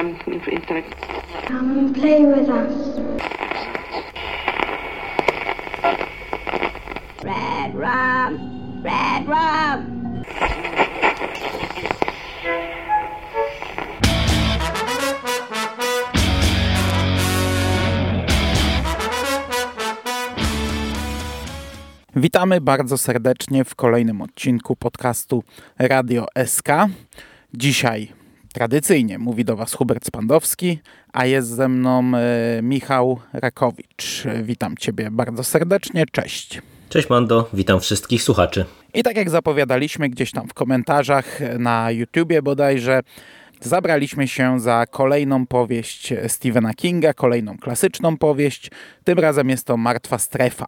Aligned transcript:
um, 0.00 0.16
of... 0.26 0.84
Come 1.44 1.78
and 1.78 1.94
play 1.94 2.24
with 2.24 2.48
us. 2.48 2.72
Red 7.22 7.74
rum, 7.74 8.82
red 8.82 9.28
rum. 9.28 10.00
Witamy 22.16 22.60
bardzo 22.60 22.98
serdecznie 22.98 23.64
w 23.64 23.74
kolejnym 23.74 24.22
odcinku 24.22 24.76
podcastu 24.76 25.44
Radio 25.78 26.26
SK. 26.46 26.68
Dzisiaj 27.54 28.19
tradycyjnie 28.52 29.18
mówi 29.18 29.44
do 29.44 29.56
Was 29.56 29.74
Hubert 29.74 30.06
Spandowski, 30.06 30.78
a 31.12 31.26
jest 31.26 31.48
ze 31.48 31.68
mną 31.68 32.12
e, 32.14 32.62
Michał 32.62 33.20
Rakowicz. 33.32 34.24
Witam 34.42 34.76
Ciebie 34.76 35.10
bardzo 35.10 35.44
serdecznie, 35.44 36.04
cześć. 36.12 36.62
Cześć 36.88 37.10
Mando, 37.10 37.48
witam 37.52 37.80
wszystkich 37.80 38.22
słuchaczy. 38.22 38.64
I 38.94 39.02
tak 39.02 39.16
jak 39.16 39.30
zapowiadaliśmy 39.30 40.08
gdzieś 40.08 40.30
tam 40.30 40.48
w 40.48 40.54
komentarzach 40.54 41.40
na 41.58 41.90
YouTubie 41.90 42.42
bodajże, 42.42 43.00
zabraliśmy 43.60 44.28
się 44.28 44.60
za 44.60 44.86
kolejną 44.90 45.46
powieść 45.46 46.14
Stephena 46.28 46.74
Kinga, 46.74 47.14
kolejną 47.14 47.58
klasyczną 47.58 48.16
powieść. 48.16 48.70
Tym 49.04 49.18
razem 49.18 49.48
jest 49.50 49.66
to 49.66 49.76
Martwa 49.76 50.18
Strefa. 50.18 50.66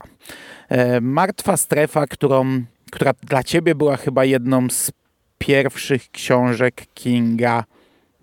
E, 0.69 1.01
Martwa 1.01 1.57
Strefa, 1.57 2.07
którą, 2.07 2.63
która 2.93 3.13
dla 3.23 3.43
ciebie 3.43 3.75
była 3.75 3.97
chyba 3.97 4.25
jedną 4.25 4.71
z 4.71 4.93
pierwszych 5.39 6.11
książek 6.11 6.83
Kinga, 6.95 7.65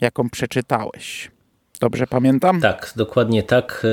jaką 0.01 0.29
przeczytałeś. 0.29 1.31
Dobrze 1.79 2.07
pamiętam? 2.07 2.61
Tak, 2.61 2.93
dokładnie 2.95 3.43
tak. 3.43 3.85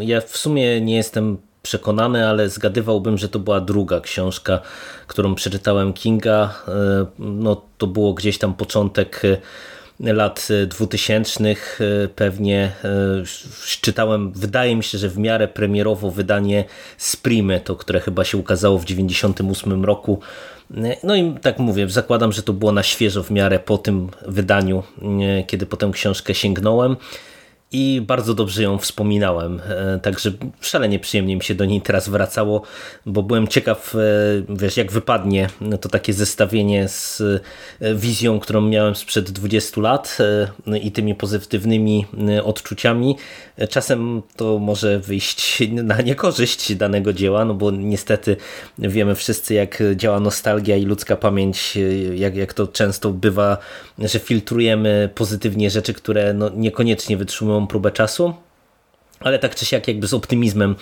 E, 0.00 0.04
ja 0.04 0.20
w 0.20 0.36
sumie 0.36 0.80
nie 0.80 0.96
jestem 0.96 1.38
przekonany, 1.62 2.28
ale 2.28 2.48
zgadywałbym, 2.48 3.18
że 3.18 3.28
to 3.28 3.38
była 3.38 3.60
druga 3.60 4.00
książka, 4.00 4.60
którą 5.06 5.34
przeczytałem 5.34 5.92
Kinga. 5.92 6.54
E, 6.68 6.72
no, 7.18 7.62
to 7.78 7.86
było 7.86 8.14
gdzieś 8.14 8.38
tam 8.38 8.54
początek 8.54 9.22
lat 10.00 10.48
2000 10.66 11.44
e, 11.50 11.54
pewnie 12.16 12.72
czytałem, 13.80 14.32
wydaje 14.32 14.76
mi 14.76 14.84
się, 14.84 14.98
że 14.98 15.08
w 15.08 15.18
miarę 15.18 15.48
premierowo 15.48 16.10
wydanie 16.10 16.64
Sprimy, 16.98 17.60
to 17.60 17.76
które 17.76 18.00
chyba 18.00 18.24
się 18.24 18.38
ukazało 18.38 18.78
w 18.78 18.84
98 18.84 19.84
roku. 19.84 20.20
E, 20.76 20.96
no 21.02 21.16
i 21.16 21.34
tak 21.42 21.58
mówię, 21.58 21.88
zakładam, 21.88 22.32
że 22.32 22.42
to 22.42 22.52
było 22.52 22.72
na 22.72 22.82
świeżo 22.82 23.22
w 23.22 23.30
miarę 23.30 23.58
po 23.58 23.78
tym 23.78 24.08
wydaniu, 24.26 24.82
kiedy 25.46 25.66
po 25.66 25.76
tę 25.76 25.90
książkę 25.92 26.34
sięgnąłem 26.34 26.96
i 27.72 28.00
bardzo 28.06 28.34
dobrze 28.34 28.62
ją 28.62 28.78
wspominałem. 28.78 29.60
E, 29.68 29.98
także 29.98 30.32
szalenie 30.60 30.98
przyjemnie 30.98 31.36
mi 31.36 31.42
się 31.42 31.54
do 31.54 31.64
niej 31.64 31.80
teraz 31.80 32.08
wracało, 32.08 32.62
bo 33.06 33.22
byłem 33.22 33.48
ciekaw, 33.48 33.94
e, 33.94 33.98
wiesz, 34.48 34.76
jak 34.76 34.92
wypadnie 34.92 35.48
to 35.80 35.88
takie 35.88 36.12
zestawienie 36.12 36.88
z 36.88 37.22
e, 37.80 37.94
wizją, 37.94 38.40
którą 38.40 38.60
miałem 38.60 38.94
sprzed 38.94 39.30
20 39.30 39.80
lat 39.80 40.18
no 40.66 40.76
i 40.76 40.90
tymi 40.90 41.14
pozytywnymi 41.14 42.06
odczuciami. 42.44 43.16
Czasem 43.68 44.22
to 44.36 44.58
może 44.58 44.98
wyjść 44.98 45.62
na 45.70 46.00
niekorzyść 46.00 46.74
danego 46.74 47.12
dzieła, 47.12 47.44
no 47.44 47.54
bo 47.54 47.70
niestety 47.70 48.36
wiemy 48.78 49.14
wszyscy, 49.14 49.54
jak 49.54 49.82
działa 49.96 50.20
nostalgia 50.20 50.76
i 50.76 50.84
ludzka 50.84 51.16
pamięć, 51.16 51.78
jak, 52.14 52.36
jak 52.36 52.54
to 52.54 52.66
często 52.66 53.10
bywa, 53.10 53.58
że 53.98 54.18
filtrujemy 54.18 55.10
pozytywnie 55.14 55.70
rzeczy, 55.70 55.94
które 55.94 56.34
no 56.34 56.50
niekoniecznie 56.56 57.16
wytrzymują 57.16 57.61
próbę 57.66 57.90
czasu, 57.90 58.34
ale 59.20 59.38
tak 59.38 59.54
czy 59.54 59.66
siak 59.66 59.88
jakby 59.88 60.06
z 60.06 60.14
optymizmem 60.14 60.76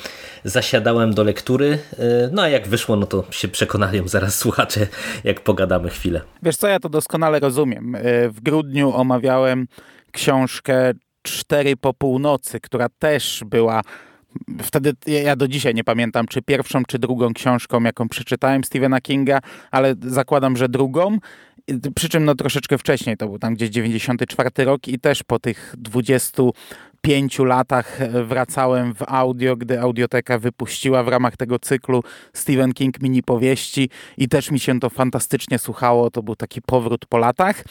zasiadałem 0.45 1.15
do 1.15 1.25
lektury, 1.25 1.79
y, 1.93 2.31
no 2.33 2.43
a 2.43 2.49
jak 2.49 2.69
wyszło, 2.69 2.97
no 2.97 3.07
to 3.07 3.25
się 3.31 3.49
przekonają 3.49 4.09
zaraz 4.09 4.39
słuchacze, 4.39 4.87
jak 5.25 5.41
pogadamy 5.41 5.91
chwilę. 5.91 6.21
Wiesz 6.43 6.57
co, 6.57 6.69
ja 6.69 6.81
to 6.81 6.89
doskonale 6.89 7.41
rozumiem. 7.41 7.95
Y, 7.95 8.31
w 8.31 8.41
grudniu 8.41 8.93
omawiałem 8.95 9.67
książkę 10.13 10.93
Cztery 11.23 11.77
po 11.77 11.95
północy, 11.95 12.61
która 12.61 12.89
też 12.99 13.43
była 13.47 13.83
Wtedy 14.63 14.93
ja 15.07 15.37
do 15.37 15.49
dzisiaj 15.49 15.75
nie 15.75 15.85
pamiętam, 15.85 16.27
czy 16.27 16.43
pierwszą, 16.43 16.83
czy 16.89 16.99
drugą 16.99 17.35
książką, 17.35 17.83
jaką 17.83 18.09
przeczytałem 18.09 18.65
Stephena 18.65 19.01
Kinga, 19.01 19.41
ale 19.71 19.95
zakładam, 20.03 20.57
że 20.57 20.69
drugą. 20.69 21.19
Przy 21.95 22.09
czym 22.09 22.25
no 22.25 22.35
troszeczkę 22.35 22.79
wcześniej, 22.79 23.17
to 23.17 23.29
był 23.29 23.39
tam 23.39 23.55
gdzieś 23.55 23.71
94 23.71 24.51
rok 24.65 24.89
i 24.89 24.99
też 24.99 25.23
po 25.23 25.39
tych 25.39 25.75
20 25.79 26.43
pięciu 27.01 27.45
latach 27.45 28.01
e, 28.01 28.25
wracałem 28.25 28.95
w 28.95 29.03
audio, 29.07 29.57
gdy 29.57 29.81
Audioteka 29.81 30.39
wypuściła 30.39 31.03
w 31.03 31.09
ramach 31.09 31.37
tego 31.37 31.59
cyklu 31.59 32.03
Stephen 32.33 32.73
King 32.73 33.03
mini 33.03 33.23
powieści 33.23 33.91
i 34.17 34.29
też 34.29 34.51
mi 34.51 34.61
się 34.61 34.81
to 34.81 34.91
fantastycznie 34.91 35.59
słuchało. 35.59 36.11
To 36.11 36.23
był 36.23 36.37
taki 36.37 36.63
powrót 36.63 37.07
po 37.07 37.19
latach. 37.19 37.65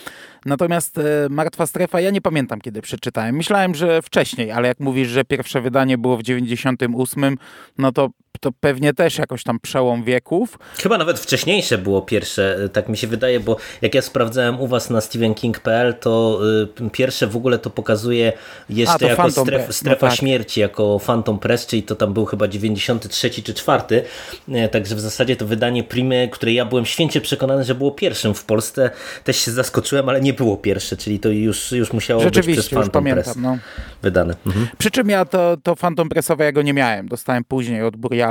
Natomiast 0.45 0.97
e, 0.97 1.01
Martwa 1.29 1.67
Strefa, 1.67 2.01
ja 2.01 2.09
nie 2.09 2.21
pamiętam 2.21 2.61
kiedy 2.61 2.81
przeczytałem. 2.81 3.35
Myślałem, 3.35 3.75
że 3.75 4.01
wcześniej, 4.01 4.51
ale 4.51 4.67
jak 4.67 4.79
mówisz, 4.79 5.07
że 5.07 5.25
pierwsze 5.25 5.61
wydanie 5.61 5.97
było 5.97 6.17
w 6.17 6.23
98, 6.23 7.37
no 7.77 7.91
to 7.91 8.09
to 8.39 8.51
pewnie 8.59 8.93
też 8.93 9.17
jakoś 9.17 9.43
tam 9.43 9.59
przełom 9.59 10.03
wieków. 10.03 10.59
Chyba 10.81 10.97
nawet 10.97 11.19
wcześniejsze 11.19 11.77
było 11.77 12.01
pierwsze, 12.01 12.69
tak 12.73 12.89
mi 12.89 12.97
się 12.97 13.07
wydaje, 13.07 13.39
bo 13.39 13.57
jak 13.81 13.95
ja 13.95 14.01
sprawdzałem 14.01 14.59
u 14.61 14.67
was 14.67 14.89
na 14.89 15.01
stevenking.pl, 15.01 15.93
to 15.93 16.39
y, 16.85 16.89
pierwsze 16.89 17.27
w 17.27 17.35
ogóle 17.35 17.59
to 17.59 17.69
pokazuje 17.69 18.33
jeszcze 18.69 19.05
A, 19.05 19.09
jako 19.09 19.31
stref, 19.31 19.67
no 19.67 19.73
strefa 19.73 20.05
no 20.05 20.11
tak. 20.11 20.19
śmierci, 20.19 20.59
jako 20.59 20.99
Phantom 20.99 21.39
Press, 21.39 21.65
czyli 21.65 21.83
to 21.83 21.95
tam 21.95 22.13
był 22.13 22.25
chyba 22.25 22.47
93 22.47 23.29
czy 23.29 23.53
4, 23.53 24.03
e, 24.51 24.69
także 24.69 24.95
w 24.95 24.99
zasadzie 24.99 25.35
to 25.35 25.45
wydanie 25.45 25.83
Primy, 25.83 26.29
które 26.31 26.53
ja 26.53 26.65
byłem 26.65 26.85
święcie 26.85 27.21
przekonany, 27.21 27.63
że 27.63 27.75
było 27.75 27.91
pierwszym 27.91 28.33
w 28.33 28.45
Polsce, 28.45 28.91
też 29.23 29.37
się 29.37 29.51
zaskoczyłem, 29.51 30.09
ale 30.09 30.21
nie 30.21 30.33
było 30.33 30.57
pierwsze, 30.57 30.97
czyli 30.97 31.19
to 31.19 31.29
już, 31.29 31.71
już 31.71 31.93
musiało 31.93 32.23
być 32.23 32.47
przez 32.47 32.69
Phantom 32.69 32.91
pamiętam, 32.91 33.23
Press 33.23 33.35
no. 33.35 33.57
wydane. 34.01 34.35
Mhm. 34.47 34.67
Przy 34.77 34.91
czym 34.91 35.09
ja 35.09 35.25
to, 35.25 35.57
to 35.63 35.75
Phantom 35.75 36.09
Pressowego 36.09 36.61
nie 36.61 36.73
miałem, 36.73 37.07
dostałem 37.07 37.43
później 37.43 37.83
od 37.83 37.95
Buriala 37.95 38.28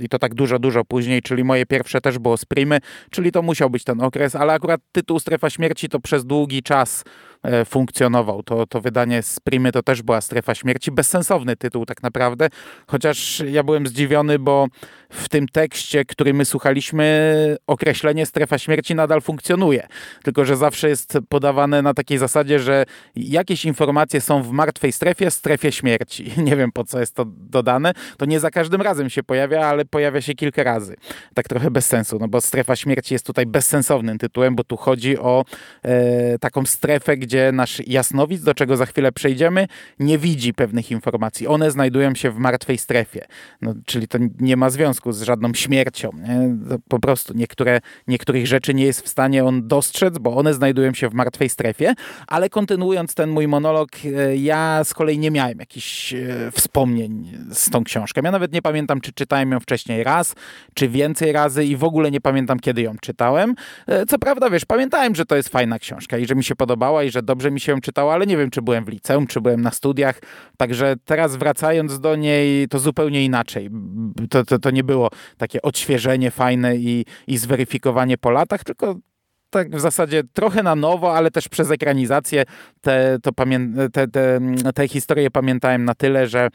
i 0.00 0.08
to 0.08 0.18
tak 0.18 0.34
dużo, 0.34 0.58
dużo 0.58 0.84
później, 0.84 1.22
czyli 1.22 1.44
moje 1.44 1.66
pierwsze 1.66 2.00
też 2.00 2.18
było 2.18 2.36
z 2.36 2.44
Primy, 2.44 2.78
czyli 3.10 3.32
to 3.32 3.42
musiał 3.42 3.70
być 3.70 3.84
ten 3.84 4.00
okres, 4.00 4.36
ale 4.36 4.52
akurat 4.52 4.80
tytuł 4.92 5.20
Strefa 5.20 5.50
Śmierci 5.50 5.88
to 5.88 6.00
przez 6.00 6.24
długi 6.24 6.62
czas 6.62 7.04
E, 7.42 7.64
funkcjonował. 7.64 8.42
To, 8.42 8.66
to 8.66 8.80
wydanie 8.80 9.22
z 9.22 9.40
Primy 9.40 9.72
to 9.72 9.82
też 9.82 10.02
była 10.02 10.20
Strefa 10.20 10.54
Śmierci. 10.54 10.90
Bezsensowny 10.90 11.56
tytuł 11.56 11.86
tak 11.86 12.02
naprawdę, 12.02 12.48
chociaż 12.86 13.42
ja 13.46 13.62
byłem 13.62 13.86
zdziwiony, 13.86 14.38
bo 14.38 14.66
w 15.10 15.28
tym 15.28 15.48
tekście, 15.48 16.04
który 16.04 16.34
my 16.34 16.44
słuchaliśmy, 16.44 17.56
określenie 17.66 18.26
Strefa 18.26 18.58
Śmierci 18.58 18.94
nadal 18.94 19.20
funkcjonuje. 19.20 19.86
Tylko, 20.22 20.44
że 20.44 20.56
zawsze 20.56 20.88
jest 20.88 21.18
podawane 21.28 21.82
na 21.82 21.94
takiej 21.94 22.18
zasadzie, 22.18 22.58
że 22.58 22.84
jakieś 23.16 23.64
informacje 23.64 24.20
są 24.20 24.42
w 24.42 24.50
martwej 24.50 24.92
strefie, 24.92 25.30
strefie 25.30 25.72
śmierci. 25.72 26.32
Nie 26.46 26.56
wiem 26.56 26.72
po 26.72 26.84
co 26.84 27.00
jest 27.00 27.14
to 27.14 27.24
dodane. 27.26 27.92
To 28.16 28.24
nie 28.24 28.40
za 28.40 28.50
każdym 28.50 28.82
razem 28.82 29.10
się 29.10 29.22
pojawia, 29.22 29.66
ale 29.66 29.84
pojawia 29.84 30.20
się 30.20 30.34
kilka 30.34 30.62
razy. 30.62 30.96
Tak 31.34 31.48
trochę 31.48 31.70
bez 31.70 31.86
sensu, 31.86 32.18
no 32.20 32.28
bo 32.28 32.40
Strefa 32.40 32.76
Śmierci 32.76 33.14
jest 33.14 33.26
tutaj 33.26 33.46
bezsensownym 33.46 34.18
tytułem, 34.18 34.56
bo 34.56 34.64
tu 34.64 34.76
chodzi 34.76 35.18
o 35.18 35.44
e, 35.82 36.38
taką 36.38 36.66
strefę, 36.66 37.16
gdzie 37.16 37.52
nasz 37.52 37.86
jasnowic, 37.86 38.42
do 38.42 38.54
czego 38.54 38.76
za 38.76 38.86
chwilę 38.86 39.12
przejdziemy, 39.12 39.66
nie 39.98 40.18
widzi 40.18 40.54
pewnych 40.54 40.90
informacji. 40.90 41.46
One 41.46 41.70
znajdują 41.70 42.14
się 42.14 42.30
w 42.30 42.38
martwej 42.38 42.78
strefie. 42.78 43.26
No, 43.62 43.74
czyli 43.86 44.08
to 44.08 44.18
nie 44.40 44.56
ma 44.56 44.70
związku 44.70 44.99
z 45.08 45.22
żadną 45.22 45.54
śmiercią. 45.54 46.10
Po 46.88 46.98
prostu 46.98 47.34
niektóre, 47.34 47.80
niektórych 48.08 48.46
rzeczy 48.46 48.74
nie 48.74 48.84
jest 48.84 49.00
w 49.00 49.08
stanie 49.08 49.44
on 49.44 49.68
dostrzec, 49.68 50.18
bo 50.18 50.36
one 50.36 50.54
znajdują 50.54 50.94
się 50.94 51.08
w 51.08 51.14
martwej 51.14 51.48
strefie. 51.48 51.94
Ale 52.26 52.50
kontynuując 52.50 53.14
ten 53.14 53.30
mój 53.30 53.48
monolog, 53.48 53.88
e, 54.04 54.36
ja 54.36 54.84
z 54.84 54.94
kolei 54.94 55.18
nie 55.18 55.30
miałem 55.30 55.58
jakichś 55.58 56.14
e, 56.14 56.50
wspomnień 56.52 57.32
z 57.52 57.70
tą 57.70 57.84
książką. 57.84 58.20
Ja 58.24 58.30
nawet 58.30 58.52
nie 58.52 58.62
pamiętam, 58.62 59.00
czy 59.00 59.12
czytałem 59.12 59.52
ją 59.52 59.60
wcześniej 59.60 60.04
raz, 60.04 60.34
czy 60.74 60.88
więcej 60.88 61.32
razy 61.32 61.64
i 61.64 61.76
w 61.76 61.84
ogóle 61.84 62.10
nie 62.10 62.20
pamiętam, 62.20 62.60
kiedy 62.60 62.82
ją 62.82 62.96
czytałem. 63.00 63.54
E, 63.86 64.06
co 64.06 64.18
prawda, 64.18 64.50
wiesz, 64.50 64.64
pamiętałem, 64.64 65.14
że 65.14 65.26
to 65.26 65.36
jest 65.36 65.48
fajna 65.48 65.78
książka 65.78 66.18
i 66.18 66.26
że 66.26 66.34
mi 66.34 66.44
się 66.44 66.56
podobała 66.56 67.04
i 67.04 67.10
że 67.10 67.22
dobrze 67.22 67.50
mi 67.50 67.60
się 67.60 67.72
ją 67.72 67.80
czytało, 67.80 68.12
ale 68.12 68.26
nie 68.26 68.36
wiem, 68.36 68.50
czy 68.50 68.62
byłem 68.62 68.84
w 68.84 68.88
liceum, 68.88 69.26
czy 69.26 69.40
byłem 69.40 69.60
na 69.60 69.70
studiach. 69.70 70.20
Także 70.56 70.94
teraz 71.04 71.36
wracając 71.36 72.00
do 72.00 72.16
niej, 72.16 72.68
to 72.68 72.78
zupełnie 72.78 73.24
inaczej. 73.24 73.70
To, 74.30 74.44
to, 74.44 74.58
to 74.58 74.70
nie 74.70 74.84
było 74.84 74.89
takie 75.36 75.62
odświeżenie 75.62 76.30
fajne 76.30 76.76
i, 76.76 77.04
i 77.26 77.38
zweryfikowanie 77.38 78.18
po 78.18 78.30
latach, 78.30 78.64
tylko 78.64 78.96
tak 79.50 79.76
w 79.76 79.80
zasadzie 79.80 80.22
trochę 80.32 80.62
na 80.62 80.74
nowo, 80.74 81.16
ale 81.16 81.30
też 81.30 81.48
przez 81.48 81.70
ekranizację 81.70 82.44
te, 82.80 83.18
to 83.22 83.30
pamię- 83.32 83.90
te, 83.92 84.08
te, 84.08 84.40
te 84.74 84.88
historie 84.88 85.30
pamiętałem 85.30 85.84
na 85.84 85.94
tyle, 85.94 86.26
że 86.26 86.48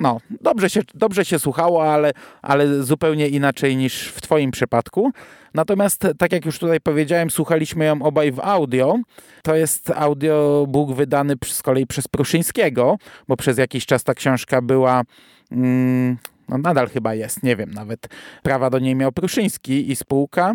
no, 0.00 0.20
dobrze 0.40 0.70
się, 0.70 0.80
dobrze 0.94 1.24
się 1.24 1.38
słuchało, 1.38 1.92
ale, 1.92 2.12
ale 2.42 2.82
zupełnie 2.82 3.28
inaczej 3.28 3.76
niż 3.76 4.08
w 4.08 4.20
Twoim 4.20 4.50
przypadku. 4.50 5.12
Natomiast, 5.54 6.06
tak 6.18 6.32
jak 6.32 6.44
już 6.44 6.58
tutaj 6.58 6.80
powiedziałem, 6.80 7.30
słuchaliśmy 7.30 7.84
ją 7.84 8.02
obaj 8.02 8.32
w 8.32 8.40
audio. 8.40 8.98
To 9.42 9.54
jest 9.54 9.90
audiobook 9.90 10.92
wydany 10.92 11.34
z 11.44 11.62
kolei 11.62 11.86
przez 11.86 12.08
Pruszyńskiego, 12.08 12.96
bo 13.28 13.36
przez 13.36 13.58
jakiś 13.58 13.86
czas 13.86 14.04
ta 14.04 14.14
książka 14.14 14.62
była. 14.62 15.02
Mm, 15.52 16.16
no 16.48 16.58
nadal 16.58 16.88
chyba 16.88 17.14
jest, 17.14 17.42
nie 17.42 17.56
wiem, 17.56 17.70
nawet 17.70 18.08
prawa 18.42 18.70
do 18.70 18.78
niej 18.78 18.94
miał 18.94 19.12
Pruszyński 19.12 19.90
i 19.90 19.96
spółka. 19.96 20.54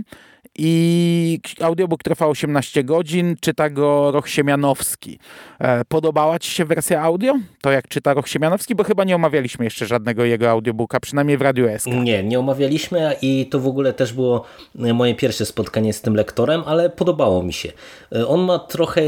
I 0.57 1.39
audiobook 1.61 2.03
trwa 2.03 2.27
18 2.27 2.83
godzin, 2.83 3.35
czyta 3.41 3.69
go 3.69 4.11
Roch 4.11 4.29
Siemianowski. 4.29 5.19
E, 5.59 5.85
podobała 5.85 6.39
Ci 6.39 6.51
się 6.51 6.65
wersja 6.65 7.01
audio? 7.01 7.33
To 7.61 7.71
jak 7.71 7.87
czyta 7.87 8.13
Roch 8.13 8.27
Siemianowski? 8.29 8.75
Bo 8.75 8.83
chyba 8.83 9.03
nie 9.03 9.15
omawialiśmy 9.15 9.65
jeszcze 9.65 9.85
żadnego 9.85 10.25
jego 10.25 10.49
audiobooka, 10.49 10.99
przynajmniej 10.99 11.37
w 11.37 11.41
Radiu 11.41 11.67
SK. 11.79 11.87
Nie, 11.87 12.23
nie 12.23 12.39
omawialiśmy 12.39 13.15
i 13.21 13.45
to 13.45 13.59
w 13.59 13.67
ogóle 13.67 13.93
też 13.93 14.13
było 14.13 14.45
moje 14.75 15.15
pierwsze 15.15 15.45
spotkanie 15.45 15.93
z 15.93 16.01
tym 16.01 16.15
lektorem, 16.15 16.63
ale 16.65 16.89
podobało 16.89 17.43
mi 17.43 17.53
się. 17.53 17.71
E, 18.15 18.27
on 18.27 18.41
ma 18.41 18.59
trochę 18.59 19.01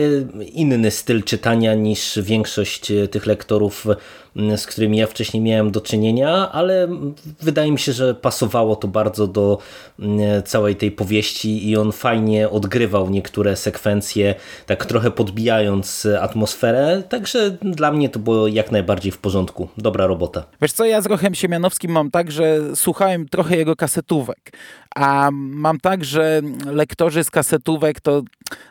inny 0.53 0.91
styl 0.91 1.23
czytania 1.23 1.73
niż 1.73 2.19
większość 2.21 2.91
tych 3.11 3.25
lektorów 3.25 3.87
z 4.57 4.67
którymi 4.67 4.97
ja 4.97 5.07
wcześniej 5.07 5.43
miałem 5.43 5.71
do 5.71 5.81
czynienia, 5.81 6.51
ale 6.51 6.87
wydaje 7.41 7.71
mi 7.71 7.79
się, 7.79 7.93
że 7.93 8.15
pasowało 8.15 8.75
to 8.75 8.87
bardzo 8.87 9.27
do 9.27 9.57
całej 10.45 10.75
tej 10.75 10.91
powieści 10.91 11.34
i 11.43 11.77
on 11.77 11.91
fajnie 11.91 12.49
odgrywał 12.49 13.09
niektóre 13.09 13.55
sekwencje, 13.55 14.35
tak 14.65 14.85
trochę 14.85 15.11
podbijając 15.11 16.07
atmosferę, 16.21 17.03
także 17.09 17.57
dla 17.61 17.91
mnie 17.91 18.09
to 18.09 18.19
było 18.19 18.47
jak 18.47 18.71
najbardziej 18.71 19.11
w 19.11 19.17
porządku. 19.17 19.67
Dobra 19.77 20.07
robota. 20.07 20.43
Wiesz 20.61 20.71
co, 20.71 20.85
ja 20.85 21.01
z 21.01 21.05
Rochem 21.05 21.35
Siemianowskim 21.35 21.91
mam 21.91 22.11
tak, 22.11 22.31
że 22.31 22.75
słuchałem 22.75 23.29
trochę 23.29 23.57
jego 23.57 23.75
kasetówek, 23.75 24.51
a 24.95 25.29
mam 25.31 25.79
tak, 25.79 26.05
że 26.05 26.41
lektorzy 26.65 27.23
z 27.23 27.31
kasetówek 27.31 28.01
to 28.01 28.21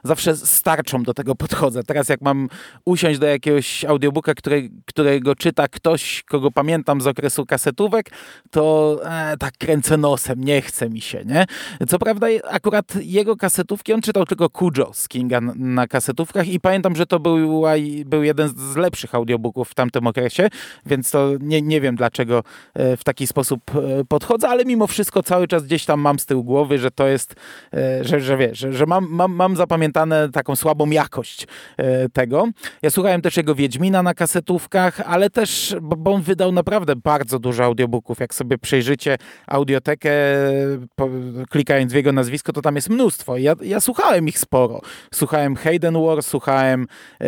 zawsze 0.05 0.37
starczą 0.37 1.03
do 1.03 1.15
tego 1.15 1.35
podchodzę. 1.35 1.83
Teraz 1.83 2.09
jak 2.09 2.21
mam 2.21 2.49
usiąść 2.85 3.19
do 3.19 3.27
jakiegoś 3.27 3.85
audiobooka, 3.85 4.35
który, 4.35 4.71
którego 4.87 5.35
czyta 5.35 5.69
ktoś, 5.69 6.23
kogo 6.23 6.51
pamiętam 6.51 7.01
z 7.01 7.07
okresu 7.07 7.47
kasetówek, 7.47 8.11
to 8.51 8.97
e, 9.05 9.37
tak 9.37 9.59
kręcę 9.59 9.97
nosem, 9.97 10.45
nie 10.45 10.63
chce 10.63 10.91
mi 10.91 11.01
się, 11.01 11.25
nie? 11.25 11.45
Co 11.89 11.99
prawda 11.99 12.27
akurat 12.55 12.95
jego 13.01 13.37
kasetówki, 13.37 13.93
on 13.93 14.01
czytał 14.01 14.25
tylko 14.27 14.51
Kujo 14.51 14.91
z 14.93 15.09
Kinga 15.09 15.41
na, 15.41 15.53
na 15.57 15.87
kasetówkach 15.87 16.49
i 16.49 16.61
pamiętam, 16.61 16.97
że 16.97 17.07
to 17.07 17.21
był, 17.21 17.63
był 18.07 18.23
jeden 18.23 18.49
z 18.49 18.77
lepszych 18.77 19.15
audiobooków 19.15 19.69
w 19.69 19.75
tamtym 19.75 20.07
okresie, 20.07 20.49
więc 20.87 21.11
to 21.11 21.31
nie, 21.41 21.63
nie 21.63 21.81
wiem 21.81 21.97
dlaczego 21.97 22.43
e, 22.75 22.97
w 22.97 23.05
taki 23.05 23.27
sposób 23.27 23.61
e, 23.75 24.05
podchodzę, 24.05 24.49
ale 24.49 24.65
mimo 24.65 24.87
wszystko 24.87 25.23
cały 25.23 25.49
czas 25.49 25.65
gdzieś 25.65 25.85
tam 25.85 26.01
mam 26.01 26.19
z 26.19 26.27
tyłu 26.27 26.45
głowy, 26.45 26.79
że 26.79 26.91
to 26.91 27.07
jest, 27.07 27.35
e, 27.73 28.05
że, 28.05 28.21
że 28.21 28.37
wiesz, 28.37 28.59
że, 28.59 28.73
że 28.73 28.87
mam, 28.87 29.07
mam, 29.11 29.33
mam 29.33 29.57
zapamiętane 29.57 30.29
taką 30.29 30.57
słabą 30.57 30.91
jakość 30.91 31.47
tego. 32.13 32.49
Ja 32.83 32.91
słuchałem 32.91 33.23
też 33.23 33.37
jego 33.37 33.55
Wiedźmina 33.55 34.03
na 34.03 34.15
kasetówkach, 34.15 35.01
ale 35.01 35.31
też, 35.31 35.77
bo 35.83 36.13
on 36.13 36.23
wydał 36.23 36.53
naprawdę 36.53 36.97
bardzo 36.97 37.39
dużo 37.39 37.65
audiobooków. 37.65 38.21
Jak 38.21 38.35
sobie 38.35 38.59
przejrzycie 38.59 39.19
audiotekę, 39.47 40.11
klikając 41.51 41.93
w 41.93 41.97
jego 41.97 42.13
nazwisko, 42.13 42.44
to 42.53 42.63
tam 42.63 42.77
jest 42.77 42.91
mnóstwo. 42.91 43.37
Ja, 43.37 43.55
ja 43.63 43.81
słuchałem 43.81 44.29
ich 44.29 44.39
sporo. 44.39 44.81
Słuchałem 45.15 45.57
Hayden 45.57 45.95
War, 46.07 46.23
słuchałem 46.23 46.87
e, 47.21 47.27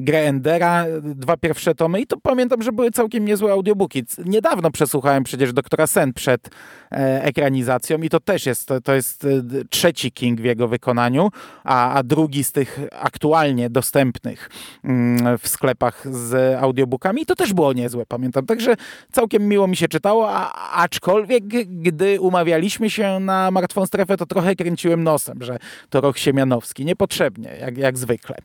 Grę 0.00 0.18
Endera, 0.18 0.84
dwa 1.02 1.36
pierwsze 1.36 1.74
tomy 1.74 2.00
i 2.00 2.06
to 2.06 2.16
pamiętam, 2.16 2.62
że 2.62 2.72
były 2.72 2.90
całkiem 2.90 3.24
niezłe 3.24 3.52
audiobooki. 3.52 4.02
Niedawno 4.24 4.70
przesłuchałem 4.70 5.24
przecież 5.24 5.52
Doktora 5.52 5.86
Sen 5.86 6.12
przed 6.12 6.50
e, 6.92 7.22
ekranizacją 7.22 7.98
i 7.98 8.08
to 8.08 8.20
też 8.20 8.46
jest, 8.46 8.68
to, 8.68 8.80
to 8.80 8.94
jest 8.94 9.24
e, 9.24 9.28
trzeci 9.70 10.12
King 10.12 10.40
w 10.40 10.44
jego 10.44 10.68
wykonaniu, 10.68 11.30
a, 11.64 11.92
a 11.92 12.02
drugi 12.02 12.44
z 12.44 12.52
tych 12.52 12.80
aktualnie 13.00 13.70
dostępnych 13.70 14.50
mm, 14.84 15.38
w 15.38 15.48
sklepach 15.48 16.14
z 16.14 16.62
audiobookami 16.62 17.22
i 17.22 17.26
to 17.26 17.34
też 17.34 17.52
było 17.52 17.72
niezłe, 17.72 18.06
pamiętam. 18.06 18.46
Także 18.46 18.74
całkiem 19.12 19.48
miło 19.48 19.66
mi 19.66 19.76
się 19.76 19.88
czytało, 19.88 20.30
a, 20.30 20.52
aczkolwiek 20.82 21.44
gdy 21.66 22.20
umawialiśmy 22.20 22.90
się 22.90 23.20
na 23.20 23.50
Martwą 23.50 23.85
Strefę, 23.86 24.16
to 24.16 24.26
trochę 24.26 24.56
kręciłem 24.56 25.04
nosem, 25.04 25.42
że 25.42 25.58
to 25.90 26.00
rok 26.00 26.18
Siemianowski. 26.18 26.84
Niepotrzebnie, 26.84 27.56
jak, 27.60 27.78
jak 27.78 27.98
zwykle. 27.98 28.36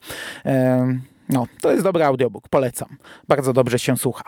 No, 1.29 1.47
to 1.61 1.71
jest 1.71 1.83
dobry 1.83 2.03
audiobook, 2.03 2.49
polecam. 2.49 2.97
Bardzo 3.27 3.53
dobrze 3.53 3.79
się 3.79 3.97
słucha. 3.97 4.23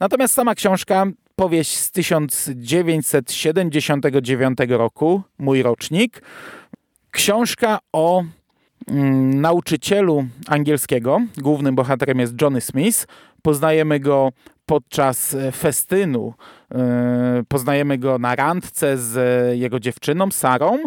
Natomiast 0.00 0.34
sama 0.34 0.54
książka, 0.54 1.06
powieść 1.36 1.76
z 1.76 1.90
1979 1.90 4.58
roku, 4.68 5.22
mój 5.38 5.62
rocznik. 5.62 6.22
Książka 7.10 7.78
o 7.92 8.24
mm, 8.88 9.40
nauczycielu 9.40 10.24
angielskiego. 10.46 11.20
Głównym 11.36 11.74
bohaterem 11.74 12.18
jest 12.18 12.42
Johnny 12.42 12.60
Smith. 12.60 13.06
Poznajemy 13.42 14.00
go 14.00 14.32
podczas 14.66 15.34
e, 15.34 15.52
festynu. 15.52 16.34
E, 16.74 17.42
poznajemy 17.48 17.98
go 17.98 18.18
na 18.18 18.34
randce 18.34 18.98
z 18.98 19.16
jego 19.58 19.80
dziewczyną, 19.80 20.30
Sarą. 20.30 20.78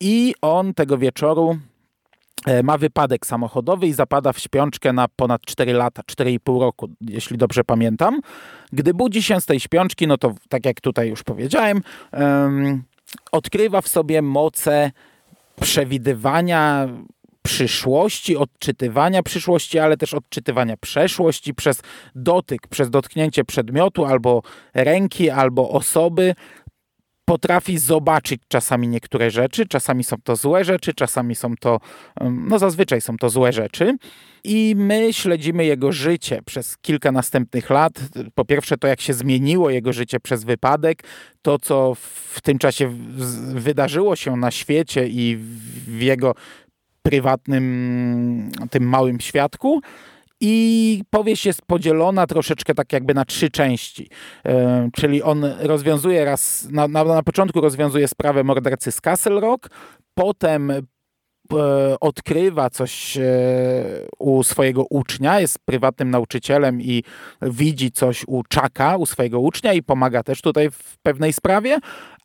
I 0.00 0.34
on 0.42 0.74
tego 0.74 0.98
wieczoru 0.98 1.58
e, 2.46 2.62
ma 2.62 2.78
wypadek 2.78 3.26
samochodowy 3.26 3.86
i 3.86 3.92
zapada 3.92 4.32
w 4.32 4.38
śpiączkę 4.38 4.92
na 4.92 5.08
ponad 5.16 5.42
4 5.46 5.72
lata, 5.72 6.02
4,5 6.02 6.60
roku, 6.60 6.88
jeśli 7.00 7.38
dobrze 7.38 7.64
pamiętam. 7.64 8.20
Gdy 8.72 8.94
budzi 8.94 9.22
się 9.22 9.40
z 9.40 9.46
tej 9.46 9.60
śpiączki, 9.60 10.06
no 10.06 10.18
to 10.18 10.34
tak 10.48 10.66
jak 10.66 10.80
tutaj 10.80 11.08
już 11.08 11.22
powiedziałem, 11.22 11.82
odkrywa 13.32 13.80
w 13.80 13.88
sobie 13.88 14.22
moce 14.22 14.90
przewidywania 15.60 16.88
przyszłości, 17.50 18.36
odczytywania 18.36 19.22
przyszłości, 19.22 19.78
ale 19.78 19.96
też 19.96 20.14
odczytywania 20.14 20.76
przeszłości 20.76 21.54
przez 21.54 21.82
dotyk, 22.14 22.68
przez 22.68 22.90
dotknięcie 22.90 23.44
przedmiotu 23.44 24.04
albo 24.04 24.42
ręki, 24.74 25.30
albo 25.30 25.70
osoby. 25.70 26.34
Potrafi 27.24 27.78
zobaczyć 27.78 28.42
czasami 28.48 28.88
niektóre 28.88 29.30
rzeczy, 29.30 29.66
czasami 29.66 30.04
są 30.04 30.16
to 30.24 30.36
złe 30.36 30.64
rzeczy, 30.64 30.94
czasami 30.94 31.34
są 31.34 31.54
to, 31.60 31.78
no 32.30 32.58
zazwyczaj 32.58 33.00
są 33.00 33.16
to 33.16 33.30
złe 33.30 33.52
rzeczy. 33.52 33.96
I 34.44 34.74
my 34.76 35.12
śledzimy 35.12 35.64
jego 35.64 35.92
życie 35.92 36.40
przez 36.46 36.78
kilka 36.78 37.12
następnych 37.12 37.70
lat. 37.70 37.92
Po 38.34 38.44
pierwsze, 38.44 38.76
to 38.76 38.88
jak 38.88 39.00
się 39.00 39.14
zmieniło 39.14 39.70
jego 39.70 39.92
życie 39.92 40.20
przez 40.20 40.44
wypadek, 40.44 41.02
to 41.42 41.58
co 41.58 41.94
w 42.34 42.40
tym 42.40 42.58
czasie 42.58 42.90
wydarzyło 43.54 44.16
się 44.16 44.36
na 44.36 44.50
świecie 44.50 45.08
i 45.08 45.36
w 45.86 46.02
jego 46.02 46.34
prywatnym, 47.02 48.50
tym 48.70 48.88
małym 48.88 49.20
świadku. 49.20 49.80
I 50.40 51.02
powieść 51.10 51.46
jest 51.46 51.62
podzielona 51.62 52.26
troszeczkę 52.26 52.74
tak 52.74 52.92
jakby 52.92 53.14
na 53.14 53.24
trzy 53.24 53.50
części. 53.50 54.08
E, 54.46 54.88
czyli 54.94 55.22
on 55.22 55.44
rozwiązuje 55.58 56.24
raz, 56.24 56.68
na, 56.70 56.88
na, 56.88 57.04
na 57.04 57.22
początku 57.22 57.60
rozwiązuje 57.60 58.08
sprawę 58.08 58.44
mordercy 58.44 58.92
z 58.92 59.00
Castle 59.00 59.40
Rock, 59.40 59.70
potem 60.14 60.72
odkrywa 62.00 62.70
coś 62.70 63.16
e, 63.16 63.22
u 64.18 64.42
swojego 64.42 64.84
ucznia, 64.90 65.40
jest 65.40 65.58
prywatnym 65.64 66.10
nauczycielem 66.10 66.80
i 66.82 67.02
widzi 67.42 67.92
coś 67.92 68.24
u 68.26 68.42
Czaka, 68.42 68.96
u 68.96 69.06
swojego 69.06 69.40
ucznia 69.40 69.72
i 69.72 69.82
pomaga 69.82 70.22
też 70.22 70.42
tutaj 70.42 70.70
w 70.70 70.98
pewnej 71.02 71.32
sprawie, 71.32 71.78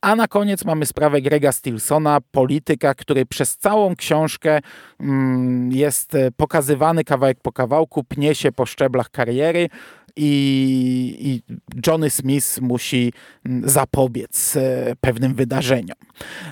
a 0.06 0.16
na 0.16 0.28
koniec 0.28 0.66
mamy 0.66 0.86
sprawę 0.86 1.22
Grega 1.22 1.52
Stilsona, 1.52 2.20
polityka, 2.32 2.94
który 2.94 3.26
przez 3.26 3.58
całą 3.58 3.96
książkę 3.96 4.60
mm, 5.00 5.72
jest 5.72 6.16
e, 6.16 6.32
pokazywany 6.32 7.04
kawałek 7.04 7.38
po 7.42 7.52
kawałku, 7.52 8.04
pnie 8.04 8.36
się 8.36 8.52
po 8.52 8.66
szczeblach 8.66 9.10
kariery. 9.10 9.70
I, 10.18 11.18
i 11.20 11.56
Johnny 11.88 12.10
Smith 12.10 12.62
musi 12.62 13.14
mm, 13.46 13.70
zapobiec 13.70 14.56
e, 14.58 14.96
pewnym 15.02 15.34
wydarzeniom. 15.34 15.98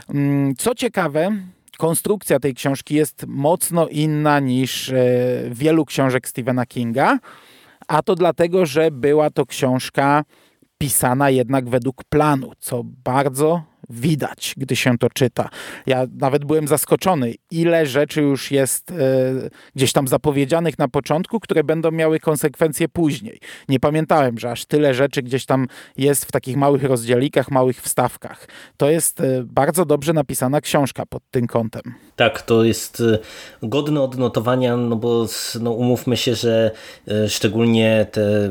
Mm, 0.10 0.56
co 0.56 0.76
ciekawe, 0.76 1.32
konstrukcja 1.78 2.40
tej 2.40 2.54
książki 2.54 2.96
jest 2.96 3.26
mocno 3.28 3.88
inna 3.88 4.40
niż 4.40 4.90
e, 4.90 4.96
wielu 5.52 5.86
książek 5.86 6.28
Stephena 6.28 6.66
Kinga, 6.66 7.20
a 7.88 8.04
to 8.04 8.16
dlatego, 8.16 8.66
że 8.66 8.92
była 8.92 9.30
to 9.30 9.46
książka 9.46 10.24
pisana 10.78 11.30
jednak 11.30 11.70
według 11.70 12.04
planu, 12.04 12.52
co 12.60 12.82
bardzo 12.84 13.73
widać, 13.90 14.54
gdy 14.58 14.76
się 14.76 14.98
to 14.98 15.10
czyta. 15.10 15.50
Ja 15.86 16.06
nawet 16.20 16.46
byłem 16.46 16.68
zaskoczony, 16.68 17.34
ile 17.52 17.86
rzeczy 17.86 18.22
już 18.22 18.52
jest 18.52 18.92
e, 18.92 18.96
gdzieś 19.76 19.94
tam 19.94 20.08
zapowiedzianych 20.08 20.80
na 20.80 20.88
początku, 20.88 21.40
które 21.40 21.64
będą 21.64 21.92
miały 21.92 22.20
konsekwencje 22.20 22.90
później. 22.90 23.40
Nie 23.70 23.80
pamiętałem, 23.80 24.40
że 24.40 24.52
aż 24.52 24.66
tyle 24.66 24.94
rzeczy 24.94 25.24
gdzieś 25.24 25.46
tam 25.46 25.68
jest 25.98 26.26
w 26.26 26.32
takich 26.32 26.58
małych 26.58 26.84
rozdzielikach, 26.84 27.52
małych 27.52 27.82
wstawkach. 27.82 28.48
To 28.78 28.90
jest 28.90 29.22
e, 29.22 29.44
bardzo 29.44 29.86
dobrze 29.86 30.14
napisana 30.14 30.62
książka 30.62 31.06
pod 31.06 31.24
tym 31.32 31.48
kątem. 31.48 31.82
Tak, 32.16 32.42
to 32.42 32.64
jest 32.64 33.02
e, 33.02 33.20
godne 33.64 34.02
odnotowania, 34.02 34.78
no 34.78 34.96
bo 34.96 35.28
no 35.62 35.72
umówmy 35.72 36.18
się, 36.18 36.36
że 36.36 36.72
e, 37.08 37.30
szczególnie 37.30 38.08
te 38.12 38.50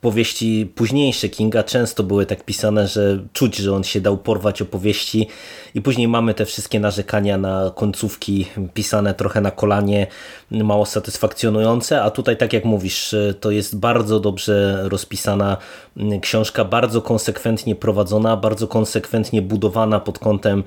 powieści 0.00 0.72
późniejsze 0.74 1.28
Kinga 1.28 1.62
często 1.62 2.02
były 2.02 2.26
tak 2.26 2.44
pisane, 2.44 2.88
że 2.88 3.24
czuć, 3.32 3.56
że 3.56 3.72
on 3.72 3.84
się 3.84 4.00
dał 4.00 4.18
porwać 4.26 4.62
opowieści 4.62 5.28
i 5.74 5.82
później 5.82 6.08
mamy 6.08 6.34
te 6.34 6.44
wszystkie 6.44 6.80
narzekania 6.80 7.38
na 7.38 7.72
końcówki 7.74 8.46
pisane 8.74 9.14
trochę 9.14 9.40
na 9.40 9.50
kolanie, 9.50 10.06
mało 10.50 10.86
satysfakcjonujące, 10.86 12.02
a 12.02 12.10
tutaj 12.10 12.36
tak 12.36 12.52
jak 12.52 12.64
mówisz, 12.64 13.14
to 13.40 13.50
jest 13.50 13.78
bardzo 13.78 14.20
dobrze 14.20 14.80
rozpisana 14.88 15.56
książka, 16.20 16.64
bardzo 16.64 17.02
konsekwentnie 17.02 17.74
prowadzona, 17.74 18.36
bardzo 18.36 18.68
konsekwentnie 18.68 19.42
budowana 19.42 20.00
pod 20.00 20.18
kątem 20.18 20.64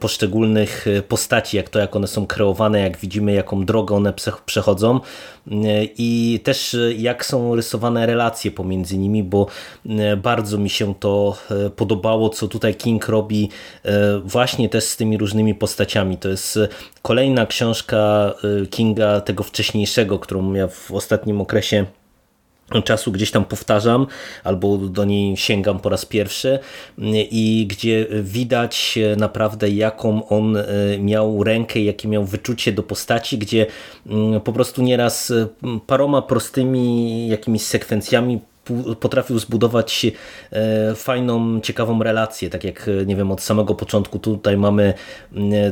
poszczególnych 0.00 0.86
postaci, 1.08 1.56
jak 1.56 1.68
to 1.68 1.78
jak 1.78 1.96
one 1.96 2.06
są 2.06 2.26
kreowane, 2.26 2.80
jak 2.80 2.96
widzimy 2.96 3.32
jaką 3.32 3.64
drogę 3.64 3.94
one 3.94 4.12
przechodzą. 4.46 5.00
I 5.98 6.40
też 6.44 6.76
jak 6.96 7.26
są 7.26 7.54
rysowane 7.54 8.06
relacje 8.06 8.50
pomiędzy 8.50 8.98
nimi, 8.98 9.22
bo 9.22 9.46
bardzo 10.16 10.58
mi 10.58 10.70
się 10.70 10.94
to 10.94 11.36
podobało, 11.76 12.28
co 12.28 12.48
tutaj 12.48 12.71
King 12.74 13.08
robi 13.08 13.48
właśnie 14.24 14.68
też 14.68 14.84
z 14.84 14.96
tymi 14.96 15.18
różnymi 15.18 15.54
postaciami. 15.54 16.16
To 16.18 16.28
jest 16.28 16.58
kolejna 17.02 17.46
książka 17.46 18.34
Kinga 18.70 19.20
tego 19.20 19.42
wcześniejszego, 19.42 20.18
którą 20.18 20.52
ja 20.52 20.68
w 20.68 20.92
ostatnim 20.92 21.40
okresie 21.40 21.86
czasu 22.80 23.12
gdzieś 23.12 23.30
tam 23.30 23.44
powtarzam 23.44 24.06
albo 24.44 24.76
do 24.76 25.04
niej 25.04 25.36
sięgam 25.36 25.80
po 25.80 25.88
raz 25.88 26.06
pierwszy 26.06 26.58
i 27.30 27.66
gdzie 27.70 28.06
widać 28.22 28.98
naprawdę 29.16 29.70
jaką 29.70 30.28
on 30.28 30.56
e, 30.56 30.64
miał 30.98 31.44
rękę, 31.44 31.80
jakie 31.80 32.08
miał 32.08 32.24
wyczucie 32.24 32.72
do 32.72 32.82
postaci, 32.82 33.38
gdzie 33.38 33.66
mm, 34.06 34.40
po 34.40 34.52
prostu 34.52 34.82
nieraz 34.82 35.32
paroma 35.86 36.22
prostymi 36.22 37.28
jakimiś 37.28 37.62
sekwencjami 37.62 38.40
potrafił 39.00 39.38
zbudować 39.38 40.06
e, 40.52 40.94
fajną, 40.94 41.60
ciekawą 41.60 42.02
relację, 42.02 42.50
tak 42.50 42.64
jak, 42.64 42.88
e, 42.88 43.06
nie 43.06 43.16
wiem, 43.16 43.32
od 43.32 43.40
samego 43.40 43.74
początku 43.74 44.18
tutaj 44.18 44.56
mamy 44.56 44.94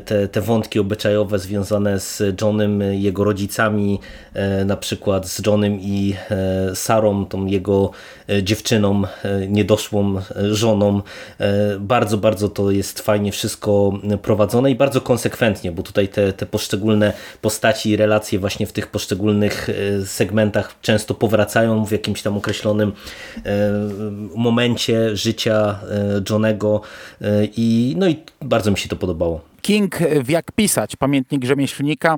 te, 0.05 0.29
te 0.29 0.41
wątki 0.41 0.79
obyczajowe 0.79 1.39
związane 1.39 2.01
z 2.01 2.23
Johnem, 2.41 2.83
jego 2.83 3.25
rodzicami, 3.25 4.01
e, 4.35 4.65
na 4.65 4.77
przykład 4.77 5.29
z 5.29 5.47
Johnem 5.47 5.81
i 5.81 6.15
Sarą, 6.75 7.27
tą 7.27 7.47
jego 7.47 7.91
dziewczyną, 8.43 9.03
niedoszłą 9.49 10.21
żoną. 10.51 11.03
Bardzo, 11.81 12.19
bardzo 12.19 12.49
to 12.49 12.71
jest 12.71 13.01
fajnie 13.01 13.33
wszystko 13.33 13.93
prowadzone 14.23 14.71
i 14.71 14.75
bardzo 14.75 15.01
konsekwentnie, 15.01 15.73
bo 15.73 15.83
tutaj 15.83 16.09
te, 16.09 16.33
te 16.33 16.47
poszczególne 16.47 17.13
postaci 17.41 17.91
i 17.91 17.97
relacje 17.97 18.39
właśnie 18.39 18.67
w 18.67 18.73
tych 18.73 18.87
poszczególnych 18.87 19.69
segmentach 20.05 20.75
często 20.83 21.15
powracają 21.15 21.87
w 21.87 21.93
jakimś 21.93 22.23
tam 22.23 22.37
określonym 22.37 22.80
określonym 22.81 22.93
e, 24.35 24.39
momencie 24.39 25.17
życia 25.17 25.79
e, 25.91 26.23
Johnego 26.31 26.81
e, 27.21 27.45
i, 27.57 27.95
no 27.99 28.09
i 28.09 28.17
bardzo 28.43 28.71
mi 28.71 28.79
się 28.79 28.89
to 28.89 28.97
podobało. 28.97 29.41
King 29.63 29.99
w 30.25 30.29
Jak 30.29 30.53
pisać, 30.53 30.97
pamiętnik 30.97 31.45
rzemieślnika, 31.45 32.17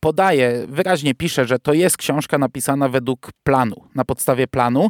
podaje, 0.00 0.66
wyraźnie 0.68 1.14
pisze, 1.14 1.44
że 1.44 1.58
to 1.58 1.72
jest 1.72 1.96
książka 1.96 2.38
napisana 2.38 2.88
według 2.88 3.30
planu, 3.42 3.76
na 3.94 4.04
podstawie 4.04 4.46
planu. 4.46 4.88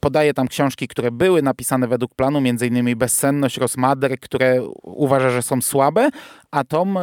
Podaje 0.00 0.34
tam 0.34 0.48
książki, 0.48 0.88
które 0.88 1.10
były 1.10 1.42
napisane 1.42 1.88
według 1.88 2.14
planu, 2.14 2.40
innymi 2.40 2.96
Bezsenność, 2.96 3.56
Rosmader, 3.56 4.20
które 4.20 4.62
uważa, 4.82 5.30
że 5.30 5.42
są 5.42 5.62
słabe, 5.62 6.08
a 6.50 6.64
Tom 6.64 6.96
e, 6.96 7.02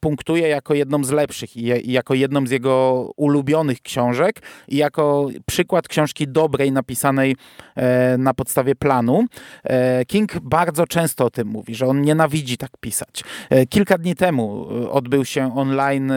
punktuje 0.00 0.48
jako 0.48 0.74
jedną 0.74 1.04
z 1.04 1.10
lepszych 1.10 1.56
i, 1.56 1.92
jako 1.92 2.14
jedną 2.14 2.46
z 2.46 2.50
jego 2.50 3.08
ulubionych 3.16 3.82
książek 3.82 4.42
i 4.68 4.76
jako 4.76 5.28
przykład 5.46 5.88
książki 5.88 6.28
dobrej, 6.28 6.72
napisanej 6.72 7.36
e, 7.76 8.18
na 8.18 8.34
podstawie 8.34 8.74
planu. 8.74 9.24
E, 9.64 10.04
King 10.04 10.40
bardzo 10.40 10.86
często 10.86 11.24
o 11.24 11.30
tym 11.30 11.48
mówi, 11.48 11.74
że 11.74 11.86
on 11.86 12.02
nienawidzi 12.02 12.56
tak 12.56 12.70
pisać. 12.80 13.24
Kilka 13.68 13.98
dni 13.98 14.14
temu 14.14 14.66
odbył 14.90 15.24
się 15.24 15.56
online, 15.56 16.12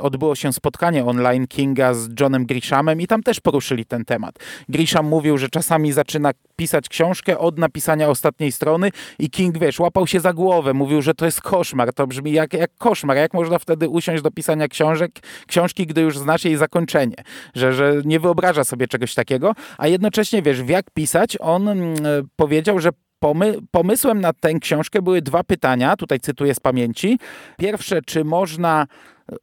odbyło 0.00 0.34
się 0.34 0.52
spotkanie 0.52 1.04
online 1.04 1.46
Kinga 1.46 1.94
z 1.94 2.08
Johnem 2.20 2.46
Grishamem 2.46 3.00
i 3.00 3.06
tam 3.06 3.22
też 3.22 3.40
poruszyli 3.40 3.84
ten 3.84 4.04
temat. 4.04 4.38
Grisham 4.68 5.06
mówił, 5.06 5.38
że 5.38 5.48
czasami 5.48 5.92
zaczyna 5.92 6.30
pisać 6.56 6.88
książkę 6.88 7.38
od 7.38 7.58
napisania 7.58 8.08
ostatniej 8.08 8.52
strony 8.52 8.90
i 9.18 9.30
King, 9.30 9.58
wiesz, 9.58 9.80
łapał 9.80 10.06
się 10.06 10.20
za 10.20 10.32
głowę, 10.32 10.74
mówił, 10.74 11.02
że 11.02 11.14
to 11.14 11.24
jest 11.24 11.40
koszmar, 11.66 11.92
to 11.92 12.06
brzmi 12.06 12.32
jak, 12.32 12.52
jak 12.52 12.70
koszmar, 12.78 13.16
jak 13.16 13.34
można 13.34 13.58
wtedy 13.58 13.88
usiąść 13.88 14.22
do 14.22 14.30
pisania 14.30 14.68
książek, 14.68 15.12
książki, 15.46 15.86
gdy 15.86 16.00
już 16.00 16.18
znasz 16.18 16.44
jej 16.44 16.56
zakończenie, 16.56 17.16
że, 17.54 17.72
że 17.72 17.94
nie 18.04 18.20
wyobraża 18.20 18.64
sobie 18.64 18.88
czegoś 18.88 19.14
takiego, 19.14 19.52
a 19.78 19.88
jednocześnie, 19.88 20.42
wiesz, 20.42 20.62
w 20.62 20.68
jak 20.68 20.90
pisać, 20.90 21.36
on 21.40 21.68
mm, 21.68 21.96
powiedział, 22.36 22.78
że 22.78 22.90
Pomy 23.18 23.54
pomysłem 23.70 24.20
na 24.20 24.32
tę 24.32 24.54
książkę 24.54 25.02
były 25.02 25.22
dwa 25.22 25.44
pytania, 25.44 25.96
tutaj 25.96 26.20
cytuję 26.20 26.54
z 26.54 26.60
pamięci. 26.60 27.18
Pierwsze, 27.58 28.02
czy 28.02 28.24
można 28.24 28.86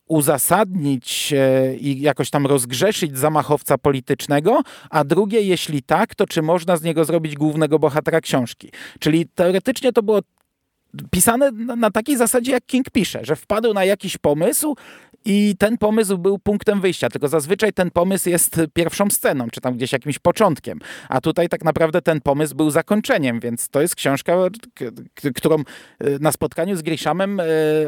uzasadnić 0.08 1.34
e, 1.38 1.75
i 1.75 2.01
jakoś 2.01 2.30
tam 2.30 2.46
rozgrzeszyć 2.46 3.18
zamachowca 3.18 3.77
politycznego, 3.77 4.62
a 4.89 5.03
drugie, 5.03 5.42
jeśli 5.42 5.82
tak, 5.84 6.15
to 6.15 6.27
czy 6.27 6.42
można 6.42 6.77
z 6.77 6.84
niego 6.84 7.06
zrobić 7.06 7.36
głównego 7.36 7.80
bohatera 7.80 8.22
książki. 8.22 8.72
Czyli 9.00 9.27
teoretycznie 9.36 9.94
to 9.94 10.03
było 10.03 10.20
pisane 11.12 11.51
na 11.51 11.91
takiej 11.91 12.17
zasadzie, 12.17 12.51
jak 12.51 12.65
King 12.65 12.89
pisze, 12.89 13.19
że 13.25 13.35
wpadł 13.35 13.73
na 13.73 13.85
jakiś 13.85 14.17
pomysł 14.17 14.75
i 15.25 15.55
ten 15.59 15.77
pomysł 15.77 16.17
był 16.17 16.39
punktem 16.39 16.81
wyjścia, 16.81 17.09
tylko 17.09 17.27
zazwyczaj 17.27 17.73
ten 17.73 17.91
pomysł 17.91 18.29
jest 18.29 18.62
pierwszą 18.73 19.09
sceną, 19.09 19.50
czy 19.50 19.62
tam 19.62 19.77
gdzieś 19.77 19.91
jakimś 19.91 20.19
początkiem, 20.19 20.79
a 21.09 21.21
tutaj 21.21 21.50
tak 21.50 21.63
naprawdę 21.63 22.01
ten 22.01 22.21
pomysł 22.21 22.55
był 22.55 22.69
zakończeniem, 22.69 23.39
więc 23.39 23.69
to 23.69 23.81
jest 23.81 23.95
książka, 23.95 24.33
którą 25.35 25.55
e, 25.55 25.63
na 26.19 26.31
spotkaniu 26.31 26.75
z 26.75 26.81
Grishamem 26.81 27.39
e, 27.39 27.43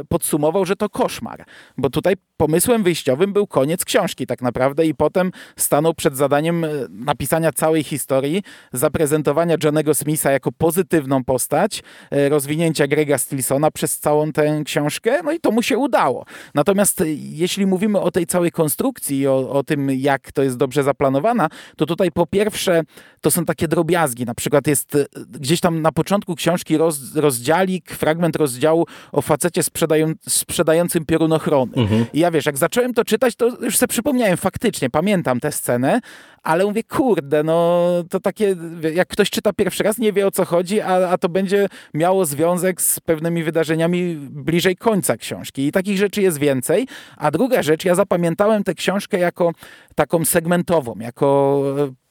podsumował, 0.09 0.65
że 0.65 0.75
to 0.75 0.89
koszmar, 0.89 1.45
bo 1.77 1.89
tutaj 1.89 2.15
pomysłem 2.38 2.83
wyjściowym 2.83 3.33
był 3.33 3.47
koniec 3.47 3.85
książki 3.85 4.27
tak 4.27 4.41
naprawdę 4.41 4.85
i 4.85 4.95
potem 4.95 5.31
stanął 5.57 5.93
przed 5.93 6.17
zadaniem 6.17 6.63
e, 6.63 6.69
napisania 6.89 7.51
całej 7.51 7.83
historii, 7.83 8.43
zaprezentowania 8.74 9.55
Johnego 9.63 9.93
Smitha 9.93 10.31
jako 10.31 10.51
pozytywną 10.51 11.24
postać, 11.24 11.83
rozwinięcia 12.12 12.88
Grega 12.96 13.18
Stilsona 13.18 13.72
przez 13.72 14.00
całą 14.00 14.32
tę 14.32 14.62
książkę, 14.66 15.24
no 15.24 15.32
i 15.32 15.40
to 15.40 15.52
mu 15.52 15.62
się 15.62 15.78
udało. 15.78 16.25
Natomiast 16.54 17.04
jeśli 17.16 17.66
mówimy 17.66 18.00
o 18.00 18.12
tej 18.12 18.25
całej 18.25 18.52
konstrukcji, 18.52 19.28
o, 19.28 19.50
o 19.50 19.64
tym, 19.64 19.92
jak 19.92 20.32
to 20.32 20.44
jest 20.44 20.58
dobrze 20.58 20.84
zaplanowana, 20.84 21.50
to 21.78 21.86
tutaj 21.86 22.12
po 22.12 22.25
pierwsze 22.25 22.82
to 23.22 23.32
są 23.32 23.46
takie 23.46 23.68
drobiazgi. 23.68 24.25
Na 24.25 24.36
przykład 24.36 24.68
jest 24.68 24.96
e, 24.96 25.06
gdzieś 25.30 25.60
tam 25.60 25.82
na 25.82 25.92
początku 25.92 26.36
książki 26.36 26.78
roz, 26.78 27.16
rozdziałik, 27.16 27.92
fragment 27.92 28.36
rozdziału 28.36 28.86
o 29.12 29.22
facecie 29.22 29.64
sprzedają, 29.64 30.14
sprzedającym 30.30 31.06
piorunochrony. 31.06 31.74
Mhm. 31.75 32.06
I 32.14 32.20
ja 32.20 32.32
wiesz, 32.32 32.46
jak 32.46 32.58
zacząłem 32.58 32.94
to 32.94 33.06
czytać, 33.06 33.36
to 33.36 33.48
już 33.62 33.78
sobie 33.78 33.88
przypomniałem 33.88 34.38
faktycznie, 34.38 34.90
pamiętam 34.90 35.40
tę 35.40 35.52
scenę, 35.52 36.00
ale 36.46 36.66
mówię, 36.66 36.84
kurde, 36.84 37.44
no 37.44 37.90
to 38.10 38.20
takie, 38.20 38.56
jak 38.94 39.08
ktoś 39.08 39.30
czyta 39.30 39.54
pierwszy 39.54 39.84
raz, 39.84 39.98
nie 39.98 40.14
wie 40.14 40.28
o 40.28 40.32
co 40.32 40.46
chodzi, 40.46 40.82
a, 40.82 41.10
a 41.10 41.18
to 41.18 41.30
będzie 41.30 41.68
miało 41.94 42.25
związek 42.25 42.82
z 42.82 43.00
pewnymi 43.00 43.44
wydarzeniami 43.44 44.16
bliżej 44.16 44.75
końca 44.75 45.18
książki. 45.18 45.68
I 45.68 45.72
takich 45.72 45.98
rzeczy 45.98 46.22
jest 46.22 46.38
więcej. 46.38 46.88
A 47.18 47.32
druga 47.32 47.64
rzecz, 47.64 47.86
ja 47.86 47.96
zapamiętałem 47.96 48.64
tę 48.64 48.74
książkę 48.74 49.20
jako 49.20 49.52
taką 49.96 50.25
segmentową, 50.25 50.96
jako 51.00 51.62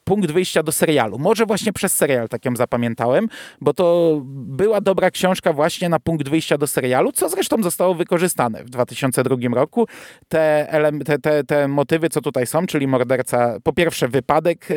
punkt 0.05 0.33
wyjścia 0.33 0.63
do 0.63 0.73
serialu. 0.73 1.19
Może 1.19 1.47
właśnie 1.47 1.73
przez 1.73 1.97
serial 1.97 2.29
tak 2.29 2.45
ją 2.45 2.57
zapamiętałem, 2.57 3.29
bo 3.61 3.75
to 3.75 4.21
była 4.27 4.81
dobra 4.81 5.11
książka 5.11 5.53
właśnie 5.53 5.89
na 5.89 6.01
punkt 6.01 6.29
wyjścia 6.29 6.59
do 6.59 6.67
serialu, 6.67 7.13
co 7.13 7.29
zresztą 7.29 7.63
zostało 7.63 7.95
wykorzystane 7.95 8.65
w 8.65 8.71
2002 8.71 9.37
roku. 9.55 9.87
Te, 10.29 10.69
te, 11.05 11.19
te, 11.19 11.45
te 11.45 11.69
motywy, 11.69 12.09
co 12.09 12.21
tutaj 12.21 12.47
są, 12.47 12.67
czyli 12.67 12.87
morderca, 12.87 13.57
po 13.63 13.73
pierwsze 13.73 14.09
wypadek 14.09 14.67
e, 14.71 14.75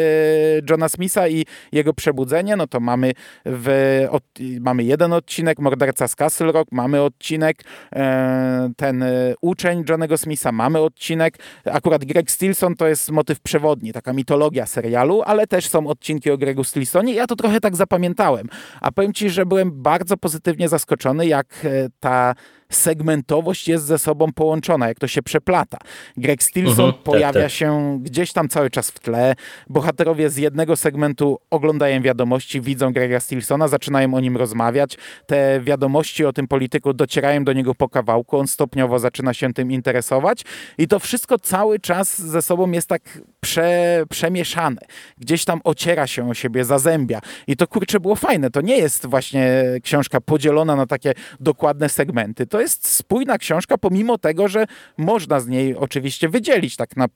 Johna 0.69 0.89
Smitha 0.89 1.27
i 1.27 1.46
jego 1.72 1.93
przebudzenie, 1.93 2.55
no 2.55 2.67
to 2.67 2.79
mamy, 2.79 3.12
w, 3.46 4.05
od, 4.10 4.24
mamy 4.60 4.84
jeden 4.84 5.13
odcinek, 5.13 5.60
morderca 5.60 6.07
z 6.07 6.15
Castle 6.15 6.51
Rock, 6.51 6.72
mamy 6.72 7.01
odcinek, 7.01 7.63
e, 7.96 8.72
ten 8.77 9.03
e, 9.03 9.34
uczeń 9.41 9.84
Johnego 9.89 10.17
Smitha, 10.17 10.51
mamy 10.51 10.79
odcinek, 10.79 11.38
akurat 11.65 12.05
Greg 12.05 12.31
Stilson 12.31 12.75
to 12.75 12.88
jest 12.88 13.12
motyw 13.12 13.39
przewodni, 13.39 13.93
taka 13.93 14.13
mitologia 14.13 14.65
serialu, 14.65 15.16
ale 15.25 15.47
też 15.47 15.69
są 15.69 15.88
odcinki 15.88 16.31
o 16.31 16.38
Gregu 16.38 16.63
Stilsonie. 16.63 17.13
Ja 17.13 17.27
to 17.27 17.36
trochę 17.36 17.59
tak 17.59 17.75
zapamiętałem. 17.75 18.47
A 18.81 18.91
powiem 18.91 19.13
ci, 19.13 19.29
że 19.29 19.45
byłem 19.45 19.71
bardzo 19.81 20.17
pozytywnie 20.17 20.69
zaskoczony, 20.69 21.27
jak 21.27 21.47
e, 21.63 21.89
ta 22.00 22.36
segmentowość 22.69 23.67
jest 23.67 23.86
ze 23.86 24.00
sobą 24.00 24.33
połączona, 24.33 24.88
jak 24.88 25.00
to 25.00 25.07
się 25.07 25.21
przeplata. 25.21 25.77
Greg 26.17 26.43
Stilson 26.43 26.86
mhm, 26.86 26.93
tak, 26.93 27.03
pojawia 27.03 27.33
tak, 27.33 27.41
tak. 27.41 27.51
się 27.51 28.00
gdzieś 28.01 28.33
tam 28.33 28.50
cały 28.50 28.69
czas 28.69 28.91
w 28.91 29.00
tle. 29.00 29.36
Bohaterowie 29.69 30.29
z 30.29 30.38
jednego 30.38 30.75
segmentu 30.75 31.39
oglądają 31.50 32.01
wiadomości, 32.01 32.62
widzą 32.62 32.93
Grega 32.93 33.19
Stilsona, 33.19 33.67
zaczynają 33.67 34.13
o 34.13 34.19
nim 34.19 34.38
rozmawiać. 34.38 34.97
Te 35.25 35.62
wiadomości 35.62 36.25
o 36.25 36.33
tym 36.33 36.47
polityku 36.47 36.93
docierają 36.93 37.43
do 37.43 37.53
niego 37.53 37.75
po 37.75 37.89
kawałku, 37.89 38.38
on 38.38 38.47
stopniowo 38.47 39.00
zaczyna 39.00 39.33
się 39.33 39.53
tym 39.53 39.71
interesować 39.71 40.41
i 40.77 40.88
to 40.88 41.00
wszystko 41.00 41.39
cały 41.39 41.79
czas 41.79 42.21
ze 42.21 42.41
sobą 42.41 42.71
jest 42.71 42.89
tak 42.89 43.01
prze, 43.39 44.03
przemieszane. 44.09 44.81
Gdzieś 45.17 45.45
tam 45.45 45.62
ociera 45.63 46.07
się 46.07 46.29
o 46.29 46.33
siebie, 46.33 46.65
zazębia. 46.65 47.19
I 47.47 47.55
to 47.57 47.67
kurczę 47.67 48.00
było 48.00 48.15
fajne. 48.15 48.50
To 48.50 48.62
nie 48.62 48.77
jest 48.77 49.05
właśnie 49.05 49.63
książka 49.83 50.21
podzielona 50.21 50.75
na 50.75 50.86
takie 50.86 51.13
dokładne 51.39 51.89
segmenty. 51.89 52.47
To 52.47 52.57
jest 52.62 52.88
spójna 52.88 53.38
książka, 53.38 53.78
pomimo 53.78 54.18
tego, 54.18 54.48
że 54.48 54.66
można 54.98 55.40
z 55.40 55.48
niej 55.48 55.76
oczywiście 55.76 56.30
wydzielić 56.30 56.76
tak 56.76 56.98
na 56.98 57.08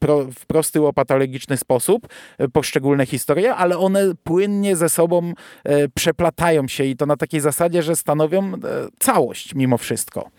pro, 0.00 0.24
w 0.24 0.46
prosty, 0.46 0.80
łopatologiczny 0.80 1.56
sposób 1.56 2.08
e, 2.38 2.48
poszczególne 2.48 3.06
historie, 3.06 3.54
ale 3.54 3.78
one 3.78 4.14
płynnie 4.24 4.76
ze 4.76 4.88
sobą 4.88 5.32
e, 5.64 5.88
przeplatają 5.88 6.68
się 6.68 6.84
i 6.84 6.96
to 6.96 7.06
na 7.06 7.16
takiej 7.16 7.40
zasadzie, 7.40 7.82
że 7.82 7.96
stanowią 7.96 8.54
e, 8.54 8.58
całość 8.98 9.54
mimo 9.54 9.78
wszystko. 9.78 10.30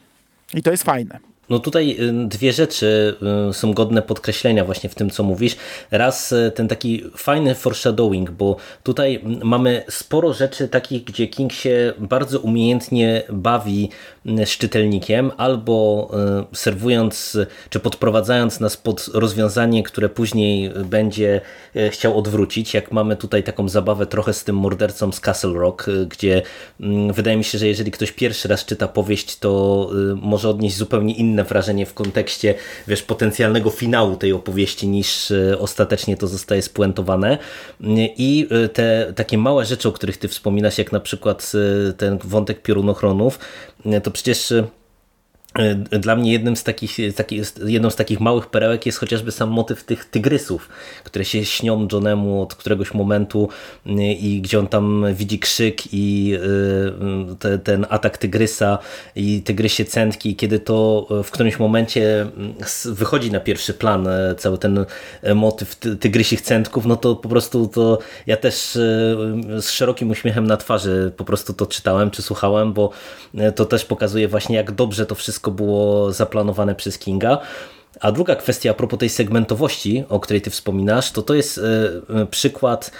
I 0.53 0.61
to 0.63 0.71
jest 0.71 0.83
fajne. 0.83 1.19
No 1.49 1.59
tutaj 1.59 1.97
y, 1.99 2.27
dwie 2.27 2.53
rzeczy 2.53 3.15
y, 3.49 3.53
są 3.53 3.73
godne 3.73 4.01
podkreślenia 4.01 4.65
właśnie 4.65 4.89
w 4.89 4.95
tym, 4.95 5.09
co 5.09 5.23
mówisz. 5.23 5.55
Raz 5.91 6.31
y, 6.31 6.51
ten 6.55 6.67
taki 6.67 7.03
fajny 7.17 7.55
foreshadowing, 7.55 8.31
bo 8.31 8.55
tutaj 8.83 9.21
mamy 9.43 9.83
sporo 9.89 10.33
rzeczy 10.33 10.67
takich, 10.67 11.03
gdzie 11.03 11.27
King 11.27 11.53
się 11.53 11.93
bardzo 11.99 12.39
umiejętnie 12.39 13.23
bawi 13.29 13.89
z 14.45 14.49
czytelnikiem, 14.49 15.31
albo 15.37 16.11
serwując, 16.53 17.37
czy 17.69 17.79
podprowadzając 17.79 18.59
nas 18.59 18.77
pod 18.77 19.09
rozwiązanie, 19.13 19.83
które 19.83 20.09
później 20.09 20.71
będzie 20.85 21.41
chciał 21.91 22.17
odwrócić, 22.17 22.73
jak 22.73 22.91
mamy 22.91 23.15
tutaj 23.15 23.43
taką 23.43 23.69
zabawę 23.69 24.05
trochę 24.05 24.33
z 24.33 24.43
tym 24.43 24.55
mordercą 24.55 25.11
z 25.11 25.19
Castle 25.19 25.53
Rock, 25.53 25.85
gdzie 26.09 26.41
mm, 26.79 27.13
wydaje 27.13 27.37
mi 27.37 27.43
się, 27.43 27.57
że 27.57 27.67
jeżeli 27.67 27.91
ktoś 27.91 28.11
pierwszy 28.11 28.47
raz 28.47 28.65
czyta 28.65 28.87
powieść, 28.87 29.39
to 29.39 29.89
może 30.15 30.49
odnieść 30.49 30.77
zupełnie 30.77 31.13
inne 31.13 31.43
wrażenie 31.43 31.85
w 31.85 31.93
kontekście 31.93 32.55
wiesz, 32.87 33.03
potencjalnego 33.03 33.69
finału 33.69 34.15
tej 34.15 34.33
opowieści 34.33 34.87
niż 34.87 35.31
e, 35.31 35.59
ostatecznie 35.59 36.17
to 36.17 36.27
zostaje 36.27 36.61
spuentowane. 36.61 37.37
I 38.17 38.47
e, 38.51 38.69
te 38.69 39.13
takie 39.15 39.37
małe 39.37 39.65
rzeczy, 39.65 39.89
o 39.89 39.91
których 39.91 40.17
ty 40.17 40.27
wspominasz, 40.27 40.77
jak 40.77 40.91
na 40.91 40.99
przykład 40.99 41.51
e, 41.89 41.93
ten 41.93 42.17
wątek 42.23 42.61
piorunochronów, 42.61 43.39
to 44.03 44.11
przecież 44.17 44.51
E, 44.51 44.67
dla 45.91 46.15
mnie 46.15 46.31
jednym 46.31 46.55
z 46.55 46.63
takich, 46.63 46.97
taki, 47.15 47.41
jedną 47.65 47.89
z 47.89 47.95
takich 47.95 48.19
małych 48.19 48.45
perełek 48.45 48.85
jest 48.85 48.97
chociażby 48.97 49.31
sam 49.31 49.49
motyw 49.49 49.83
tych 49.83 50.05
tygrysów, 50.05 50.69
które 51.03 51.25
się 51.25 51.45
śnią 51.45 51.87
Johnemu 51.91 52.41
od 52.41 52.55
któregoś 52.55 52.93
momentu 52.93 53.49
e, 53.85 54.13
i 54.13 54.41
gdzie 54.41 54.59
on 54.59 54.67
tam 54.67 55.05
widzi 55.13 55.39
krzyk 55.39 55.93
i 55.93 56.33
e, 57.31 57.35
te, 57.35 57.59
ten 57.59 57.85
atak 57.89 58.17
tygrysa 58.17 58.77
i 59.15 59.41
tygrysie 59.41 59.85
centki, 59.85 60.35
kiedy 60.35 60.59
to 60.59 61.07
w 61.23 61.31
którymś 61.31 61.59
momencie 61.59 62.21
mm, 62.21 62.53
wychodzi 62.85 63.31
na 63.31 63.39
pierwszy 63.39 63.73
plan 63.73 64.07
cały 64.37 64.57
ten 64.57 64.85
motyw 65.35 65.75
tygrysich 65.75 66.41
centków, 66.41 66.85
no 66.85 66.95
to 66.95 67.15
po 67.15 67.29
prostu 67.29 67.67
to 67.67 67.99
ja 68.27 68.37
też 68.37 68.71
z 69.59 69.69
szerokim 69.69 70.09
uśmiechem 70.09 70.47
na 70.47 70.57
twarzy 70.57 71.11
po 71.17 71.25
prostu 71.25 71.53
to 71.53 71.65
czytałem 71.65 72.11
czy 72.11 72.21
słuchałem, 72.21 72.73
bo 72.73 72.89
to 73.55 73.65
też 73.65 73.85
pokazuje 73.85 74.27
właśnie 74.27 74.55
jak 74.55 74.71
dobrze 74.71 75.05
to 75.05 75.15
wszystko 75.15 75.46
wszystko 75.47 75.51
było 75.51 76.11
zaplanowane 76.11 76.75
przez 76.75 76.97
Kinga. 76.97 77.39
A 77.99 78.11
druga 78.11 78.35
kwestia 78.35 78.71
a 78.71 78.73
propos 78.73 78.99
tej 78.99 79.09
segmentowości, 79.09 80.03
o 80.09 80.19
której 80.19 80.41
ty 80.41 80.49
wspominasz, 80.49 81.11
to 81.11 81.21
to 81.21 81.33
jest 81.33 81.57
e, 81.57 81.61
e, 82.21 82.25
przykład 82.25 82.91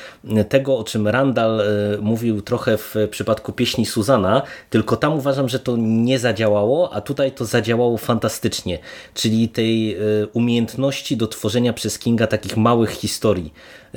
tego, 0.49 0.77
o 0.77 0.83
czym 0.83 1.07
Randall 1.07 1.61
e, 1.61 1.65
mówił 2.01 2.41
trochę 2.41 2.77
w 2.77 2.95
przypadku 3.11 3.53
pieśni 3.53 3.85
Suzana, 3.85 4.41
tylko 4.69 4.95
tam 4.97 5.13
uważam, 5.13 5.49
że 5.49 5.59
to 5.59 5.77
nie 5.77 6.19
zadziałało, 6.19 6.93
a 6.93 7.01
tutaj 7.01 7.31
to 7.31 7.45
zadziałało 7.45 7.97
fantastycznie, 7.97 8.79
czyli 9.13 9.49
tej 9.49 9.97
umiejętności 10.33 11.17
do 11.17 11.27
tworzenia 11.27 11.73
przez 11.73 11.99
Kinga 11.99 12.27
takich 12.27 12.57
małych 12.57 12.89
historii, 12.89 13.53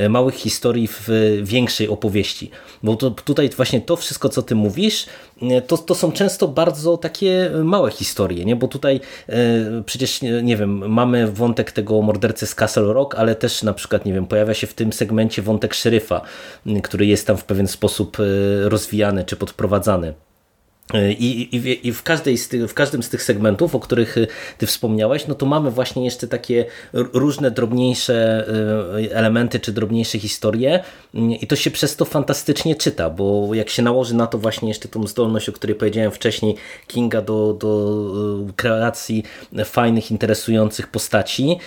małych 0.09 0.35
historii 0.35 0.89
w 0.89 1.09
większej 1.43 1.89
opowieści. 1.89 2.51
Bo 2.83 2.97
to, 2.97 3.11
tutaj 3.11 3.51
właśnie 3.57 3.81
to 3.81 3.97
wszystko, 3.97 4.29
co 4.29 4.43
ty 4.43 4.55
mówisz, 4.55 5.07
to, 5.67 5.79
to 5.79 5.95
są 5.95 6.13
często 6.13 6.49
bardzo 6.49 6.97
takie 6.97 7.51
małe 7.65 7.91
historie, 7.91 8.45
nie? 8.45 8.57
bo 8.57 8.69
tutaj 8.69 9.01
przecież, 9.87 10.21
nie 10.43 10.57
wiem, 10.57 10.89
mamy 10.89 11.33
wątek 11.33 11.73
tego 11.73 12.03
mordercy 12.03 12.47
z 12.47 12.55
Castle 12.55 12.93
Rock, 12.93 13.15
ale 13.15 13.35
też 13.35 13.63
na 13.63 13.73
przykład, 13.73 14.05
nie 14.05 14.13
wiem, 14.13 14.27
pojawia 14.27 14.55
się 14.55 14.67
w 14.67 14.75
tym 14.75 14.93
segmencie 14.93 15.43
wątek 15.43 15.75
szeryfa, 15.75 16.21
który 16.83 17.07
jest 17.07 17.27
tam 17.27 17.37
w 17.37 17.45
pewien 17.45 17.69
sposób 17.69 18.17
e, 18.21 18.69
rozwijany 18.69 19.25
czy 19.25 19.37
podprowadzany. 19.37 20.15
I, 21.19 21.57
i, 21.57 21.89
I, 21.89 21.93
w, 21.93 22.03
każdej 22.03 22.39
z 22.39 22.49
tych, 22.49 22.67
w 22.71 22.75
każdym 22.75 23.03
z 23.03 23.09
tych 23.09 23.23
segmentów, 23.23 23.75
o 23.75 23.81
których 23.81 24.17
y, 24.17 24.27
ty 24.59 24.67
wspomniałeś, 24.67 25.27
no 25.27 25.35
to 25.35 25.47
mamy 25.47 25.71
właśnie 25.71 26.05
jeszcze 26.05 26.29
takie 26.29 26.65
różne 26.93 27.51
drobniejsze 27.51 28.47
y, 28.99 29.15
elementy 29.15 29.61
czy 29.61 29.73
drobniejsze 29.73 30.19
historie. 30.19 30.83
I 31.15 31.47
to 31.47 31.57
się 31.57 31.71
przez 31.71 31.97
to 31.97 32.05
fantastycznie 32.05 32.75
czyta, 32.75 33.11
bo 33.11 33.55
jak 33.55 33.71
się 33.71 33.83
nałoży 33.83 34.15
na 34.15 34.27
to 34.27 34.39
właśnie 34.39 34.69
jeszcze 34.69 34.89
tą 34.89 35.07
zdolność, 35.07 35.49
o 35.49 35.53
której 35.53 35.77
powiedziałem 35.77 36.11
wcześniej, 36.11 36.55
Kinga 36.87 37.23
do, 37.23 37.53
do 37.53 38.49
y, 38.49 38.53
kreacji 38.53 39.25
fajnych, 39.65 40.11
interesujących 40.11 40.89
postaci, 40.89 41.59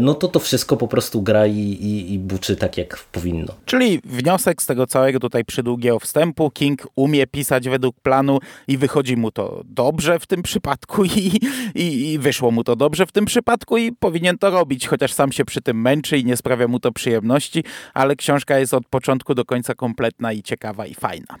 no 0.00 0.14
to 0.14 0.28
to 0.28 0.40
wszystko 0.40 0.76
po 0.76 0.88
prostu 0.88 1.22
gra 1.22 1.46
i, 1.46 1.58
i, 1.58 2.12
i 2.12 2.18
buczy 2.18 2.56
tak 2.56 2.78
jak 2.78 2.98
powinno. 3.12 3.54
Czyli 3.66 4.00
wniosek 4.04 4.62
z 4.62 4.66
tego 4.66 4.86
całego 4.86 5.20
tutaj 5.20 5.44
przydługiego 5.44 5.98
wstępu, 5.98 6.50
King 6.50 6.86
umie 6.96 7.26
pisać 7.26 7.68
według 7.68 8.00
planu 8.00 8.38
i 8.68 8.78
wychodzi 8.78 9.16
mu 9.16 9.30
to 9.30 9.62
dobrze 9.64 10.18
w 10.18 10.26
tym 10.26 10.42
przypadku 10.42 11.04
i, 11.04 11.40
i, 11.74 12.12
i 12.12 12.18
wyszło 12.18 12.50
mu 12.50 12.64
to 12.64 12.76
dobrze 12.76 13.06
w 13.06 13.12
tym 13.12 13.24
przypadku 13.24 13.78
i 13.78 13.92
powinien 13.92 14.38
to 14.38 14.50
robić, 14.50 14.88
chociaż 14.88 15.12
sam 15.12 15.32
się 15.32 15.44
przy 15.44 15.60
tym 15.60 15.80
męczy 15.80 16.18
i 16.18 16.24
nie 16.24 16.36
sprawia 16.36 16.68
mu 16.68 16.80
to 16.80 16.92
przyjemności, 16.92 17.64
ale 17.94 18.16
książka 18.16 18.58
jest 18.58 18.74
od 18.74 18.86
początku 18.86 19.34
do 19.34 19.44
końca 19.44 19.74
kompletna 19.74 20.32
i 20.32 20.42
ciekawa 20.42 20.86
i 20.86 20.94
fajna. 20.94 21.36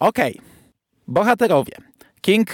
Okej, 0.00 0.32
okay. 0.32 0.46
bohaterowie. 1.08 1.72
King 2.22 2.52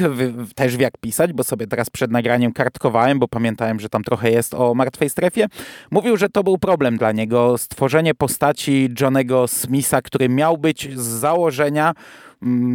też 0.54 0.76
wie 0.76 0.82
jak 0.82 0.98
pisać, 0.98 1.32
bo 1.32 1.44
sobie 1.44 1.66
teraz 1.66 1.90
przed 1.90 2.10
nagraniem 2.10 2.52
kartkowałem, 2.52 3.18
bo 3.18 3.28
pamiętałem, 3.28 3.80
że 3.80 3.88
tam 3.88 4.04
trochę 4.04 4.30
jest 4.30 4.54
o 4.54 4.74
martwej 4.74 5.10
strefie. 5.10 5.46
Mówił, 5.90 6.16
że 6.16 6.28
to 6.28 6.44
był 6.44 6.58
problem 6.58 6.98
dla 6.98 7.12
niego, 7.12 7.58
stworzenie 7.58 8.14
postaci 8.14 8.88
Johnego 9.00 9.48
Smitha, 9.48 10.02
który 10.02 10.28
miał 10.28 10.58
być 10.58 10.88
z 10.96 11.02
założenia 11.02 11.94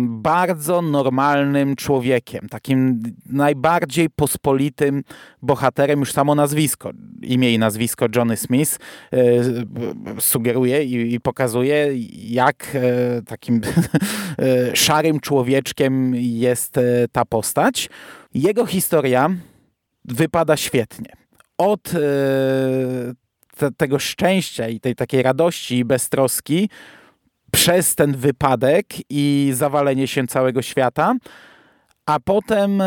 bardzo 0.08 0.82
normalnym 0.82 1.76
człowiekiem, 1.76 2.49
takim 2.49 3.04
najbardziej 3.26 4.10
pospolitym 4.10 5.04
bohaterem, 5.41 5.99
już 5.99 6.12
samo 6.12 6.36
nazwisko, 6.36 6.91
imię 7.21 7.54
i 7.54 7.60
nazwisko 7.60 8.06
Johnny 8.15 8.38
Smith 8.38 8.80
e, 9.13 9.17
sugeruje 10.19 10.84
i, 10.84 11.19
pokazuje, 11.19 11.89
jak 12.13 12.67
e, 12.76 13.21
takim 13.21 13.62
e, 14.39 14.76
szarym 14.76 15.19
człowieczkiem 15.19 16.15
jest 16.15 16.80
ta 17.12 17.26
postać. 17.26 17.89
Jego 18.34 18.65
historia 18.65 19.30
wypada 20.06 20.58
świetnie. 20.58 21.13
Od 21.58 21.84
te, 23.58 23.71
tego 23.78 23.99
szczęścia 23.99 24.67
i 24.67 24.80
tej 24.80 24.95
takiej 24.95 25.23
radości 25.23 25.78
i 25.78 25.86
beztroski 25.86 26.69
przez 27.54 27.96
ten 27.96 28.18
wypadek 28.18 28.86
i 29.10 29.52
zawalenie 29.54 30.08
się 30.08 30.28
całego 30.28 30.62
świata 30.62 31.16
a 32.06 32.20
potem 32.20 32.82
e, 32.82 32.86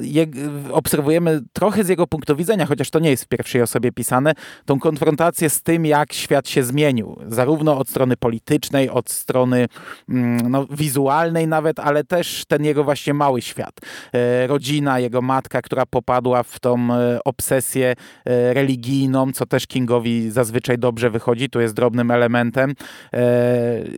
je, 0.00 0.26
obserwujemy 0.72 1.40
trochę 1.52 1.84
z 1.84 1.88
jego 1.88 2.06
punktu 2.06 2.36
widzenia, 2.36 2.66
chociaż 2.66 2.90
to 2.90 2.98
nie 2.98 3.10
jest 3.10 3.24
w 3.24 3.28
pierwszej 3.28 3.62
osobie 3.62 3.92
pisane, 3.92 4.32
tą 4.64 4.80
konfrontację 4.80 5.50
z 5.50 5.62
tym, 5.62 5.86
jak 5.86 6.12
świat 6.12 6.48
się 6.48 6.62
zmienił. 6.62 7.16
Zarówno 7.28 7.78
od 7.78 7.88
strony 7.88 8.16
politycznej, 8.16 8.90
od 8.90 9.10
strony 9.10 9.66
mm, 10.08 10.50
no, 10.50 10.66
wizualnej 10.70 11.48
nawet, 11.48 11.80
ale 11.80 12.04
też 12.04 12.44
ten 12.48 12.64
jego 12.64 12.84
właśnie 12.84 13.14
mały 13.14 13.42
świat. 13.42 13.74
E, 14.12 14.46
rodzina, 14.46 14.98
jego 14.98 15.22
matka, 15.22 15.62
która 15.62 15.86
popadła 15.86 16.42
w 16.42 16.60
tą 16.60 16.94
e, 16.94 17.18
obsesję 17.24 17.94
religijną, 18.52 19.32
co 19.32 19.46
też 19.46 19.66
Kingowi 19.66 20.30
zazwyczaj 20.30 20.78
dobrze 20.78 21.10
wychodzi, 21.10 21.50
tu 21.50 21.60
jest 21.60 21.74
drobnym 21.74 22.10
elementem. 22.10 22.74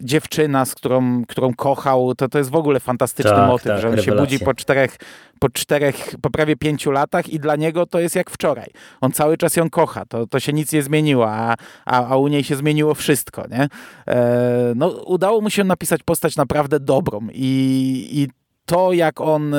Dziewczyna, 0.02 0.64
z 0.64 0.74
którą, 0.74 1.24
którą 1.24 1.54
kochał, 1.54 2.14
to, 2.14 2.28
to 2.28 2.38
jest 2.38 2.50
w 2.50 2.54
ogóle 2.54 2.80
fantastyczny 2.80 3.32
tak, 3.32 3.48
motyw, 3.48 3.66
tak, 3.66 3.80
że 3.80 3.88
on 3.88 4.00
się 4.00 4.17
budzi 4.20 4.38
po 4.38 4.54
czterech, 4.54 4.96
po 5.38 5.48
czterech, 5.48 6.14
po 6.22 6.30
prawie 6.30 6.56
pięciu 6.56 6.90
latach 6.90 7.28
i 7.28 7.40
dla 7.40 7.56
niego 7.56 7.86
to 7.86 8.00
jest 8.00 8.16
jak 8.16 8.30
wczoraj. 8.30 8.70
On 9.00 9.12
cały 9.12 9.36
czas 9.36 9.56
ją 9.56 9.70
kocha, 9.70 10.04
to, 10.04 10.26
to 10.26 10.40
się 10.40 10.52
nic 10.52 10.72
nie 10.72 10.82
zmieniło, 10.82 11.30
a, 11.30 11.56
a, 11.84 12.06
a 12.06 12.16
u 12.16 12.28
niej 12.28 12.44
się 12.44 12.56
zmieniło 12.56 12.94
wszystko, 12.94 13.44
nie? 13.50 13.68
E, 14.08 14.72
no, 14.76 14.88
udało 14.88 15.40
mu 15.40 15.50
się 15.50 15.64
napisać 15.64 16.02
postać 16.02 16.36
naprawdę 16.36 16.80
dobrą 16.80 17.28
i, 17.32 18.08
i 18.12 18.28
to, 18.68 18.92
jak 18.92 19.20
on 19.20 19.54
e, 19.54 19.58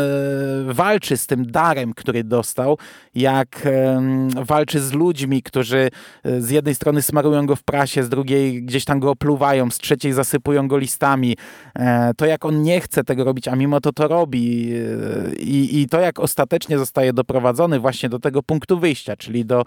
walczy 0.65 1.17
z 1.17 1.28
tym 1.28 1.52
darem, 1.52 1.93
który 1.93 2.24
dostał, 2.24 2.78
jak 3.15 3.67
walczy 4.45 4.80
z 4.80 4.93
ludźmi, 4.93 5.43
którzy 5.43 5.89
e, 6.24 6.41
z 6.41 6.50
jednej 6.50 6.76
strony 6.76 7.02
smarują 7.02 7.45
go 7.45 7.56
w 7.56 7.63
prasie, 7.63 8.04
z 8.04 8.10
drugiej 8.10 8.63
gdzieś 8.63 8.86
tam 8.86 9.00
go 9.00 9.12
opluwają, 9.12 9.72
z 9.72 9.78
trzeciej 9.78 10.13
zasypują 10.13 10.67
go 10.67 10.78
listami, 10.78 11.38
e, 11.76 12.12
to 12.17 12.26
jak 12.26 12.45
on 12.45 12.62
nie 12.62 12.82
chce 12.82 13.04
tego 13.04 13.24
robić, 13.24 13.48
a 13.48 13.56
mimo 13.56 13.82
to 13.82 13.93
to 13.93 14.08
robi 14.08 14.74
i, 15.39 15.82
i 15.82 15.88
to 15.88 16.00
jak 16.00 16.19
ostatecznie 16.19 16.78
zostaje 16.78 17.13
doprowadzony 17.13 17.80
właśnie 17.80 18.10
do 18.10 18.19
tego 18.19 18.43
punktu 18.43 18.80
wyjścia, 18.80 19.15
czyli 19.17 19.45
do, 19.45 19.63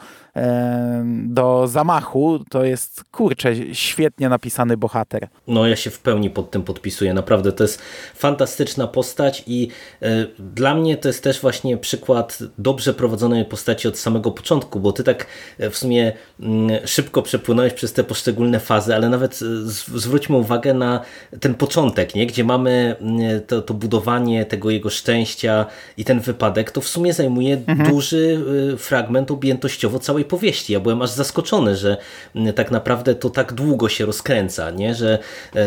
do 1.24 1.68
zamachu, 1.68 2.44
to 2.50 2.64
jest 2.64 3.04
kurczę, 3.04 3.54
świetnie 3.72 4.28
napisany 4.28 4.76
bohater. 4.76 5.28
No 5.48 5.66
ja 5.66 5.76
się 5.76 5.90
w 5.90 5.98
pełni 5.98 6.30
pod 6.30 6.50
tym 6.50 6.62
podpisuję, 6.62 7.14
naprawdę 7.14 7.52
to 7.52 7.64
jest 7.64 7.82
fantastyczna 8.14 8.86
postać, 8.86 9.31
i 9.46 9.68
e, 10.02 10.26
dla 10.38 10.74
mnie 10.74 10.96
to 10.96 11.08
jest 11.08 11.24
też 11.24 11.40
właśnie 11.40 11.76
przykład 11.76 12.38
dobrze 12.58 12.94
prowadzonej 12.94 13.44
postaci 13.44 13.88
od 13.88 13.98
samego 13.98 14.30
początku, 14.30 14.80
bo 14.80 14.92
ty 14.92 15.04
tak 15.04 15.26
e, 15.58 15.70
w 15.70 15.76
sumie 15.76 16.12
mm, 16.40 16.86
szybko 16.86 17.22
przepłynąłeś 17.22 17.72
przez 17.72 17.92
te 17.92 18.04
poszczególne 18.04 18.60
fazy, 18.60 18.94
ale 18.94 19.08
nawet 19.08 19.40
e, 19.42 19.98
zwróćmy 19.98 20.36
uwagę 20.36 20.74
na 20.74 21.00
ten 21.40 21.54
początek, 21.54 22.14
nie? 22.14 22.26
gdzie 22.26 22.44
mamy 22.44 22.96
mm, 23.00 23.40
to, 23.46 23.62
to 23.62 23.74
budowanie 23.74 24.44
tego 24.44 24.70
jego 24.70 24.90
szczęścia 24.90 25.66
i 25.96 26.04
ten 26.04 26.20
wypadek, 26.20 26.70
to 26.70 26.80
w 26.80 26.88
sumie 26.88 27.12
zajmuje 27.12 27.54
mhm. 27.66 27.90
duży 27.90 28.44
fragment 28.78 29.30
objętościowo 29.30 29.98
całej 29.98 30.24
powieści. 30.24 30.72
Ja 30.72 30.80
byłem 30.80 31.02
aż 31.02 31.10
zaskoczony, 31.10 31.76
że 31.76 31.96
mm, 32.34 32.52
tak 32.52 32.70
naprawdę 32.70 33.14
to 33.14 33.30
tak 33.30 33.52
długo 33.52 33.88
się 33.88 34.06
rozkręca, 34.06 34.70
nie? 34.70 34.94
że 34.94 35.18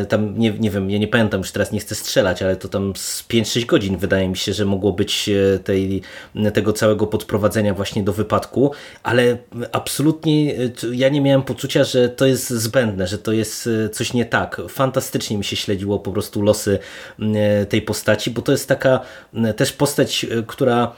tam, 0.09 0.39
nie, 0.39 0.51
nie 0.51 0.71
wiem, 0.71 0.89
ja 0.89 0.97
nie 0.97 1.07
pamiętam 1.07 1.41
już 1.41 1.51
teraz, 1.51 1.71
nie 1.71 1.79
chcę 1.79 1.95
strzelać, 1.95 2.41
ale 2.41 2.55
to 2.55 2.67
tam 2.67 2.93
z 2.95 3.23
5 3.23 3.54
6 3.55 3.65
godzin 3.65 3.97
wydaje 3.97 4.29
mi 4.29 4.37
się, 4.37 4.53
że 4.53 4.65
mogło 4.65 4.91
być 4.91 5.29
e, 5.29 5.59
tej, 5.59 6.01
tego 6.53 6.73
całego 6.73 7.07
podprowadzenia 7.07 7.73
właśnie 7.73 8.03
do 8.03 8.13
wypadku, 8.13 8.71
ale 9.03 9.37
absolutnie 9.71 10.55
e, 10.55 10.71
ja 10.91 11.09
nie 11.09 11.21
miałem 11.21 11.41
poczucia, 11.41 11.83
że 11.83 12.09
to 12.09 12.25
jest 12.25 12.49
zbędne, 12.49 13.07
że 13.07 13.17
to 13.17 13.31
jest 13.31 13.69
e, 13.85 13.89
coś 13.89 14.13
nie 14.13 14.25
tak. 14.25 14.61
Fantastycznie 14.69 15.37
mi 15.37 15.43
się 15.43 15.55
śledziło 15.55 15.99
po 15.99 16.11
prostu 16.11 16.41
losy 16.41 16.79
tej 17.69 17.81
postaci, 17.81 18.31
bo 18.31 18.41
to 18.41 18.51
jest 18.51 18.67
taka 18.67 18.99
też 19.55 19.73
postać, 19.73 20.25
która 20.47 20.95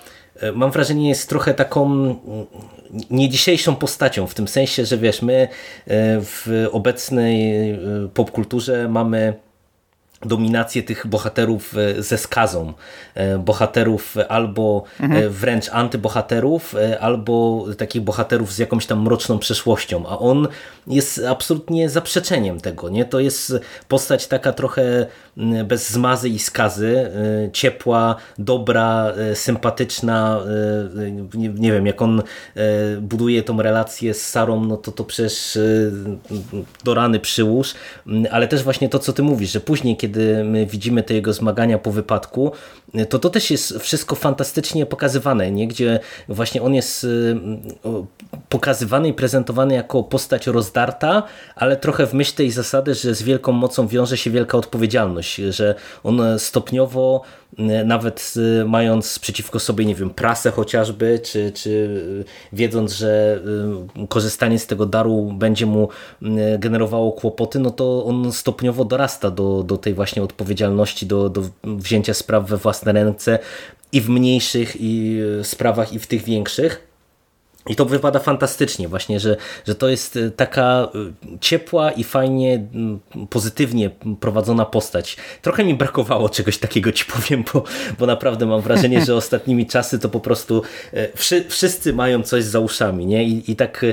mam 0.54 0.72
wrażenie 0.72 1.10
jest 1.10 1.30
trochę 1.30 1.54
taką 1.54 2.16
nie 3.10 3.30
dzisiejszą 3.30 3.76
postacią, 3.76 4.28
w 4.28 4.34
tym 4.34 4.48
sensie, 4.48 4.86
że 4.86 4.98
wiesz, 4.98 5.22
my 5.22 5.48
w 6.22 6.68
obecnej 6.72 7.80
popkulturze 8.14 8.88
mamy 8.90 9.47
dominację 10.26 10.84
tych 10.84 11.08
bohaterów 11.08 11.74
e, 11.78 12.04
ze 12.04 12.18
skazą. 12.18 12.74
E, 13.16 13.38
bohaterów 13.38 14.16
albo 14.30 14.84
e, 15.00 15.04
mhm. 15.04 15.30
wręcz 15.30 15.70
antybohaterów, 15.70 16.76
albo 17.00 17.66
takich 17.78 18.02
bohaterów 18.02 18.54
z 18.54 18.58
jakąś 18.58 18.86
tam 18.86 19.02
mroczną 19.02 19.40
przeszłością, 19.40 20.08
a 20.08 20.20
on 20.20 20.48
jest 20.88 21.22
absolutnie 21.30 21.90
zaprzeczeniem 21.90 22.62
tego. 22.62 22.90
Nie? 22.90 23.06
To 23.06 23.20
jest 23.20 23.54
postać 23.88 24.28
taka 24.28 24.54
trochę 24.54 25.06
bez 25.66 25.90
zmazy 25.90 26.30
i 26.30 26.40
skazy, 26.40 27.12
ciepła, 27.54 28.16
dobra, 28.38 29.14
sympatyczna. 29.34 30.40
Nie, 31.34 31.50
nie 31.50 31.72
wiem, 31.72 31.86
jak 31.86 32.02
on 32.02 32.22
buduje 33.02 33.44
tą 33.44 33.62
relację 33.62 34.14
z 34.14 34.30
Sarą, 34.30 34.66
no 34.66 34.78
to 34.78 34.92
to 34.92 35.04
przecież 35.04 35.58
do 36.84 36.94
rany 36.94 37.20
przyłóż, 37.20 37.74
ale 38.32 38.48
też 38.48 38.64
właśnie 38.64 38.90
to, 38.90 39.00
co 39.00 39.14
ty 39.14 39.24
mówisz, 39.24 39.52
że 39.52 39.60
później, 39.60 39.98
kiedy 39.98 40.07
kiedy 40.08 40.44
my 40.44 40.66
widzimy 40.66 41.04
te 41.04 41.14
jego 41.14 41.34
zmagania 41.34 41.78
po 41.78 41.92
wypadku, 41.92 42.52
to 43.10 43.20
to 43.20 43.30
też 43.30 43.52
jest 43.52 43.80
wszystko 43.80 44.16
fantastycznie 44.16 44.86
pokazywane, 44.86 45.52
nie? 45.52 45.68
gdzie 45.68 46.00
właśnie 46.30 46.62
on 46.62 46.74
jest 46.76 47.04
y, 47.04 47.36
pokazywany 48.50 49.08
i 49.08 49.14
prezentowany 49.14 49.74
jako 49.74 50.04
postać 50.04 50.48
rozdarta, 50.48 51.24
ale 51.56 51.78
trochę 51.78 52.08
w 52.08 52.14
myśl 52.14 52.36
tej 52.36 52.52
zasady, 52.52 52.94
że 52.96 53.16
z 53.16 53.24
wielką 53.24 53.52
mocą 53.52 53.88
wiąże 53.88 54.18
się 54.18 54.32
wielka 54.32 54.58
odpowiedzialność, 54.58 55.36
że 55.36 55.76
on 56.04 56.22
stopniowo 56.38 57.22
nawet 57.86 58.34
y, 58.62 58.66
mając 58.66 59.20
przeciwko 59.20 59.60
sobie, 59.60 59.86
nie 59.86 59.96
wiem, 59.96 60.10
prasę 60.10 60.52
chociażby, 60.52 61.20
czy, 61.24 61.52
czy 61.52 62.02
wiedząc, 62.54 62.94
że 62.94 63.42
korzystanie 64.10 64.60
z 64.60 64.68
tego 64.68 64.86
daru 64.86 65.34
będzie 65.34 65.66
mu 65.66 65.90
generowało 66.60 67.12
kłopoty, 67.12 67.60
no 67.60 67.72
to 67.72 68.06
on 68.06 68.32
stopniowo 68.32 68.86
dorasta 68.86 69.32
do, 69.32 69.64
do 69.64 69.78
tej 69.78 69.94
właśnie 69.94 70.24
odpowiedzialności, 70.24 71.06
do, 71.06 71.30
do 71.30 71.42
wzięcia 71.64 72.14
spraw 72.14 72.50
we 72.50 72.58
własne 72.58 72.94
ręce 72.94 73.40
i 73.92 74.02
w 74.02 74.10
mniejszych 74.10 74.76
i 74.80 75.20
sprawach 75.44 75.94
i 75.94 76.00
w 76.00 76.08
tych 76.08 76.24
większych. 76.24 76.87
I 77.70 77.76
to 77.76 77.86
wypada 77.86 78.20
fantastycznie 78.20 78.88
właśnie, 78.88 79.20
że, 79.20 79.38
że 79.68 79.76
to 79.76 79.90
jest 79.90 80.18
e, 80.18 80.32
taka 80.32 80.88
e, 80.96 81.38
ciepła 81.40 81.92
i 81.92 82.04
fajnie, 82.04 82.68
pozytywnie 83.30 83.90
prowadzona 84.20 84.66
postać. 84.66 85.18
Trochę 85.42 85.64
mi 85.64 85.74
brakowało 85.74 86.30
czegoś 86.30 86.58
takiego, 86.58 86.92
ci 86.92 87.06
powiem, 87.06 87.44
bo, 87.54 87.64
bo 88.00 88.06
naprawdę 88.06 88.46
mam 88.46 88.62
wrażenie, 88.62 89.06
że 89.06 89.16
ostatnimi 89.16 89.66
czasy 89.66 90.00
to 90.00 90.10
po 90.10 90.20
prostu 90.20 90.62
wszy, 91.16 91.46
wszyscy 91.50 91.94
mają 91.94 92.24
coś 92.24 92.44
za 92.44 92.60
uszami, 92.60 93.06
nie? 93.06 93.24
I, 93.24 93.52
i 93.52 93.56
tak 93.56 93.86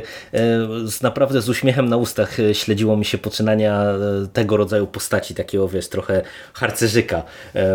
z, 0.85 1.03
naprawdę 1.03 1.43
z 1.43 1.49
uśmiechem 1.49 1.89
na 1.89 1.97
ustach 1.97 2.37
śledziło 2.53 2.97
mi 2.97 3.05
się 3.05 3.19
poczynania 3.19 3.85
tego 4.33 4.57
rodzaju 4.57 4.87
postaci, 4.87 5.35
takiego 5.35 5.69
wiesz, 5.69 5.89
trochę 5.89 6.23
harcerzyka, 6.53 7.23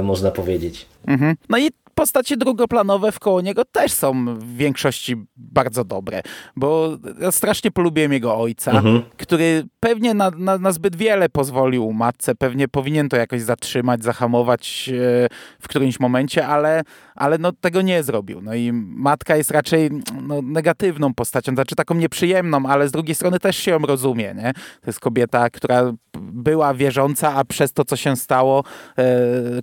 można 0.03 0.31
powiedzieć. 0.31 0.85
Mhm. 1.07 1.35
No 1.49 1.57
i 1.57 1.69
postacie 1.99 2.37
drugoplanowe 2.37 3.11
wkoło 3.11 3.41
niego 3.41 3.65
też 3.65 3.91
są 3.91 4.25
w 4.35 4.55
większości 4.55 5.15
bardzo 5.37 5.83
dobre, 5.83 6.21
bo 6.55 6.97
ja 7.21 7.31
strasznie 7.31 7.71
polubiłem 7.71 8.13
jego 8.13 8.37
ojca, 8.37 8.71
mhm. 8.71 9.01
który 9.17 9.63
pewnie 9.79 10.13
na, 10.13 10.31
na, 10.31 10.57
na, 10.57 10.71
zbyt 10.71 10.95
wiele 10.95 11.29
pozwolił 11.29 11.93
matce, 11.93 12.35
pewnie 12.35 12.67
powinien 12.67 13.09
to 13.09 13.17
jakoś 13.17 13.41
zatrzymać, 13.41 14.03
zahamować 14.03 14.89
e, 14.89 15.27
w 15.59 15.67
którymś 15.67 15.99
momencie, 15.99 16.47
ale, 16.47 16.83
ale 17.15 17.37
no, 17.37 17.51
tego 17.51 17.81
nie 17.81 18.03
zrobił. 18.03 18.41
No 18.41 18.55
i 18.55 18.71
matka 18.73 19.35
jest 19.35 19.51
raczej 19.51 19.89
no, 20.21 20.41
negatywną 20.41 21.13
postacią, 21.13 21.53
znaczy 21.53 21.75
taką 21.75 21.95
nieprzyjemną, 21.95 22.65
ale 22.65 22.87
z 22.87 22.91
drugiej 22.91 23.15
strony 23.15 23.39
też 23.39 23.57
się 23.57 23.71
ją 23.71 23.79
rozumie. 23.79 24.33
Nie? 24.35 24.53
To 24.53 24.87
jest 24.87 24.99
kobieta, 24.99 25.49
która 25.49 25.93
była 26.21 26.73
wierząca, 26.73 27.35
a 27.35 27.45
przez 27.45 27.73
to, 27.73 27.85
co 27.85 27.95
się 27.95 28.15
stało, 28.15 28.63
e, 28.97 29.03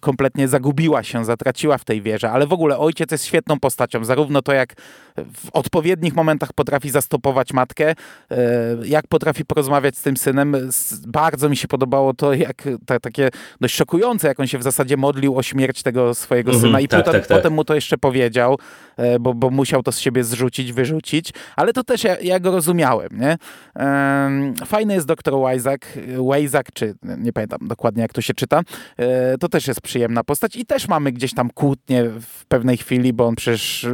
kompletnie 0.01 0.49
zagubiła 0.49 1.03
się, 1.03 1.25
zatraciła 1.25 1.79
w 1.79 1.85
tej 1.85 2.03
wierze. 2.03 2.26
Ale 2.31 2.47
w 2.47 2.53
ogóle 2.53 2.79
ojciec 2.79 3.11
jest 3.13 3.25
świetną 3.25 3.61
postacią. 3.61 4.05
Zarówno 4.05 4.43
to, 4.43 4.53
jak 4.53 4.75
w 5.17 5.51
odpowiednich 5.53 6.15
momentach 6.15 6.53
potrafi 6.53 6.91
zastopować 6.91 7.53
matkę, 7.53 7.95
e, 8.31 8.37
jak 8.85 9.07
potrafi 9.07 9.45
porozmawiać 9.45 9.99
z 9.99 10.03
tym 10.03 10.17
synem. 10.17 10.57
Bardzo 11.07 11.49
mi 11.49 11.57
się 11.57 11.69
podobało 11.69 12.15
to, 12.15 12.35
jak 12.35 12.63
ta, 12.87 13.01
takie 13.01 13.31
dość 13.61 13.75
szokujące, 13.75 14.29
jak 14.29 14.41
on 14.41 14.47
się 14.47 14.59
w 14.59 14.63
zasadzie 14.63 14.97
modlił 14.97 15.37
o 15.37 15.43
śmierć 15.43 15.83
tego 15.83 16.15
swojego 16.15 16.51
mm 16.51 16.63
-hmm, 16.63 16.67
syna 16.67 16.81
i 16.81 16.89
tak, 16.89 17.05
potem, 17.05 17.21
tak, 17.21 17.29
tak. 17.29 17.39
potem 17.39 17.53
mu 17.53 17.65
to 17.65 17.75
jeszcze 17.75 17.99
powiedział, 17.99 18.59
e, 18.97 19.19
bo, 19.19 19.35
bo 19.35 19.51
musiał 19.51 19.83
to 19.83 19.93
z 19.93 19.99
siebie 19.99 20.25
zrzucić, 20.25 20.73
wyrzucić. 20.73 21.33
Ale 21.57 21.73
to 21.73 21.85
też 21.85 22.05
ja, 22.05 22.17
ja 22.21 22.41
go 22.41 22.51
rozumiałem. 22.51 23.09
Nie? 23.13 23.37
Fajny 24.67 24.95
jest 24.95 25.07
doktor 25.07 25.41
Wajzak, 25.41 25.99
Wajzak, 26.29 26.73
czy 26.73 26.95
nie 27.19 27.33
pamiętam 27.33 27.59
dokładnie 27.63 28.03
jak 28.03 28.13
to 28.13 28.21
się 28.21 28.35
czyta. 28.35 28.61
E, 28.97 29.39
to 29.39 29.49
też 29.49 29.67
jest 29.69 29.81
przyjemna 29.81 30.25
postać 30.25 30.57
i 30.57 30.67
też 30.67 30.89
mamy 30.89 31.13
gdzieś 31.13 31.35
tam 31.35 31.51
kłótnie 31.51 32.05
w 32.05 32.47
pewnej 32.49 32.77
chwili, 32.77 33.13
bo 33.13 33.27
on 33.27 33.35
przecież 33.35 33.87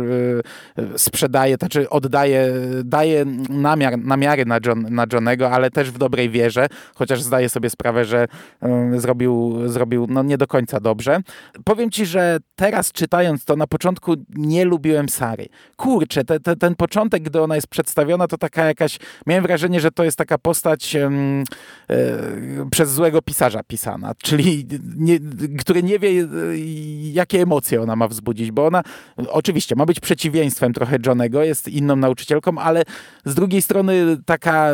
sprzedaje, 1.12 1.58
to 1.58 1.66
znaczy 1.66 1.90
oddaje, 1.90 2.52
daje 2.84 3.24
namiar, 3.48 3.98
namiary 3.98 4.46
na, 4.46 4.58
John, 4.66 4.86
na 4.90 5.06
Johnego, 5.12 5.50
ale 5.50 5.70
też 5.70 5.90
w 5.90 5.98
dobrej 5.98 6.30
wierze, 6.30 6.66
chociaż 6.94 7.22
zdaje 7.22 7.48
sobie 7.48 7.70
sprawę, 7.70 8.04
że 8.04 8.28
um, 8.60 9.00
zrobił, 9.00 9.62
zrobił 9.68 10.06
no, 10.08 10.22
nie 10.22 10.38
do 10.38 10.46
końca 10.46 10.80
dobrze. 10.80 11.20
Powiem 11.64 11.90
ci, 11.90 12.06
że 12.06 12.38
teraz 12.56 12.92
czytając 12.92 13.44
to, 13.44 13.56
na 13.56 13.66
początku 13.66 14.14
nie 14.34 14.64
lubiłem 14.64 15.08
Sary. 15.08 15.46
Kurczę, 15.76 16.24
te, 16.24 16.40
te, 16.40 16.56
ten 16.56 16.74
początek, 16.74 17.22
gdy 17.22 17.42
ona 17.42 17.54
jest 17.54 17.66
przedstawiona, 17.66 18.26
to 18.26 18.38
taka 18.38 18.64
jakaś, 18.64 18.98
miałem 19.26 19.42
wrażenie, 19.42 19.80
że 19.80 19.90
to 19.90 20.04
jest 20.04 20.18
taka 20.18 20.38
postać 20.38 20.94
um, 20.94 21.44
e, 21.90 22.70
przez 22.70 22.92
złego 22.92 23.22
pisarza 23.22 23.62
pisana, 23.62 24.12
czyli 24.22 24.66
nie, 24.96 25.18
który 25.58 25.82
nie 25.82 25.98
wie, 25.98 26.10
jakie 27.12 27.42
emocje 27.42 27.82
ona 27.82 27.96
ma 27.96 28.08
wzbudzić, 28.08 28.50
bo 28.50 28.66
ona 28.66 28.82
oczywiście 29.28 29.76
ma 29.76 29.86
być 29.86 30.00
przeciwieństwem 30.00 30.72
trochę 30.72 31.01
Johnego, 31.06 31.42
jest 31.42 31.68
inną 31.68 31.96
nauczycielką, 31.96 32.58
ale 32.58 32.82
z 33.24 33.34
drugiej 33.34 33.62
strony 33.62 34.16
taka 34.26 34.68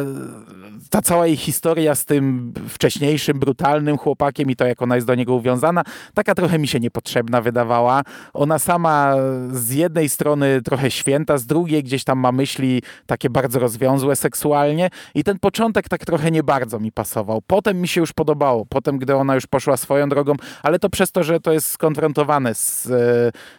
ta 0.90 1.02
cała 1.02 1.26
jej 1.26 1.36
historia 1.36 1.94
z 1.94 2.04
tym 2.04 2.52
wcześniejszym, 2.68 3.38
brutalnym 3.38 3.98
chłopakiem 3.98 4.50
i 4.50 4.56
to, 4.56 4.66
jak 4.66 4.82
ona 4.82 4.94
jest 4.94 5.06
do 5.06 5.14
niego 5.14 5.34
uwiązana, 5.34 5.82
taka 6.14 6.34
trochę 6.34 6.58
mi 6.58 6.68
się 6.68 6.80
niepotrzebna 6.80 7.40
wydawała. 7.40 8.02
Ona 8.34 8.58
sama 8.58 9.14
z 9.52 9.70
jednej 9.70 10.08
strony 10.08 10.62
trochę 10.62 10.90
święta, 10.90 11.38
z 11.38 11.46
drugiej 11.46 11.82
gdzieś 11.82 12.04
tam 12.04 12.18
ma 12.18 12.32
myśli 12.32 12.82
takie 13.06 13.30
bardzo 13.30 13.58
rozwiązłe 13.58 14.16
seksualnie 14.16 14.90
i 15.14 15.24
ten 15.24 15.38
początek 15.38 15.88
tak 15.88 16.04
trochę 16.04 16.30
nie 16.30 16.42
bardzo 16.42 16.80
mi 16.80 16.92
pasował. 16.92 17.42
Potem 17.46 17.80
mi 17.80 17.88
się 17.88 18.00
już 18.00 18.12
podobało, 18.12 18.66
potem 18.66 18.98
gdy 18.98 19.16
ona 19.16 19.34
już 19.34 19.46
poszła 19.46 19.76
swoją 19.76 20.08
drogą, 20.08 20.34
ale 20.62 20.78
to 20.78 20.90
przez 20.90 21.12
to, 21.12 21.22
że 21.22 21.40
to 21.40 21.52
jest 21.52 21.70
skonfrontowane 21.70 22.54
z, 22.54 22.88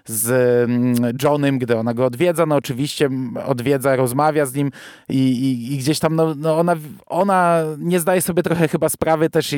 z 0.05 0.29
mm, 0.69 1.17
Johnem, 1.23 1.60
gdy 1.60 1.77
ona 1.77 1.93
go 1.93 2.05
odwiedza, 2.05 2.45
no 2.45 2.59
oczywiście 2.60 3.10
odwiedza, 3.45 3.95
rozmawia 3.95 4.45
z 4.45 4.54
nim 4.54 4.72
i, 5.10 5.17
i, 5.17 5.74
i 5.74 5.78
gdzieś 5.78 6.00
tam 6.00 6.15
no, 6.15 6.36
no 6.38 6.58
ona, 6.58 6.76
ona 7.06 7.63
nie 7.78 8.00
zdaje 8.00 8.22
sobie 8.22 8.43
trochę 8.43 8.67
chyba 8.67 8.89
sprawy 8.89 9.30
też 9.30 9.56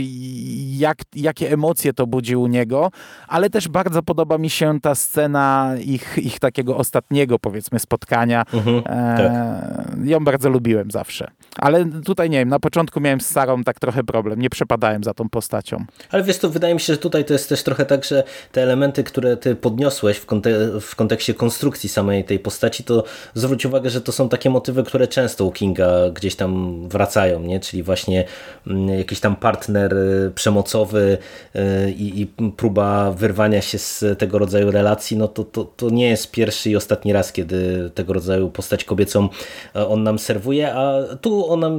jak, 0.78 0.98
jakie 1.16 1.52
emocje 1.52 1.94
to 1.94 2.08
budzi 2.08 2.36
u 2.36 2.48
niego, 2.48 2.92
ale 3.28 3.50
też 3.50 3.68
bardzo 3.68 4.04
podoba 4.04 4.38
mi 4.38 4.50
się 4.50 4.80
ta 4.82 4.96
scena 4.96 5.72
ich, 5.86 6.18
ich 6.18 6.40
takiego 6.40 6.78
ostatniego 6.78 7.40
powiedzmy 7.40 7.80
spotkania. 7.80 8.46
Mhm, 8.54 8.78
e, 8.78 9.18
tak. 9.18 10.08
Ją 10.08 10.24
bardzo 10.24 10.50
lubiłem 10.50 10.92
zawsze. 10.92 11.32
Ale 11.58 11.86
tutaj 12.06 12.30
nie 12.30 12.40
wiem, 12.40 12.50
na 12.50 12.60
początku 12.60 13.00
miałem 13.00 13.22
z 13.22 13.26
Sarą 13.26 13.64
tak 13.64 13.80
trochę 13.80 14.04
problem, 14.04 14.42
nie 14.42 14.50
przepadałem 14.50 15.04
za 15.04 15.14
tą 15.14 15.30
postacią. 15.30 15.86
Ale 16.10 16.24
wiesz, 16.24 16.38
to 16.38 16.50
wydaje 16.50 16.74
mi 16.74 16.80
się, 16.80 16.94
że 16.94 17.00
tutaj 17.00 17.26
to 17.26 17.34
jest 17.34 17.50
też 17.50 17.64
trochę 17.64 17.86
tak, 17.86 18.06
że 18.06 18.24
te 18.52 18.64
elementy, 18.64 19.04
które 19.04 19.38
ty 19.38 19.56
podniosłeś 19.56 20.18
w, 20.18 20.26
kontek 20.26 20.56
w 20.82 20.96
kontekście 20.96 21.34
konstrukcji 21.34 21.90
samej 21.90 22.24
tej 22.24 22.40
postaci, 22.40 22.84
to 22.84 22.91
zwróć 23.34 23.66
uwagę, 23.66 23.90
że 23.90 24.02
to 24.02 24.12
są 24.12 24.30
takie 24.30 24.50
motywy, 24.50 24.84
które 24.84 25.08
często 25.08 25.46
u 25.46 25.52
Kinga 25.52 26.10
gdzieś 26.10 26.36
tam 26.36 26.82
wracają, 26.90 27.40
nie? 27.40 27.60
czyli 27.60 27.84
właśnie 27.84 28.26
mm, 28.68 28.90
jakiś 28.90 29.20
tam 29.20 29.36
partner 29.36 29.94
y, 29.94 30.32
przemocowy 30.36 31.18
y, 31.56 31.92
i, 31.92 32.22
i 32.22 32.28
próba 32.58 33.12
wyrwania 33.12 33.62
się 33.62 33.78
z 33.78 34.20
tego 34.20 34.40
rodzaju 34.40 34.72
relacji, 34.72 35.18
no 35.18 35.28
to, 35.28 35.44
to, 35.44 35.64
to 35.64 35.90
nie 35.90 36.10
jest 36.10 36.32
pierwszy 36.32 36.70
i 36.70 36.76
ostatni 36.76 37.14
raz, 37.14 37.32
kiedy 37.32 37.90
tego 37.96 38.14
rodzaju 38.14 38.50
postać 38.50 38.84
kobiecą 38.84 39.30
e, 39.76 39.88
on 39.88 40.04
nam 40.04 40.20
serwuje, 40.20 40.74
a 40.74 41.04
tu 41.22 41.50
ona 41.50 41.70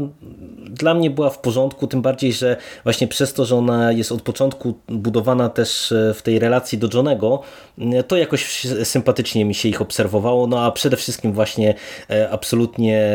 dla 0.58 0.94
mnie 0.94 1.10
była 1.10 1.30
w 1.30 1.38
porządku, 1.38 1.86
tym 1.86 2.02
bardziej, 2.02 2.32
że 2.32 2.56
właśnie 2.84 3.08
przez 3.08 3.34
to, 3.34 3.44
że 3.44 3.56
ona 3.56 3.92
jest 3.92 4.12
od 4.12 4.22
początku 4.22 4.74
budowana 4.88 5.48
też 5.48 5.92
e, 5.92 6.14
w 6.14 6.22
tej 6.22 6.38
relacji 6.38 6.78
do 6.78 6.88
Johnego, 6.94 7.42
e, 7.78 8.02
to 8.02 8.16
jakoś 8.16 8.66
sympatycznie 8.84 9.44
mi 9.44 9.54
się 9.54 9.68
ich 9.68 9.80
obserwowało, 9.80 10.46
no 10.46 10.60
a 10.60 10.70
przede 10.70 10.91
wszystkim 10.96 11.32
właśnie 11.32 11.74
absolutnie 12.30 13.12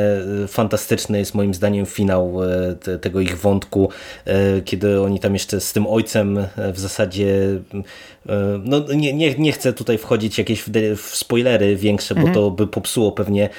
fantastyczny 0.48 1.20
jest 1.20 1.36
moim 1.36 1.54
zdaniem 1.54 1.86
finał 1.86 2.38
te, 2.84 3.00
tego 3.00 3.20
ich 3.20 3.40
wątku, 3.40 3.90
kiedy 4.66 5.02
oni 5.02 5.20
tam 5.20 5.34
jeszcze 5.34 5.62
z 5.62 5.74
tym 5.74 5.88
ojcem 5.88 6.40
w 6.74 6.80
zasadzie 6.80 7.60
no 8.64 8.80
nie, 8.96 9.14
nie, 9.14 9.36
nie 9.36 9.52
chcę 9.52 9.74
tutaj 9.74 9.98
wchodzić 9.98 10.38
jakieś 10.38 10.62
w, 10.62 10.70
w 10.98 11.16
spoilery 11.16 11.76
większe, 11.76 12.16
bo 12.16 12.22
mhm. 12.22 12.36
to 12.36 12.52
by 12.52 12.68
popsuło 12.68 13.12
pewnie 13.12 13.50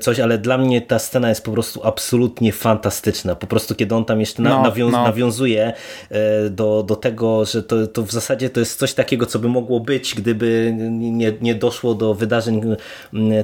coś, 0.00 0.20
ale 0.20 0.38
dla 0.38 0.58
mnie 0.58 0.80
ta 0.80 0.98
scena 0.98 1.28
jest 1.28 1.44
po 1.44 1.52
prostu 1.52 1.80
absolutnie 1.84 2.52
fantastyczna. 2.52 3.34
Po 3.34 3.46
prostu 3.46 3.74
kiedy 3.74 3.94
on 3.94 4.04
tam 4.04 4.20
jeszcze 4.20 4.42
na, 4.42 4.50
no, 4.50 4.62
nawią 4.62 4.90
no. 4.90 5.04
nawiązuje 5.04 5.72
e, 6.10 6.50
do, 6.50 6.82
do 6.82 6.96
tego, 6.96 7.44
że 7.44 7.62
to, 7.62 7.86
to 7.86 8.02
w 8.02 8.12
zasadzie 8.12 8.50
to 8.50 8.60
jest 8.60 8.78
coś 8.78 8.94
takiego, 8.94 9.26
co 9.26 9.38
by 9.38 9.48
mogło 9.48 9.80
być, 9.80 10.14
gdyby 10.14 10.74
nie, 10.90 11.32
nie 11.40 11.54
doszło 11.54 11.94
do 11.94 12.14
wydarzeń 12.14 12.76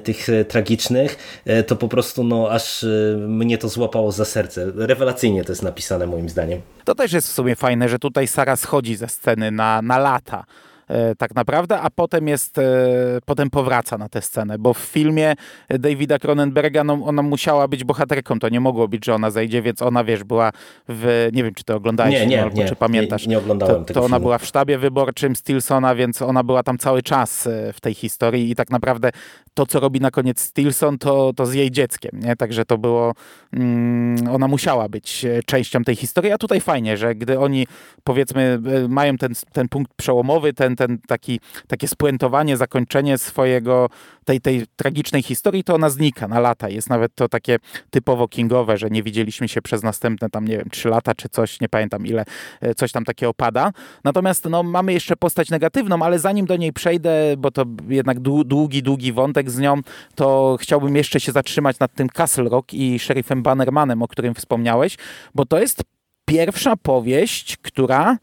tych 0.05 0.24
e, 0.29 0.45
tragicznych, 0.45 1.41
e, 1.45 1.63
to 1.63 1.77
po 1.77 1.89
prostu 1.89 2.25
no 2.25 2.51
aż 2.51 2.87
mnie 3.19 3.59
to 3.59 3.69
złapało 3.69 4.13
za 4.13 4.25
serce. 4.25 4.73
Rewelacyjnie 4.77 5.45
to 5.45 5.53
jest 5.53 5.63
napisane 5.63 6.07
moim 6.07 6.29
zdaniem. 6.29 6.61
To 6.85 6.95
też 6.95 7.13
jest 7.13 7.29
w 7.29 7.33
sumie 7.33 7.57
fajne, 7.57 7.89
że 7.89 7.99
tutaj 7.99 8.27
Sara 8.27 8.57
schodzi 8.57 8.97
ze 8.97 9.09
sceny 9.09 9.51
na, 9.51 9.83
na 9.83 9.99
lata. 9.99 10.45
E, 10.89 11.15
tak 11.15 11.35
naprawdę, 11.35 11.81
a 11.81 11.91
potem 11.91 12.29
jest, 12.29 12.59
e, 12.59 12.63
potem 13.27 13.51
powraca 13.51 13.99
na 13.99 14.09
tę 14.09 14.23
scenę, 14.23 14.59
bo 14.59 14.75
w 14.75 14.79
filmie 14.79 15.35
Davida 15.69 16.19
Cronenberga 16.19 16.85
no, 16.85 16.99
ona 17.05 17.23
musiała 17.23 17.69
być 17.69 17.85
bohaterką, 17.85 18.39
to 18.39 18.49
nie 18.49 18.61
mogło 18.61 18.89
być, 18.89 19.05
że 19.05 19.15
ona 19.15 19.31
zejdzie, 19.31 19.63
więc 19.63 19.83
ona, 19.83 20.05
wiesz, 20.05 20.25
była 20.25 20.51
w, 20.89 21.29
nie 21.33 21.45
wiem, 21.45 21.55
czy 21.55 21.65
to 21.65 21.77
oglądałeś, 21.77 22.13
nie, 22.15 22.27
nie, 22.27 22.43
albo 22.43 22.57
nie, 22.57 22.69
czy 22.69 22.77
pamiętasz. 22.77 23.27
Nie, 23.27 23.31
nie 23.31 23.39
oglądałem 23.39 23.77
to, 23.77 23.85
tego 23.85 24.01
To 24.01 24.07
ona 24.07 24.17
filmu. 24.17 24.25
była 24.25 24.39
w 24.39 24.45
sztabie 24.45 24.79
wyborczym 24.79 25.37
Stilsona, 25.37 25.95
więc 25.95 26.23
ona 26.23 26.43
była 26.45 26.63
tam 26.63 26.79
cały 26.79 27.03
czas 27.03 27.47
e, 27.47 27.73
w 27.73 27.81
tej 27.81 27.95
historii 27.95 28.51
i 28.51 28.55
tak 28.55 28.71
naprawdę 28.71 29.11
to, 29.55 29.67
co 29.67 29.81
robi 29.81 30.01
na 30.01 30.11
koniec 30.11 30.41
Stilson, 30.41 30.99
to, 30.99 31.33
to 31.37 31.47
z 31.47 31.55
jej 31.55 31.71
dzieckiem, 31.71 32.21
nie? 32.21 32.37
Także 32.37 32.65
to 32.65 32.79
było, 32.79 33.13
mm, 33.53 34.29
ona 34.29 34.49
musiała 34.49 34.89
być 34.89 35.27
częścią 35.47 35.85
tej 35.85 35.97
historii, 35.97 36.33
a 36.33 36.39
tutaj 36.39 36.61
fajnie, 36.61 36.97
że 36.97 37.15
gdy 37.15 37.39
oni, 37.39 37.67
powiedzmy, 38.05 38.59
mają 38.89 39.17
ten, 39.17 39.33
ten 39.53 39.69
punkt 39.69 39.95
przełomowy, 39.97 40.53
ten, 40.53 40.74
ten 40.77 40.99
taki, 41.09 41.41
takie 41.67 41.89
spuentowanie, 41.89 42.57
zakończenie 42.57 43.19
swojego, 43.19 43.89
tej, 44.25 44.41
tej 44.41 44.67
tragicznej 44.77 45.23
historii, 45.23 45.65
to 45.65 45.75
ona 45.75 45.91
znika 45.91 46.29
na 46.29 46.41
lata. 46.41 46.69
Jest 46.69 46.91
nawet 46.91 47.15
to 47.15 47.29
takie 47.29 47.57
typowo 47.91 48.29
kingowe, 48.29 48.77
że 48.79 48.91
nie 48.91 49.03
widzieliśmy 49.03 49.49
się 49.49 49.63
przez 49.63 49.83
następne 49.83 50.31
tam, 50.31 50.49
nie 50.49 50.59
wiem, 50.59 50.71
trzy 50.71 50.89
lata 50.89 51.15
czy 51.15 51.29
coś, 51.29 51.61
nie 51.61 51.69
pamiętam 51.69 52.07
ile, 52.07 52.25
e, 52.61 52.75
coś 52.75 52.93
tam 52.93 53.05
takiego 53.05 53.35
pada. 53.35 53.73
Natomiast 54.05 54.45
no, 54.51 54.63
mamy 54.63 54.93
jeszcze 54.93 55.17
postać 55.17 55.51
negatywną, 55.51 56.03
ale 56.03 56.19
zanim 56.19 56.47
do 56.47 56.57
niej 56.57 56.73
przejdę, 56.73 57.35
bo 57.39 57.51
to 57.51 57.65
jednak 57.89 58.21
długi, 58.21 58.83
długi 58.83 59.13
wątek 59.13 59.51
z 59.51 59.59
nią, 59.59 59.81
to 60.15 60.57
chciałbym 60.61 60.97
jeszcze 60.97 61.21
się 61.21 61.33
zatrzymać 61.33 61.79
nad 61.79 61.95
tym 61.95 62.09
Castle 62.09 62.49
Rock 62.49 62.75
i 62.75 62.99
szerifem 62.99 63.43
Bannermanem, 63.43 64.03
o 64.03 64.09
którym 64.09 64.35
wspomniałeś, 64.35 64.97
bo 65.35 65.47
to 65.47 65.59
jest 65.59 65.83
pierwsza 66.25 66.77
powieść, 66.77 67.57
która 67.57 68.17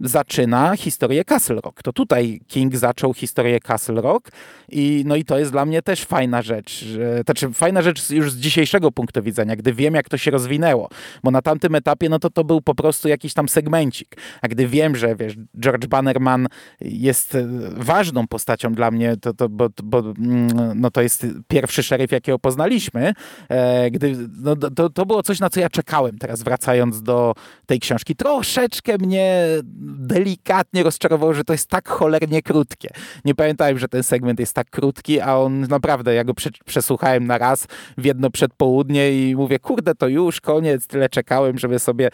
zaczyna 0.00 0.76
historię 0.76 1.24
Castle 1.24 1.60
Rock. 1.60 1.82
To 1.82 1.92
tutaj 1.92 2.40
King 2.46 2.76
zaczął 2.76 3.14
historię 3.14 3.60
Castle 3.60 4.00
Rock 4.00 4.30
i, 4.68 5.02
no 5.06 5.16
i 5.16 5.24
to 5.24 5.38
jest 5.38 5.50
dla 5.52 5.64
mnie 5.64 5.82
też 5.82 6.04
fajna 6.04 6.42
rzecz. 6.42 6.84
Znaczy 7.24 7.52
fajna 7.52 7.82
rzecz 7.82 8.10
już 8.10 8.32
z 8.32 8.36
dzisiejszego 8.36 8.92
punktu 8.92 9.22
widzenia, 9.22 9.56
gdy 9.56 9.72
wiem 9.72 9.94
jak 9.94 10.08
to 10.08 10.18
się 10.18 10.30
rozwinęło. 10.30 10.88
Bo 11.22 11.30
na 11.30 11.42
tamtym 11.42 11.74
etapie 11.74 12.08
no 12.08 12.18
to 12.18 12.30
to 12.30 12.44
był 12.44 12.60
po 12.60 12.74
prostu 12.74 13.08
jakiś 13.08 13.34
tam 13.34 13.48
segmencik. 13.48 14.16
A 14.42 14.48
gdy 14.48 14.66
wiem, 14.66 14.96
że 14.96 15.16
wiesz, 15.16 15.34
George 15.60 15.86
Bannerman 15.86 16.46
jest 16.80 17.34
e, 17.34 17.46
ważną 17.76 18.26
postacią 18.26 18.74
dla 18.74 18.90
mnie, 18.90 19.16
to, 19.16 19.34
to, 19.34 19.48
bo, 19.48 19.68
bo 19.82 19.98
mm, 19.98 20.80
no 20.80 20.90
to 20.90 21.02
jest 21.02 21.26
pierwszy 21.48 21.82
szeryf, 21.82 22.12
jakiego 22.12 22.38
poznaliśmy, 22.38 23.12
e, 23.48 23.90
gdy, 23.90 24.16
no, 24.42 24.56
to, 24.56 24.90
to 24.90 25.06
było 25.06 25.22
coś, 25.22 25.40
na 25.40 25.50
co 25.50 25.60
ja 25.60 25.70
czekałem 25.70 26.18
teraz 26.18 26.42
wracając 26.42 27.02
do 27.02 27.34
tej 27.66 27.80
książki. 27.80 28.16
Troszeczkę 28.16 28.98
mnie 28.98 29.46
delikatnie 29.96 30.82
rozczarowało, 30.82 31.34
że 31.34 31.44
to 31.44 31.52
jest 31.52 31.70
tak 31.70 31.88
cholernie 31.88 32.42
krótkie. 32.42 32.88
Nie 33.24 33.34
pamiętałem, 33.34 33.78
że 33.78 33.88
ten 33.88 34.02
segment 34.02 34.40
jest 34.40 34.54
tak 34.54 34.70
krótki, 34.70 35.20
a 35.20 35.36
on 35.36 35.60
naprawdę, 35.60 36.14
ja 36.14 36.24
go 36.24 36.32
przesłuchałem 36.66 37.26
na 37.26 37.38
raz 37.38 37.66
w 37.98 38.04
jedno 38.04 38.30
przedpołudnie 38.30 39.12
i 39.12 39.36
mówię, 39.36 39.58
kurde, 39.58 39.94
to 39.94 40.08
już 40.08 40.40
koniec, 40.40 40.86
tyle 40.86 41.08
czekałem, 41.08 41.58
żeby 41.58 41.78
sobie 41.78 42.08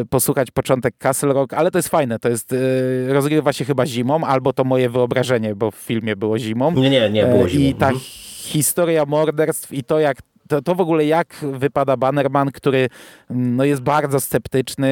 y, 0.00 0.04
posłuchać 0.06 0.50
początek 0.50 0.94
Castle 0.98 1.32
Rock, 1.32 1.54
ale 1.54 1.70
to 1.70 1.78
jest 1.78 1.88
fajne, 1.88 2.18
to 2.18 2.28
jest, 2.28 2.52
y, 2.52 3.06
rozgrywa 3.08 3.52
się 3.52 3.64
chyba 3.64 3.86
zimą, 3.86 4.24
albo 4.24 4.52
to 4.52 4.64
moje 4.64 4.90
wyobrażenie, 4.90 5.54
bo 5.54 5.70
w 5.70 5.76
filmie 5.76 6.16
było 6.16 6.38
zimą. 6.38 6.72
Nie, 6.72 6.90
nie, 6.90 7.10
nie 7.10 7.26
było 7.26 7.44
e, 7.44 7.48
zimą. 7.48 7.64
I 7.64 7.74
ta 7.74 7.86
mhm. 7.86 8.04
historia 8.42 9.06
morderstw 9.06 9.72
i 9.72 9.84
to, 9.84 10.00
jak 10.00 10.16
to, 10.48 10.62
to 10.62 10.74
w 10.74 10.80
ogóle 10.80 11.04
jak 11.04 11.34
wypada 11.52 11.96
Bannerman, 11.96 12.50
który 12.50 12.88
mm, 13.30 13.56
no, 13.56 13.64
jest 13.64 13.82
bardzo 13.82 14.20
sceptyczny, 14.20 14.88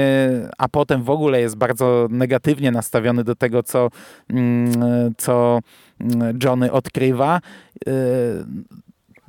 a 0.58 0.68
potem 0.68 1.02
w 1.02 1.10
ogóle 1.10 1.40
jest 1.40 1.56
bardzo 1.56 2.06
negatywnie 2.10 2.70
nastawiony 2.70 3.24
do 3.24 3.34
tego, 3.34 3.62
co, 3.62 3.88
mm, 4.30 5.14
co 5.18 5.60
mm, 6.00 6.38
Johnny 6.44 6.72
odkrywa. 6.72 7.40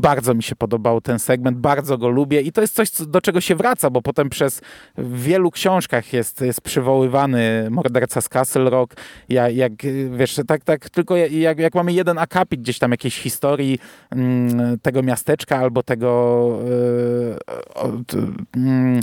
Y, 0.02 0.12
bardzo 0.12 0.34
mi 0.34 0.44
się 0.44 0.56
podobał 0.56 1.02
ten 1.02 1.20
segment, 1.20 1.58
bardzo 1.58 1.98
go 1.98 2.10
lubię 2.10 2.42
i 2.42 2.52
to 2.52 2.62
jest 2.62 2.76
coś, 2.76 2.92
do 2.92 3.22
czego 3.22 3.42
się 3.42 3.56
wraca, 3.56 3.90
bo 3.90 4.02
potem 4.02 4.30
przez 4.30 4.62
w 4.98 5.24
wielu 5.24 5.52
książkach 5.52 6.14
jest, 6.14 6.42
jest 6.42 6.62
przywoływany 6.62 7.68
morderca 7.70 8.22
z 8.22 8.30
Castle 8.30 8.70
Rock, 8.70 8.96
jak, 9.30 9.56
jak 9.56 9.72
wiesz, 10.18 10.40
tak, 10.48 10.64
tak 10.64 10.90
tylko 10.90 11.16
jak, 11.18 11.60
jak 11.60 11.76
mamy 11.76 11.94
jeden 11.94 12.18
akapit 12.18 12.62
gdzieś 12.62 12.80
tam 12.80 12.92
jakiejś 12.92 13.18
historii 13.18 13.80
mm, 14.10 14.80
tego 14.80 15.04
miasteczka 15.04 15.58
albo 15.58 15.84
tego 15.84 16.60
yy, 16.64 17.38
yy, 18.56 19.00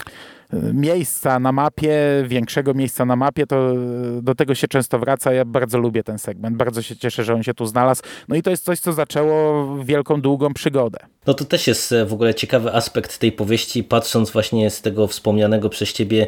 miejsca 0.73 1.39
na 1.39 1.53
mapie, 1.53 1.99
większego 2.27 2.75
miejsca 2.75 3.05
na 3.05 3.17
mapie, 3.17 3.47
to 3.47 3.75
do 4.23 4.35
tego 4.35 4.55
się 4.55 4.69
często 4.69 4.99
wraca. 4.99 5.33
Ja 5.33 5.45
bardzo 5.45 5.79
lubię 5.79 6.03
ten 6.03 6.19
segment, 6.19 6.57
bardzo 6.57 6.83
się 6.83 6.97
cieszę, 6.97 7.25
że 7.25 7.35
on 7.35 7.43
się 7.43 7.55
tu 7.55 7.67
znalazł. 7.67 8.03
No 8.29 8.37
i 8.37 8.43
to 8.43 8.51
jest 8.51 8.65
coś, 8.65 8.81
co 8.81 8.93
zaczęło 8.93 9.67
wielką, 9.85 10.21
długą 10.21 10.55
przygodę. 10.55 10.99
No 11.27 11.35
to 11.35 11.45
też 11.45 11.67
jest 11.67 11.95
w 12.07 12.13
ogóle 12.13 12.35
ciekawy 12.35 12.75
aspekt 12.75 13.19
tej 13.19 13.33
powieści, 13.33 13.85
patrząc 13.85 14.31
właśnie 14.31 14.71
z 14.71 14.83
tego 14.83 15.07
wspomnianego 15.07 15.69
przez 15.69 15.93
ciebie 15.93 16.27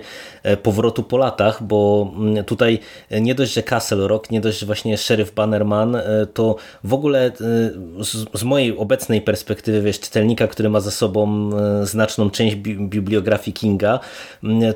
powrotu 0.62 1.02
po 1.02 1.16
latach, 1.16 1.62
bo 1.62 2.10
mm, 2.16 2.44
tutaj 2.44 2.78
nie 3.20 3.34
dość, 3.34 3.52
że 3.52 3.62
Castle 3.62 4.08
Rock, 4.08 4.30
nie 4.30 4.40
dość, 4.40 4.58
że 4.58 4.66
właśnie 4.66 4.98
Sheriff 4.98 5.34
Bannerman, 5.34 5.96
to 6.34 6.56
w 6.84 6.94
ogóle 6.94 7.32
z, 8.34 8.44
mojej 8.44 8.78
obecnej 8.78 9.22
perspektywy, 9.22 9.82
wiesz, 9.82 10.00
czytelnika, 10.00 10.46
który 10.46 10.68
ma 10.70 10.80
za 10.80 10.90
sobą 10.90 11.50
znaczną 11.82 12.30
część 12.30 12.56
bi 12.56 12.76
bibliografii 12.88 13.54
Kinga, 13.54 14.00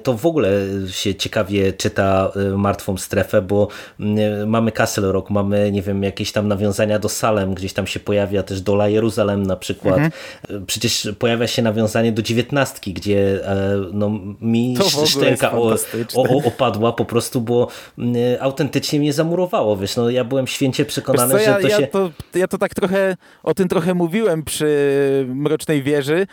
to 0.03 0.15
w 0.15 0.27
ogóle 0.27 0.51
się 0.91 1.15
ciekawie 1.15 1.73
czyta 1.73 2.31
y, 2.37 2.59
Martwą 2.59 2.97
Strefę, 2.97 3.43
bo 3.43 3.69
mm, 4.01 4.49
mamy 4.49 4.73
Castle 4.73 5.13
Rock, 5.13 5.31
mamy, 5.31 5.73
nie 5.73 5.83
wiem, 5.83 6.03
jakieś 6.03 6.33
tam 6.33 6.49
nawiązania 6.49 6.99
do 6.99 7.09
Salem, 7.09 7.55
gdzieś 7.55 7.73
tam 7.73 7.87
się 7.87 8.01
pojawia 8.01 8.43
też 8.43 8.61
Dola 8.61 8.89
Jeruzalem 8.89 9.47
na 9.47 9.57
przykład. 9.57 9.99
Mhm. 9.99 10.13
Y, 10.51 10.67
przecież 10.67 11.09
pojawia 11.19 11.47
się 11.47 11.63
nawiązanie 11.63 12.13
do 12.13 12.23
dziewiętnastki, 12.23 12.93
gdzie 12.93 13.49
e, 13.49 13.77
no, 13.93 14.11
mi 14.41 14.77
szczęka 15.07 15.53
o, 15.53 15.75
o, 16.15 16.45
opadła 16.45 16.93
po 16.93 17.05
prostu, 17.05 17.41
bo 17.41 17.69
mm, 17.99 18.17
autentycznie 18.41 19.01
mnie 19.01 19.13
zamurowało, 19.13 19.77
wiesz, 19.77 19.97
no 19.97 20.11
ja 20.11 20.25
byłem 20.25 20.47
święcie 20.47 20.85
przekonany, 20.85 21.33
co, 21.33 21.39
że 21.39 21.55
to 21.55 21.69
ja 21.69 21.77
się... 21.77 21.87
To, 21.87 22.11
ja 22.35 22.49
to 22.49 22.59
tak 22.59 22.75
trochę, 22.75 23.17
o 23.43 23.55
tym 23.55 23.69
trochę 23.69 23.95
mówiłem 23.95 24.43
przy 24.43 25.27
Mrocznej 25.29 25.83
Wieży, 25.83 26.27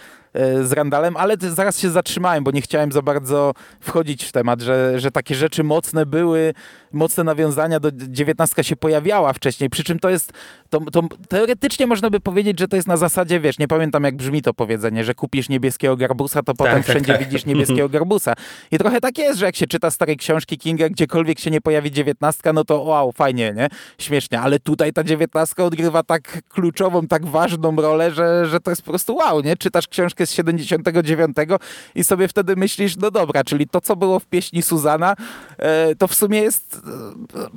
z 0.64 0.72
Randalem, 0.72 1.18
ale 1.18 1.36
zaraz 1.40 1.80
się 1.80 1.90
zatrzymałem, 1.90 2.44
bo 2.44 2.52
nie 2.52 2.62
chciałem 2.62 2.92
za 2.92 3.02
bardzo 3.02 3.54
wchodzić 3.80 4.24
w 4.24 4.32
temat, 4.32 4.62
że, 4.62 5.00
że 5.00 5.12
takie 5.12 5.36
rzeczy 5.36 5.64
mocne 5.64 6.06
były, 6.06 6.54
mocne 6.94 7.24
nawiązania 7.24 7.80
do 7.80 7.92
dziewiętnastka 7.92 8.64
się 8.64 8.76
pojawiała 8.76 9.34
wcześniej, 9.34 9.70
przy 9.70 9.84
czym 9.84 10.00
to 10.00 10.10
jest, 10.10 10.34
to, 10.70 10.80
to 10.92 11.04
teoretycznie 11.30 11.88
można 11.88 12.10
by 12.10 12.20
powiedzieć, 12.20 12.60
że 12.60 12.68
to 12.68 12.76
jest 12.76 12.88
na 12.88 12.98
zasadzie, 12.98 13.40
wiesz, 13.40 13.60
nie 13.60 13.68
pamiętam 13.68 14.04
jak 14.04 14.16
brzmi 14.16 14.42
to 14.42 14.54
powiedzenie, 14.54 15.04
że 15.04 15.14
kupisz 15.14 15.50
niebieskiego 15.50 15.98
garbusa, 15.98 16.44
to 16.44 16.54
potem 16.54 16.74
tak, 16.74 16.86
tak 16.86 16.90
wszędzie 16.90 17.14
tak, 17.14 17.24
widzisz 17.24 17.46
niebieskiego 17.46 17.90
garbusa. 17.96 18.34
I 18.72 18.78
trochę 18.78 19.02
tak 19.02 19.18
jest, 19.18 19.40
że 19.40 19.46
jak 19.46 19.56
się 19.56 19.68
czyta 19.68 19.92
stare 19.92 20.16
książki 20.16 20.58
Kinga, 20.58 20.90
gdziekolwiek 20.90 21.40
się 21.40 21.52
nie 21.52 21.62
pojawi 21.62 21.92
dziewiętnastka, 21.92 22.54
no 22.54 22.64
to 22.64 22.82
wow, 22.82 23.12
fajnie, 23.12 23.54
nie? 23.56 23.68
Śmiesznie, 23.98 24.40
ale 24.40 24.60
tutaj 24.60 24.94
ta 24.94 25.04
dziewiętnastka 25.04 25.64
odgrywa 25.64 26.04
tak 26.04 26.42
kluczową, 26.50 27.08
tak 27.08 27.26
ważną 27.26 27.76
rolę, 27.76 28.12
że, 28.12 28.46
że 28.46 28.60
to 28.60 28.72
jest 28.72 28.82
po 28.82 28.92
prostu 28.92 29.16
wow, 29.16 29.42
nie? 29.42 29.58
Czytasz 29.58 29.88
książkę 29.88 30.26
z 30.26 30.32
79 30.32 31.38
i 31.96 32.04
sobie 32.04 32.28
wtedy 32.28 32.56
myślisz, 32.56 32.98
no 32.98 33.12
dobra, 33.12 33.44
czyli 33.44 33.68
to, 33.68 33.82
co 33.82 33.96
było 33.96 34.20
w 34.20 34.26
pieśni 34.26 34.62
Suzana, 34.62 35.16
e, 35.58 35.96
to 35.96 36.08
w 36.08 36.16
sumie 36.16 36.42
jest 36.42 36.81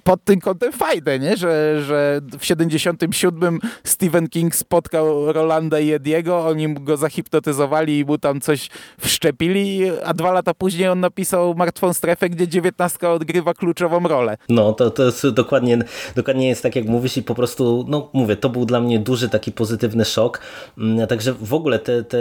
pod 0.05 0.25
tym 0.25 0.41
kątem 0.41 0.73
fajne, 0.73 1.19
nie? 1.19 1.37
Że, 1.37 1.83
że 1.85 2.21
w 2.39 2.45
77 2.45 3.59
Stephen 3.85 4.29
King 4.29 4.55
spotkał 4.55 5.33
Rolanda 5.33 5.81
i 5.81 5.93
Ediego, 5.93 6.47
oni 6.47 6.75
go 6.75 6.97
zahipnotyzowali 6.97 7.99
i 7.99 8.05
mu 8.05 8.19
tam 8.19 8.41
coś 8.41 8.69
wszczepili, 9.01 9.81
a 10.05 10.15
dwa 10.15 10.33
lata 10.33 10.55
później 10.55 10.89
on 10.89 11.01
napisał 11.01 11.55
Martwą 11.55 11.93
Strefę, 11.93 12.29
gdzie 12.29 12.49
dziewiętnastka 12.49 13.13
odgrywa 13.13 13.55
kluczową 13.55 14.09
rolę. 14.09 14.37
No, 14.49 14.73
to, 14.73 14.91
to 14.91 15.05
jest 15.05 15.29
dokładnie, 15.29 15.79
dokładnie 16.17 16.49
jest 16.49 16.63
tak, 16.63 16.77
jak 16.77 16.85
mówisz 16.85 17.17
i 17.17 17.23
po 17.23 17.35
prostu, 17.35 17.85
no 17.89 18.11
mówię, 18.13 18.37
to 18.37 18.49
był 18.49 18.65
dla 18.65 18.81
mnie 18.81 18.99
duży 18.99 19.29
taki 19.29 19.53
pozytywny 19.53 20.05
szok, 20.05 20.41
mm, 20.79 21.07
także 21.07 21.33
w 21.33 21.55
ogóle 21.55 21.79
te, 21.79 22.03
te 22.03 22.19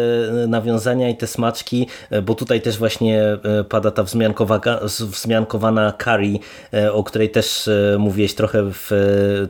nawiązania 0.48 1.10
i 1.10 1.18
te 1.18 1.28
smaczki, 1.28 1.88
e, 2.10 2.22
bo 2.22 2.36
tutaj 2.36 2.62
też 2.62 2.78
właśnie 2.78 3.22
e, 3.22 3.64
pada 3.64 3.92
ta 3.92 4.04
wzmiankowana 5.00 5.94
Carrie, 6.04 6.40
e, 6.72 6.93
o 6.94 7.04
której 7.04 7.30
też 7.30 7.70
mówiłeś 8.00 8.34
trochę 8.34 8.72
w 8.72 8.92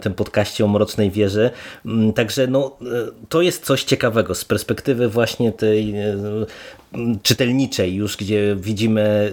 tym 0.02 0.14
podcaście 0.14 0.66
o 0.66 0.68
Mrocznej 0.68 1.12
Wieży. 1.12 1.50
Mm, 1.86 2.14
także 2.14 2.48
no, 2.48 2.78
to 3.30 3.42
jest 3.42 3.66
coś 3.66 3.84
ciekawego 3.84 4.36
z 4.36 4.46
perspektywy 4.46 5.10
właśnie 5.10 5.52
tej 5.52 5.94
czytelniczej 7.22 7.96
już, 7.96 8.18
gdzie 8.18 8.56
widzimy 8.60 9.32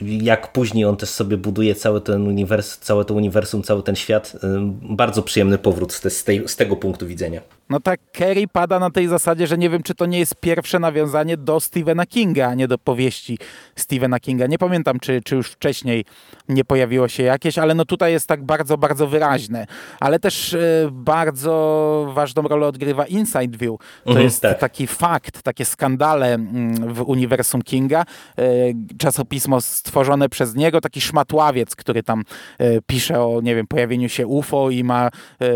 jak 0.00 0.52
później 0.52 0.84
on 0.84 0.96
też 0.96 1.08
sobie 1.08 1.36
buduje 1.36 1.74
cały 1.74 2.00
ten 2.00 2.28
univers, 2.28 2.78
całe 2.78 3.04
to 3.04 3.14
uniwersum, 3.14 3.62
cały 3.62 3.82
ten 3.82 3.96
świat. 3.96 4.36
Bardzo 4.82 5.22
przyjemny 5.22 5.58
powrót 5.58 5.92
z, 5.92 6.24
tej, 6.24 6.48
z 6.48 6.56
tego 6.56 6.76
punktu 6.76 7.06
widzenia. 7.06 7.40
No 7.70 7.80
tak, 7.80 8.00
Kerry 8.12 8.48
pada 8.52 8.78
na 8.78 8.90
tej 8.90 9.08
zasadzie, 9.08 9.46
że 9.46 9.58
nie 9.58 9.70
wiem, 9.70 9.82
czy 9.82 9.94
to 9.94 10.06
nie 10.06 10.18
jest 10.18 10.34
pierwsze 10.34 10.78
nawiązanie 10.78 11.36
do 11.36 11.60
Stephena 11.60 12.06
Kinga, 12.06 12.48
a 12.48 12.54
nie 12.54 12.68
do 12.68 12.78
powieści 12.78 13.38
Stephena 13.76 14.20
Kinga. 14.20 14.46
Nie 14.46 14.58
pamiętam, 14.58 15.00
czy, 15.00 15.20
czy 15.24 15.36
już 15.36 15.50
wcześniej 15.50 16.04
nie 16.48 16.64
pojawiło 16.64 17.08
się 17.08 17.22
jakieś, 17.22 17.58
ale 17.58 17.74
no 17.74 17.84
tutaj 17.84 18.12
jest 18.12 18.26
tak 18.26 18.44
bardzo, 18.44 18.78
bardzo 18.78 19.06
wyraźne. 19.06 19.66
Ale 20.00 20.18
też 20.18 20.52
y, 20.52 20.88
bardzo 20.92 22.12
ważną 22.14 22.42
rolę 22.42 22.66
odgrywa 22.66 23.06
Inside 23.06 23.58
View. 23.58 23.78
To 24.04 24.10
mhm, 24.10 24.24
jest 24.24 24.42
tak. 24.42 24.58
taki 24.58 24.86
fakt, 24.86 25.42
takie 25.42 25.64
skandale 25.64 26.34
mm, 26.34 26.87
w 26.92 27.02
uniwersum 27.02 27.62
Kinga. 27.62 28.04
Y, 28.38 28.74
czasopismo 28.98 29.60
stworzone 29.60 30.28
przez 30.28 30.54
niego, 30.54 30.80
taki 30.80 31.00
szmatławiec, 31.00 31.76
który 31.76 32.02
tam 32.02 32.24
y, 32.60 32.78
pisze 32.86 33.20
o, 33.20 33.40
nie 33.40 33.54
wiem, 33.54 33.66
pojawieniu 33.66 34.08
się 34.08 34.26
UFO 34.26 34.70
i 34.70 34.84
ma 34.84 35.10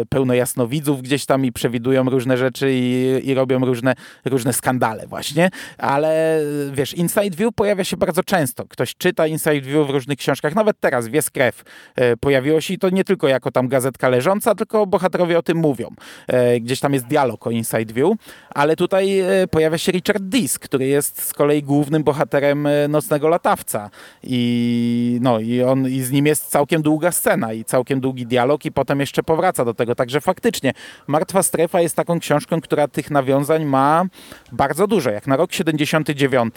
pełno 0.08 0.34
jasnowidzów 0.34 1.02
gdzieś 1.02 1.26
tam 1.26 1.44
i 1.44 1.52
przewidują 1.52 2.04
różne 2.04 2.36
rzeczy 2.36 2.72
i, 2.72 3.20
i 3.24 3.34
robią 3.34 3.64
różne, 3.64 3.94
różne 4.24 4.52
skandale 4.52 5.06
właśnie, 5.06 5.50
ale 5.78 6.40
wiesz, 6.72 6.94
Inside 6.94 7.36
View 7.36 7.54
pojawia 7.54 7.84
się 7.84 7.96
bardzo 7.96 8.22
często. 8.22 8.64
Ktoś 8.68 8.96
czyta 8.96 9.26
Inside 9.26 9.60
View 9.60 9.86
w 9.86 9.90
różnych 9.90 10.18
książkach, 10.18 10.54
nawet 10.54 10.80
teraz 10.80 11.08
Wies 11.08 11.30
Krew 11.30 11.62
e, 11.94 12.16
pojawiło 12.16 12.60
się 12.60 12.74
i 12.74 12.78
to 12.78 12.90
nie 12.90 13.04
tylko 13.04 13.28
jako 13.28 13.50
tam 13.50 13.68
gazetka 13.68 14.08
leżąca, 14.08 14.54
tylko 14.54 14.86
bohaterowie 14.86 15.38
o 15.38 15.42
tym 15.42 15.58
mówią. 15.58 15.88
E, 16.26 16.60
gdzieś 16.60 16.80
tam 16.80 16.94
jest 16.94 17.06
dialog 17.06 17.46
o 17.46 17.50
Inside 17.50 17.94
View, 17.94 18.12
ale 18.50 18.76
tutaj 18.76 19.20
e, 19.20 19.46
pojawia 19.50 19.78
się 19.78 19.92
Richard 19.92 20.22
Dis, 20.22 20.58
który 20.58 20.86
jest 20.86 21.21
z 21.24 21.32
kolei 21.32 21.62
głównym 21.62 22.04
bohaterem 22.04 22.68
Nocnego 22.88 23.28
Latawca 23.28 23.90
i 24.22 25.18
no 25.22 25.40
i 25.40 25.62
on 25.62 25.88
i 25.88 26.00
z 26.00 26.10
nim 26.10 26.26
jest 26.26 26.48
całkiem 26.48 26.82
długa 26.82 27.12
scena 27.12 27.52
i 27.52 27.64
całkiem 27.64 28.00
długi 28.00 28.26
dialog 28.26 28.64
i 28.64 28.72
potem 28.72 29.00
jeszcze 29.00 29.22
powraca 29.22 29.64
do 29.64 29.74
tego, 29.74 29.94
także 29.94 30.20
faktycznie 30.20 30.72
Martwa 31.06 31.42
Strefa 31.42 31.80
jest 31.80 31.96
taką 31.96 32.20
książką, 32.20 32.60
która 32.60 32.88
tych 32.88 33.10
nawiązań 33.10 33.64
ma 33.64 34.04
bardzo 34.52 34.86
dużo. 34.86 35.10
Jak 35.10 35.26
na 35.26 35.36
rok 35.36 35.52
79 35.52 36.54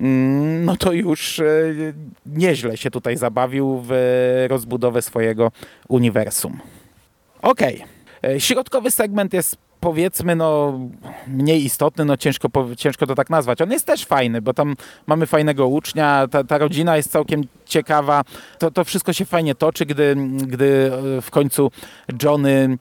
mm, 0.00 0.64
no 0.64 0.76
to 0.76 0.92
już 0.92 1.40
e, 1.40 1.44
nieźle 2.26 2.76
się 2.76 2.90
tutaj 2.90 3.16
zabawił 3.16 3.82
w 3.84 3.92
rozbudowę 4.48 5.02
swojego 5.02 5.52
uniwersum. 5.88 6.60
Okej. 7.42 7.84
Okay. 8.20 8.40
Środkowy 8.40 8.90
segment 8.90 9.32
jest 9.32 9.56
powiedzmy 9.80 10.36
no 10.36 10.78
mniej 11.26 11.64
istotny, 11.64 12.04
no 12.04 12.16
ciężko, 12.16 12.48
ciężko 12.76 13.06
to 13.06 13.14
tak 13.14 13.30
nazwać. 13.30 13.62
On 13.62 13.70
jest 13.70 13.86
też 13.86 14.04
fajny, 14.04 14.42
bo 14.42 14.54
tam 14.54 14.76
mamy 15.06 15.26
fajnego 15.26 15.68
ucznia, 15.68 16.26
ta, 16.30 16.44
ta 16.44 16.58
rodzina 16.58 16.96
jest 16.96 17.12
całkiem 17.12 17.44
ciekawa. 17.64 18.24
To, 18.58 18.70
to 18.70 18.84
wszystko 18.84 19.12
się 19.12 19.24
fajnie 19.24 19.54
toczy, 19.54 19.86
gdy, 19.86 20.16
gdy 20.36 20.90
e, 21.18 21.20
w 21.20 21.30
końcu 21.30 21.70
Johnny 22.22 22.78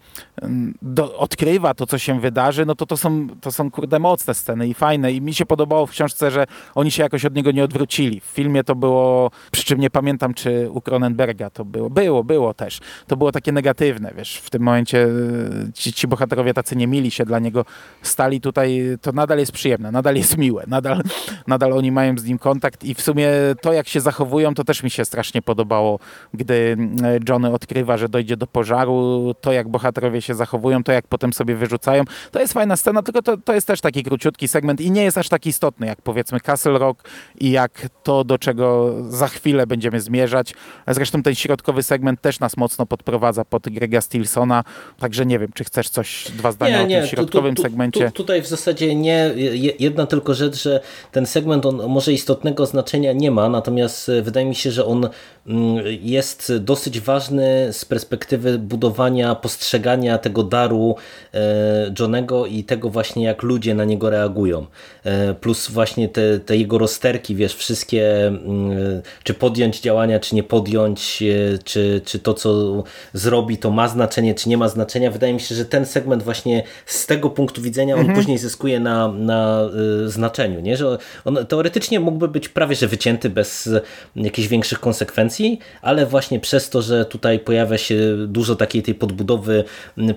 do, 0.81 1.17
odkrywa 1.17 1.73
to, 1.73 1.87
co 1.87 1.97
się 1.97 2.19
wydarzy, 2.19 2.65
no 2.65 2.75
to 2.75 2.85
to 2.85 2.97
są, 2.97 3.27
to 3.41 3.51
są 3.51 3.71
kurde 3.71 3.99
mocne 3.99 4.33
sceny 4.33 4.67
i 4.67 4.73
fajne. 4.73 5.11
I 5.11 5.21
mi 5.21 5.33
się 5.33 5.45
podobało 5.45 5.85
w 5.85 5.91
książce, 5.91 6.31
że 6.31 6.47
oni 6.75 6.91
się 6.91 7.03
jakoś 7.03 7.25
od 7.25 7.35
niego 7.35 7.51
nie 7.51 7.63
odwrócili. 7.63 8.19
W 8.19 8.23
filmie 8.23 8.63
to 8.63 8.75
było, 8.75 9.31
przy 9.51 9.63
czym 9.63 9.79
nie 9.79 9.89
pamiętam, 9.89 10.33
czy 10.33 10.69
u 10.71 10.81
Cronenberga 10.81 11.49
to 11.49 11.65
było. 11.65 11.89
Było, 11.89 12.23
było 12.23 12.53
też. 12.53 12.79
To 13.07 13.17
było 13.17 13.31
takie 13.31 13.51
negatywne, 13.51 14.13
wiesz, 14.17 14.37
w 14.37 14.49
tym 14.49 14.63
momencie 14.63 15.03
e, 15.03 15.73
ci, 15.73 15.93
ci 15.93 16.07
bohaterowie 16.07 16.53
tacy 16.53 16.75
nie 16.75 16.86
mili 16.87 17.11
się 17.11 17.25
dla 17.25 17.39
niego 17.39 17.65
stali 18.01 18.41
tutaj, 18.41 18.97
to 19.01 19.11
nadal 19.11 19.39
jest 19.39 19.51
przyjemne, 19.51 19.91
nadal 19.91 20.15
jest 20.15 20.37
miłe, 20.37 20.63
nadal, 20.67 21.01
nadal 21.47 21.73
oni 21.73 21.91
mają 21.91 22.17
z 22.17 22.25
nim 22.25 22.39
kontakt 22.39 22.83
i 22.83 22.93
w 22.93 23.01
sumie 23.01 23.29
to, 23.61 23.73
jak 23.73 23.87
się 23.87 24.01
zachowują, 24.01 24.53
to 24.53 24.63
też 24.63 24.83
mi 24.83 24.89
się 24.89 25.05
strasznie 25.05 25.41
podobało, 25.41 25.99
gdy 26.33 26.75
mm, 26.79 27.19
Johnny 27.29 27.51
odkrywa, 27.51 27.97
że 27.97 28.09
dojdzie 28.09 28.37
do 28.37 28.47
pożaru, 28.47 29.33
to 29.41 29.51
jak 29.51 29.67
bohaterowie 29.67 30.21
się 30.21 30.35
zachowują, 30.35 30.83
to 30.83 30.91
jak 30.91 31.07
potem 31.07 31.33
sobie 31.33 31.55
wyrzucają. 31.55 32.03
To 32.31 32.39
jest 32.39 32.53
fajna 32.53 32.77
scena, 32.77 33.03
tylko 33.03 33.21
to, 33.21 33.37
to 33.37 33.53
jest 33.53 33.67
też 33.67 33.81
taki 33.81 34.03
króciutki 34.03 34.47
segment 34.47 34.81
i 34.81 34.91
nie 34.91 35.03
jest 35.03 35.17
aż 35.17 35.29
tak 35.29 35.45
istotny, 35.45 35.87
jak 35.87 36.01
powiedzmy 36.01 36.39
Castle 36.39 36.79
Rock 36.79 37.09
i 37.39 37.51
jak 37.51 37.89
to, 38.03 38.23
do 38.23 38.37
czego 38.37 38.95
za 39.09 39.27
chwilę 39.27 39.67
będziemy 39.67 40.01
zmierzać. 40.01 40.53
Zresztą 40.87 41.23
ten 41.23 41.35
środkowy 41.35 41.83
segment 41.83 42.21
też 42.21 42.39
nas 42.39 42.57
mocno 42.57 42.85
podprowadza 42.85 43.45
pod 43.45 43.69
Grega 43.69 44.01
Stilsona, 44.01 44.63
także 44.99 45.25
nie 45.25 45.39
wiem, 45.39 45.49
czy 45.53 45.63
chcesz 45.63 45.89
coś, 45.89 46.31
dwa 46.31 46.51
zdania 46.51 46.76
nie, 46.81 46.87
nie, 46.87 46.99
tym 46.99 47.07
środkowym 47.07 47.55
tu, 47.55 47.61
tu, 47.61 47.67
segmencie. 47.67 48.05
Tu, 48.05 48.11
tutaj 48.11 48.41
w 48.41 48.47
zasadzie 48.47 48.95
nie, 48.95 49.31
jedna 49.79 50.05
tylko 50.05 50.33
rzecz, 50.33 50.63
że 50.63 50.79
ten 51.11 51.25
segment 51.25 51.65
on 51.65 51.87
może 51.87 52.13
istotnego 52.13 52.65
znaczenia 52.65 53.13
nie 53.13 53.31
ma, 53.31 53.49
natomiast 53.49 54.11
wydaje 54.21 54.45
mi 54.45 54.55
się, 54.55 54.71
że 54.71 54.85
on 54.85 55.09
mm, 55.47 55.85
jest 56.01 56.53
dosyć 56.59 56.99
ważny 56.99 57.69
z 57.71 57.85
perspektywy 57.85 58.59
budowania, 58.59 59.35
postrzegania 59.35 60.17
tego 60.17 60.43
daru 60.43 60.95
e, 61.33 61.93
Johnego 61.99 62.45
i 62.45 62.63
tego 62.63 62.89
właśnie 62.89 63.25
jak 63.25 63.43
ludzie 63.43 63.75
na 63.75 63.85
niego 63.85 64.09
reagują. 64.09 64.65
E, 65.03 65.33
plus 65.33 65.71
właśnie 65.71 66.09
te, 66.09 66.39
te 66.39 66.57
jego 66.57 66.77
rozterki, 66.77 67.35
wiesz, 67.35 67.55
wszystkie 67.55 68.27
mm, 68.27 69.01
czy 69.23 69.33
podjąć 69.33 69.79
działania, 69.79 70.19
czy 70.19 70.35
nie 70.35 70.43
podjąć, 70.43 71.23
e, 71.23 71.57
czy, 71.63 72.01
czy 72.05 72.19
to 72.19 72.33
co 72.33 72.83
zrobi 73.13 73.57
to 73.57 73.71
ma 73.71 73.87
znaczenie, 73.87 74.35
czy 74.35 74.49
nie 74.49 74.57
ma 74.57 74.67
znaczenia. 74.67 75.11
Wydaje 75.11 75.33
mi 75.33 75.39
się, 75.39 75.55
że 75.55 75.65
ten 75.65 75.85
segment 75.85 76.23
właśnie 76.23 76.63
z 76.85 77.05
tego 77.05 77.29
punktu 77.29 77.61
widzenia 77.61 77.95
on 77.95 78.01
mhm. 78.01 78.19
później 78.19 78.37
zyskuje 78.37 78.79
na, 78.79 79.07
na 79.07 79.69
znaczeniu, 80.05 80.59
nie? 80.59 80.77
że 80.77 80.97
on 81.25 81.45
teoretycznie 81.47 81.99
mógłby 81.99 82.27
być 82.27 82.49
prawie 82.49 82.75
że 82.75 82.87
wycięty 82.87 83.29
bez 83.29 83.69
jakichś 84.15 84.47
większych 84.47 84.79
konsekwencji, 84.79 85.59
ale 85.81 86.05
właśnie 86.05 86.39
przez 86.39 86.69
to, 86.69 86.81
że 86.81 87.05
tutaj 87.05 87.39
pojawia 87.39 87.77
się 87.77 87.97
dużo 88.27 88.55
takiej 88.55 88.83
tej 88.83 88.95
podbudowy 88.95 89.63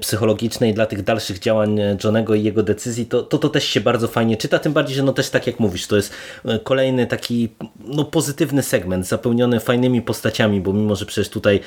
psychologicznej 0.01 0.75
dla 0.75 0.87
tych 0.87 1.03
dalszych 1.03 1.39
działań 1.39 1.81
Johnego 2.05 2.35
i 2.35 2.43
jego 2.43 2.63
decyzji, 2.63 3.07
to, 3.07 3.23
to 3.23 3.39
to 3.39 3.49
też 3.49 3.65
się 3.65 3.81
bardzo 3.81 4.09
fajnie 4.09 4.37
czyta, 4.37 4.59
tym 4.59 4.73
bardziej, 4.73 4.97
że 4.97 5.03
no 5.03 5.13
też 5.13 5.31
tak 5.31 5.47
jak 5.47 5.61
mówisz, 5.61 5.87
to 5.87 5.97
jest 5.97 6.13
e, 6.45 6.59
kolejny 6.59 7.07
taki 7.07 7.49
no, 7.85 8.05
pozytywny 8.05 8.63
segment, 8.63 9.07
zapełniony 9.07 9.61
fajnymi 9.61 10.03
postaciami, 10.03 10.61
bo 10.61 10.73
mimo, 10.73 10.97
że 10.97 11.07
przecież 11.07 11.29
tutaj 11.29 11.61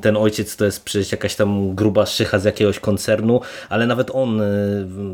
ten 0.00 0.16
ojciec 0.16 0.56
to 0.56 0.64
jest 0.64 0.84
przecież 0.84 1.12
jakaś 1.12 1.34
tam 1.34 1.74
gruba 1.74 2.06
szycha 2.06 2.38
z 2.38 2.44
jakiegoś 2.44 2.78
koncernu, 2.78 3.40
ale 3.68 3.86
nawet 3.86 4.10
on 4.10 4.19
e, 4.24 4.44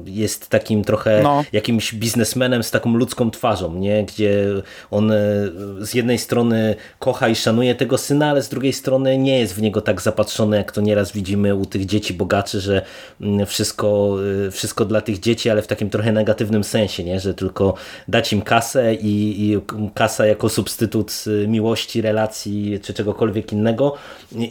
jest 0.07 0.49
takim 0.49 0.85
trochę 0.85 1.23
no. 1.23 1.45
jakimś 1.53 1.95
biznesmenem 1.95 2.63
z 2.63 2.71
taką 2.71 2.97
ludzką 2.97 3.31
twarzą, 3.31 3.75
nie? 3.75 4.05
gdzie 4.05 4.45
on 4.91 5.11
e, 5.11 5.17
z 5.81 5.95
jednej 5.95 6.19
strony 6.19 6.77
kocha 6.99 7.29
i 7.29 7.35
szanuje 7.35 7.75
tego 7.75 7.99
syna, 7.99 8.31
ale 8.31 8.43
z 8.43 8.49
drugiej 8.49 8.73
strony 8.73 9.19
nie 9.19 9.39
jest 9.39 9.55
w 9.55 9.63
niego 9.63 9.81
tak 9.81 10.01
zapatrzony, 10.01 10.57
jak 10.57 10.73
to 10.73 10.81
nieraz 10.81 11.13
widzimy 11.13 11.55
u 11.55 11.67
tych 11.67 11.87
dzieci 11.87 12.15
bogaczy, 12.15 12.61
że 12.61 12.83
wszystko, 13.47 14.17
wszystko 14.51 14.85
dla 14.85 15.01
tych 15.01 15.21
dzieci, 15.21 15.51
ale 15.51 15.63
w 15.63 15.67
takim 15.67 15.91
trochę 15.91 16.13
negatywnym 16.13 16.65
sensie, 16.65 17.05
nie? 17.05 17.21
że 17.21 17.35
tylko 17.35 17.75
dać 18.09 18.33
im 18.33 18.43
kasę 18.43 18.95
i, 18.95 19.45
i 19.45 19.59
kasa 19.95 20.27
jako 20.27 20.49
substytut 20.49 21.25
miłości, 21.49 22.03
relacji 22.03 22.81
czy 22.83 22.95
czegokolwiek 22.95 23.53
innego. 23.53 23.95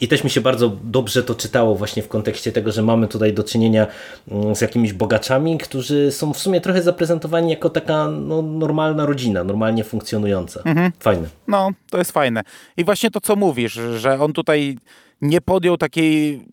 I 0.01 0.07
też 0.07 0.23
mi 0.23 0.29
się 0.29 0.41
bardzo 0.41 0.71
dobrze 0.83 1.23
to 1.23 1.35
czytało 1.35 1.75
właśnie 1.75 2.03
w 2.03 2.07
kontekście 2.07 2.51
tego, 2.51 2.71
że 2.71 2.81
mamy 2.81 3.07
tutaj 3.07 3.33
do 3.33 3.43
czynienia 3.43 3.87
mm, 4.31 4.44
z 4.53 4.61
jakimiś 4.61 4.93
bogaczami, 4.93 5.57
którzy 5.57 6.11
są 6.11 6.33
w 6.33 6.37
sumie 6.37 6.61
trochę 6.61 6.81
zaprezentowani 6.81 7.49
jako 7.49 7.69
taka 7.69 8.07
no, 8.07 8.41
normalna 8.41 9.05
rodzina, 9.05 9.43
normalnie 9.43 9.83
funkcjonująca. 9.83 10.61
Mhm. 10.65 10.91
Fajne. 10.99 11.27
No, 11.47 11.69
to 11.89 11.97
jest 11.97 12.11
fajne. 12.11 12.41
I 12.77 12.83
właśnie 12.83 13.11
to, 13.11 13.21
co 13.21 13.35
mówisz, 13.35 13.79
że 13.97 14.19
on 14.19 14.33
tutaj 14.33 14.77
nie 15.21 15.41
podjął 15.41 15.77
takiej 15.77 16.45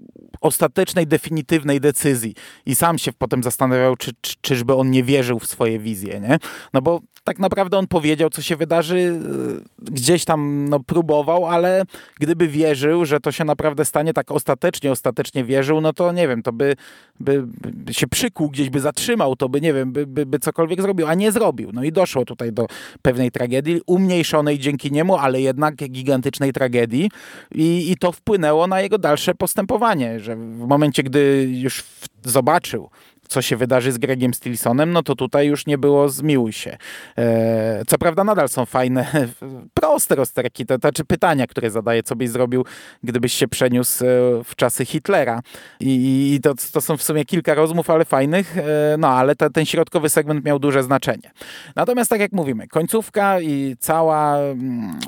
ostatecznej, 0.42 1.06
definitywnej 1.06 1.80
decyzji 1.80 2.34
i 2.66 2.74
sam 2.74 2.98
się 2.98 3.12
potem 3.12 3.42
zastanawiał, 3.42 3.96
czy, 3.96 4.12
czy, 4.20 4.34
czyżby 4.40 4.74
on 4.74 4.90
nie 4.90 5.04
wierzył 5.04 5.38
w 5.38 5.46
swoje 5.46 5.78
wizje, 5.78 6.20
nie? 6.20 6.38
No 6.72 6.82
bo 6.82 7.00
tak 7.24 7.38
naprawdę 7.38 7.78
on 7.78 7.86
powiedział, 7.86 8.30
co 8.30 8.42
się 8.42 8.56
wydarzy, 8.56 8.96
y, 8.96 9.90
gdzieś 9.92 10.24
tam 10.24 10.68
no, 10.68 10.80
próbował, 10.80 11.46
ale 11.46 11.82
gdyby 12.20 12.48
wierzył, 12.48 13.04
że 13.04 13.20
to 13.20 13.32
się 13.32 13.44
naprawdę 13.44 13.84
stanie 13.84 14.12
tak 14.12 14.30
ostatecznie, 14.30 14.92
ostatecznie 14.92 15.44
wierzył, 15.44 15.80
no 15.80 15.92
to 15.92 16.12
nie 16.12 16.28
wiem, 16.28 16.42
to 16.42 16.52
by, 16.52 16.76
by, 17.20 17.42
by 17.72 17.94
się 17.94 18.06
przykuł, 18.06 18.50
gdzieś 18.50 18.70
by 18.70 18.80
zatrzymał, 18.80 19.36
to 19.36 19.48
by, 19.48 19.60
nie 19.60 19.72
wiem, 19.72 19.92
by, 19.92 20.06
by, 20.06 20.26
by 20.26 20.38
cokolwiek 20.38 20.82
zrobił, 20.82 21.06
a 21.06 21.14
nie 21.14 21.32
zrobił. 21.32 21.70
No 21.72 21.84
i 21.84 21.92
doszło 21.92 22.24
tutaj 22.24 22.52
do 22.52 22.66
pewnej 23.02 23.30
tragedii, 23.30 23.80
umniejszonej 23.86 24.58
dzięki 24.58 24.92
niemu, 24.92 25.16
ale 25.16 25.40
jednak 25.40 25.74
gigantycznej 25.74 26.52
tragedii 26.52 27.10
i, 27.54 27.90
i 27.90 27.96
to 27.96 28.12
wpłynęło 28.12 28.66
na 28.66 28.80
jego 28.80 28.98
dalsze 28.98 29.34
postępowanie, 29.34 30.20
że 30.20 30.31
w 30.36 30.66
momencie, 30.68 31.02
gdy 31.02 31.48
już 31.50 31.84
zobaczył, 32.24 32.90
co 33.32 33.42
się 33.42 33.56
wydarzy 33.56 33.92
z 33.92 33.98
Gregiem 33.98 34.34
Stilsonem, 34.34 34.92
no 34.92 35.02
to 35.02 35.14
tutaj 35.14 35.46
już 35.46 35.66
nie 35.66 35.78
było 35.78 36.08
zmiłuj 36.08 36.52
się. 36.52 36.76
E, 37.18 37.82
co 37.86 37.98
prawda 37.98 38.24
nadal 38.24 38.48
są 38.48 38.66
fajne, 38.66 39.06
proste 39.80 40.14
rozterki, 40.14 40.66
to 40.66 40.76
znaczy 40.76 41.04
pytania, 41.04 41.46
które 41.46 41.70
zadaje, 41.70 42.02
co 42.02 42.16
byś 42.16 42.30
zrobił, 42.30 42.64
gdybyś 43.02 43.32
się 43.32 43.48
przeniósł 43.48 44.04
e, 44.04 44.08
w 44.44 44.56
czasy 44.56 44.84
Hitlera. 44.84 45.40
I, 45.80 46.34
i 46.34 46.40
to, 46.40 46.54
to 46.72 46.80
są 46.80 46.96
w 46.96 47.02
sumie 47.02 47.24
kilka 47.24 47.54
rozmów, 47.54 47.90
ale 47.90 48.04
fajnych, 48.04 48.58
e, 48.58 48.96
no 48.98 49.08
ale 49.08 49.36
te, 49.36 49.50
ten 49.50 49.64
środkowy 49.64 50.08
segment 50.08 50.44
miał 50.44 50.58
duże 50.58 50.82
znaczenie. 50.82 51.30
Natomiast 51.76 52.10
tak 52.10 52.20
jak 52.20 52.32
mówimy, 52.32 52.68
końcówka 52.68 53.40
i 53.40 53.76
cała, 53.80 54.38
mm, 54.38 55.00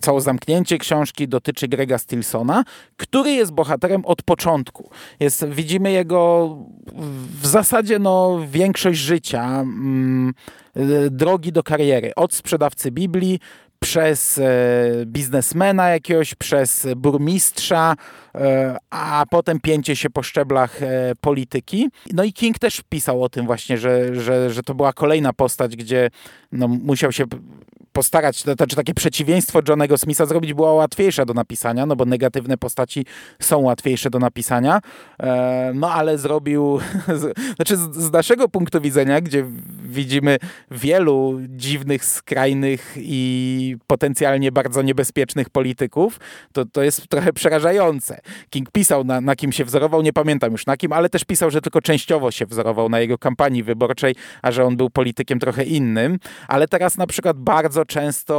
całe 0.00 0.20
zamknięcie 0.20 0.78
książki 0.78 1.28
dotyczy 1.28 1.68
Grega 1.68 1.98
Stilsona, 1.98 2.64
który 2.96 3.30
jest 3.30 3.52
bohaterem 3.52 4.04
od 4.04 4.22
początku. 4.22 4.90
Jest, 5.20 5.48
widzimy 5.48 5.92
jego 5.92 6.56
w 7.42 7.46
zasadzie 7.46 7.65
zasadzie 7.66 7.98
no, 7.98 8.40
większość 8.50 9.00
życia, 9.00 9.44
mm, 9.44 10.32
drogi 11.10 11.52
do 11.52 11.62
kariery, 11.62 12.12
od 12.16 12.34
sprzedawcy 12.34 12.90
Biblii 12.90 13.38
przez 13.80 14.38
e, 14.38 14.44
biznesmena 15.06 15.88
jakiegoś, 15.88 16.34
przez 16.34 16.86
burmistrza, 16.96 17.94
e, 18.34 18.76
a 18.90 19.24
potem 19.30 19.60
pięcie 19.60 19.96
się 19.96 20.10
po 20.10 20.22
szczeblach 20.22 20.82
e, 20.82 21.12
polityki. 21.20 21.88
No 22.12 22.24
i 22.24 22.32
King 22.32 22.58
też 22.58 22.82
pisał 22.88 23.22
o 23.22 23.28
tym 23.28 23.46
właśnie, 23.46 23.78
że, 23.78 24.14
że, 24.20 24.50
że 24.50 24.62
to 24.62 24.74
była 24.74 24.92
kolejna 24.92 25.32
postać, 25.32 25.76
gdzie 25.76 26.10
no, 26.52 26.68
musiał 26.68 27.12
się 27.12 27.24
postarać, 27.96 28.42
to 28.42 28.54
znaczy 28.54 28.76
takie 28.76 28.94
przeciwieństwo 28.94 29.60
Johnego 29.68 29.98
Smitha 29.98 30.26
zrobić 30.26 30.54
była 30.54 30.72
łatwiejsza 30.72 31.24
do 31.24 31.34
napisania, 31.34 31.86
no 31.86 31.96
bo 31.96 32.04
negatywne 32.04 32.58
postaci 32.58 33.06
są 33.40 33.58
łatwiejsze 33.58 34.10
do 34.10 34.18
napisania, 34.18 34.80
e, 35.20 35.72
no 35.74 35.90
ale 35.92 36.18
zrobił, 36.18 36.80
znaczy 37.56 37.76
z 37.76 38.12
naszego 38.12 38.48
punktu 38.48 38.80
widzenia, 38.80 39.20
gdzie 39.20 39.44
widzimy 39.86 40.38
wielu 40.70 41.38
dziwnych, 41.48 42.04
skrajnych 42.04 42.94
i 42.96 43.76
potencjalnie 43.86 44.52
bardzo 44.52 44.82
niebezpiecznych 44.82 45.50
polityków, 45.50 46.20
to, 46.52 46.64
to 46.64 46.82
jest 46.82 47.08
trochę 47.08 47.32
przerażające. 47.32 48.20
King 48.50 48.70
pisał, 48.70 49.04
na, 49.04 49.20
na 49.20 49.36
kim 49.36 49.52
się 49.52 49.64
wzorował, 49.64 50.02
nie 50.02 50.12
pamiętam 50.12 50.52
już 50.52 50.66
na 50.66 50.76
kim, 50.76 50.92
ale 50.92 51.08
też 51.08 51.24
pisał, 51.24 51.50
że 51.50 51.60
tylko 51.60 51.80
częściowo 51.80 52.30
się 52.30 52.46
wzorował 52.46 52.88
na 52.88 53.00
jego 53.00 53.18
kampanii 53.18 53.62
wyborczej, 53.62 54.14
a 54.42 54.52
że 54.52 54.64
on 54.64 54.76
był 54.76 54.90
politykiem 54.90 55.38
trochę 55.38 55.64
innym, 55.64 56.18
ale 56.48 56.68
teraz 56.68 56.96
na 56.96 57.06
przykład 57.06 57.38
bardzo 57.38 57.84
często 57.84 58.36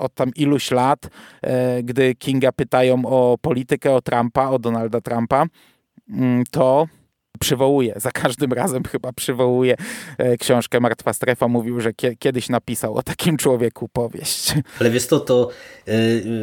od 0.00 0.14
tam 0.14 0.30
iluś 0.36 0.70
lat, 0.70 1.08
e, 1.42 1.82
gdy 1.82 2.14
Kinga 2.14 2.52
pytają 2.52 3.02
o 3.06 3.38
politykę, 3.40 3.92
o 3.92 4.02
Trumpa, 4.02 4.48
o 4.48 4.58
Donalda 4.58 5.00
Trumpa, 5.00 5.46
mm, 6.10 6.44
to 6.50 6.86
przywołuje, 7.36 7.94
za 7.96 8.10
każdym 8.10 8.52
razem 8.52 8.82
chyba 8.84 9.12
przywołuje 9.12 9.76
e, 10.18 10.36
książkę 10.36 10.80
Martwa 10.80 11.12
Strefa. 11.12 11.48
Mówił, 11.48 11.80
że 11.80 11.92
kiedyś 12.18 12.48
napisał 12.48 12.94
o 12.94 13.02
takim 13.02 13.36
człowieku 13.36 13.88
powieść. 13.88 14.54
Ale 14.80 14.90
wiesz 14.90 15.06
to, 15.06 15.20
to 15.20 15.50
e, 15.88 15.92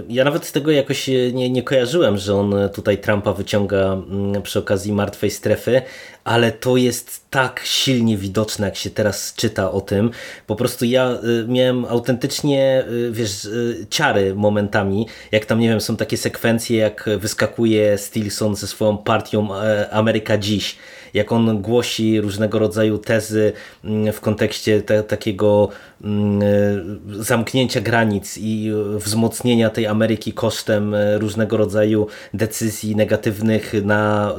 ja 0.10 0.24
nawet 0.24 0.52
tego 0.52 0.72
jakoś 0.72 1.08
nie, 1.34 1.50
nie 1.50 1.64
kojarzyłem, 1.64 2.18
że 2.18 2.36
on 2.36 2.56
tutaj 2.74 2.98
Trumpa 2.98 3.34
wyciąga 3.34 3.94
mm, 3.94 4.42
przy 4.42 4.60
okazji 4.60 4.94
Martwej 4.94 5.32
Strefy, 5.32 5.82
ale 6.24 6.52
to 6.52 6.78
jest 6.78 7.30
tak 7.30 7.62
silnie 7.64 8.18
widoczne, 8.18 8.66
jak 8.66 8.76
się 8.76 8.90
teraz 8.90 9.34
czyta 9.36 9.72
o 9.72 9.82
tym. 9.82 10.12
Po 10.48 10.56
prostu 10.56 10.86
ja 10.86 11.12
y, 11.12 11.48
miałem 11.48 11.86
autentycznie, 11.86 12.86
wiesz, 13.12 13.48
ciary 13.90 14.36
momentami, 14.36 15.08
jak 15.32 15.46
tam, 15.46 15.60
nie 15.60 15.70
wiem, 15.70 15.82
są 15.82 15.98
takie 15.98 16.18
sekwencje, 16.18 16.78
jak 16.78 17.10
wyskakuje 17.18 17.98
Stilson 17.98 18.56
ze 18.56 18.68
swoją 18.68 18.98
partią 18.98 19.56
e, 19.56 19.90
Ameryka 19.90 20.38
Dziś 20.38 20.78
jak 21.14 21.32
on 21.32 21.62
głosi 21.62 22.22
różnego 22.22 22.60
rodzaju 22.60 22.98
tezy 22.98 23.54
mm, 23.84 24.14
w 24.14 24.22
kontekście 24.22 24.82
te, 24.82 25.04
takiego 25.04 25.70
mm, 26.04 26.42
e, 26.42 27.24
zamknięcia 27.24 27.82
granic 27.82 28.38
i 28.38 28.72
wzmocnienia 28.96 29.70
tej 29.70 29.88
Ameryki 29.88 30.34
kosztem 30.34 30.94
e, 30.94 31.18
różnego 31.18 31.58
rodzaju 31.58 32.08
decyzji 32.34 32.96
negatywnych 32.96 33.74
na 33.84 34.34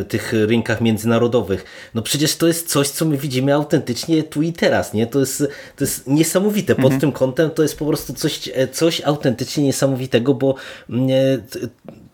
e, 0.00 0.04
tych 0.04 0.32
rynkach 0.32 0.80
międzynarodowych. 0.80 1.64
No 1.94 2.02
przecież 2.02 2.36
to 2.36 2.46
jest 2.46 2.68
coś, 2.68 2.88
co 2.88 3.04
my 3.04 3.16
widzimy 3.16 3.54
autentycznie 3.54 4.22
tu 4.22 4.42
i 4.42 4.52
teraz, 4.52 4.94
nie? 4.94 5.06
To 5.06 5.20
jest, 5.20 5.38
to 5.76 5.84
jest 5.84 6.06
niesamowite. 6.06 6.74
Pod 6.74 6.84
mhm. 6.84 7.00
tym 7.00 7.12
kątem 7.12 7.50
to 7.50 7.62
jest 7.62 7.78
po 7.78 7.86
prostu 7.86 8.14
coś, 8.14 8.50
coś 8.72 9.00
autentycznie 9.00 9.64
niesamowitego, 9.64 10.34
bo 10.34 10.54
mm, 10.90 11.08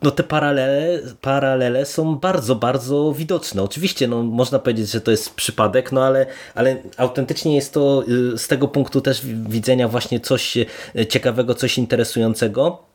no 0.02 0.10
te 0.10 0.22
paralele, 0.22 1.00
paralele 1.20 1.86
są 1.86 2.16
bardzo, 2.16 2.54
bardzo 2.54 3.12
widoczne. 3.12 3.62
Oczywiście 3.62 4.08
no, 4.08 4.22
można 4.22 4.58
powiedzieć, 4.58 4.90
że 4.90 5.00
to 5.00 5.10
jest 5.10 5.34
przypadek, 5.34 5.92
no 5.92 6.04
ale, 6.04 6.26
ale 6.54 6.76
autentycznie 6.96 7.54
jest 7.54 7.74
to 7.74 8.04
y, 8.34 8.38
z 8.38 8.48
tego 8.48 8.68
punktu 8.68 9.00
też 9.00 9.26
widzenia 9.26 9.88
właśnie 9.88 10.20
coś 10.20 10.56
y, 10.56 10.66
ciekawego, 11.08 11.54
coś 11.54 11.78
interesującego. 11.78 12.87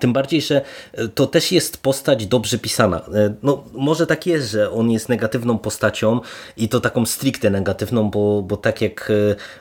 Tym 0.00 0.12
bardziej, 0.12 0.42
że 0.42 0.60
e, 0.92 1.08
to 1.08 1.26
też 1.26 1.52
jest 1.52 1.82
postać 1.82 2.26
dobrze 2.26 2.58
pisana. 2.58 2.98
E, 3.14 3.34
no, 3.42 3.64
może 3.72 4.06
tak 4.06 4.26
jest, 4.26 4.50
że 4.50 4.70
on 4.70 4.90
jest 4.90 5.08
negatywną 5.08 5.58
postacią 5.58 6.20
i 6.56 6.68
to 6.68 6.80
taką 6.80 7.06
stricte 7.06 7.50
negatywną, 7.50 8.10
bo, 8.10 8.42
bo 8.42 8.56
tak 8.56 8.82
jak 8.82 9.12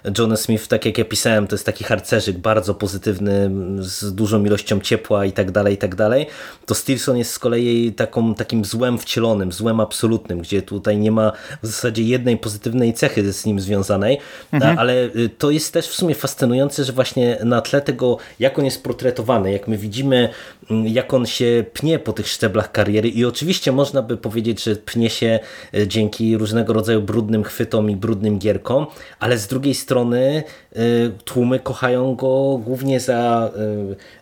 e, 0.06 0.12
John 0.18 0.38
Smith, 0.38 0.68
tak 0.68 0.86
jak 0.86 0.98
ja 0.98 1.06
pisałem, 1.06 1.48
to 1.48 1.56
jest 1.56 1.66
taki 1.66 1.84
harcerzyk 1.84 2.38
bardzo 2.38 2.76
pozytywny, 2.76 3.52
z 3.80 4.16
dużą 4.16 4.46
ilością 4.46 4.80
ciepła 4.80 5.26
i 5.26 5.32
tak 5.32 5.52
dalej, 5.52 5.74
i 5.74 5.78
tak 5.78 5.96
dalej. 5.96 6.26
To 6.66 6.76
Stilson 6.76 7.18
jest 7.18 7.32
z 7.32 7.40
kolei 7.40 7.94
taką, 7.94 8.36
takim 8.36 8.66
złem 8.66 8.98
wcielonym, 8.98 9.52
złem 9.52 9.80
absolutnym, 9.80 10.40
gdzie 10.40 10.62
tutaj 10.62 10.98
nie 10.98 11.12
ma 11.12 11.32
w 11.64 11.68
zasadzie 11.68 12.04
jednej 12.04 12.38
pozytywnej 12.38 12.94
cechy 12.94 13.34
z 13.34 13.46
nim 13.46 13.60
związanej, 13.60 14.18
mhm. 14.52 14.80
ale 14.80 15.10
to 15.38 15.52
jest 15.52 15.74
też 15.74 15.88
w 15.88 15.94
sumie 15.94 16.16
fascynujące, 16.16 16.84
że 16.84 16.94
właśnie 16.94 17.38
na 17.44 17.62
tle 17.62 17.82
tego, 17.82 18.18
jak 18.40 18.60
on 18.60 18.66
jest 18.66 18.84
portretowany, 18.84 19.52
jak 19.52 19.68
my 19.68 19.78
widzimy 19.78 20.27
Mm, 20.72 20.88
jak 20.88 21.14
on 21.14 21.26
się 21.26 21.66
pnie 21.74 22.00
po 22.00 22.14
tych 22.14 22.28
szczeblach 22.28 22.72
kariery. 22.72 23.10
I 23.10 23.26
oczywiście 23.26 23.72
można 23.72 24.02
by 24.02 24.18
powiedzieć, 24.18 24.64
że 24.64 24.76
pnie 24.76 25.10
się 25.10 25.40
e, 25.74 25.88
dzięki 25.88 26.38
różnego 26.38 26.74
rodzaju 26.74 27.02
brudnym 27.02 27.44
chwytom 27.44 27.90
i 27.90 27.96
brudnym 27.96 28.40
gierkom, 28.40 28.88
ale 29.20 29.38
z 29.38 29.48
drugiej 29.48 29.74
strony 29.74 30.44
e, 30.76 30.80
tłumy 31.26 31.60
kochają 31.60 32.16
go 32.16 32.62
głównie 32.64 33.00
za 33.00 33.52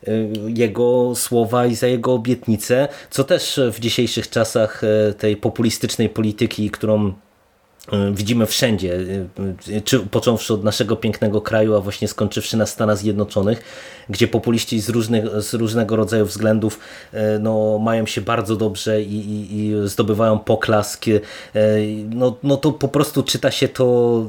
e, 0.08 0.12
jego 0.48 1.16
słowa 1.16 1.66
i 1.66 1.76
za 1.76 1.88
jego 1.88 2.14
obietnice, 2.14 2.88
co 3.10 3.24
też 3.24 3.60
w 3.72 3.80
dzisiejszych 3.80 4.30
czasach 4.30 4.82
tej 5.18 5.38
populistycznej 5.38 6.10
polityki, 6.10 6.70
którą 6.70 7.14
widzimy 8.14 8.46
wszędzie, 8.46 9.00
e, 9.70 9.82
czy 9.82 10.00
począwszy 10.00 10.54
od 10.54 10.64
naszego 10.64 10.96
pięknego 10.96 11.42
kraju, 11.42 11.76
a 11.76 11.82
właśnie 11.82 12.08
skończywszy 12.08 12.58
na 12.58 12.66
Stanach 12.66 12.98
Zjednoczonych, 12.98 13.64
gdzie 14.10 14.28
populiści 14.28 14.80
z, 14.80 14.90
różnych, 14.90 15.42
z 15.42 15.54
różnego 15.54 15.96
rodzaju 15.96 16.26
względów 16.26 16.80
no, 17.40 17.80
mają 17.80 18.06
się 18.06 18.22
bardzo 18.22 18.56
dobrze 18.56 19.02
i, 19.02 19.16
i, 19.16 19.66
i 19.66 19.74
zdobywają 19.86 20.40
poklask, 20.40 21.06
no, 22.10 22.38
no 22.44 22.58
to 22.58 22.72
po 22.72 22.88
prostu 22.88 23.24
czyta 23.24 23.52
się 23.52 23.68
to 23.68 24.24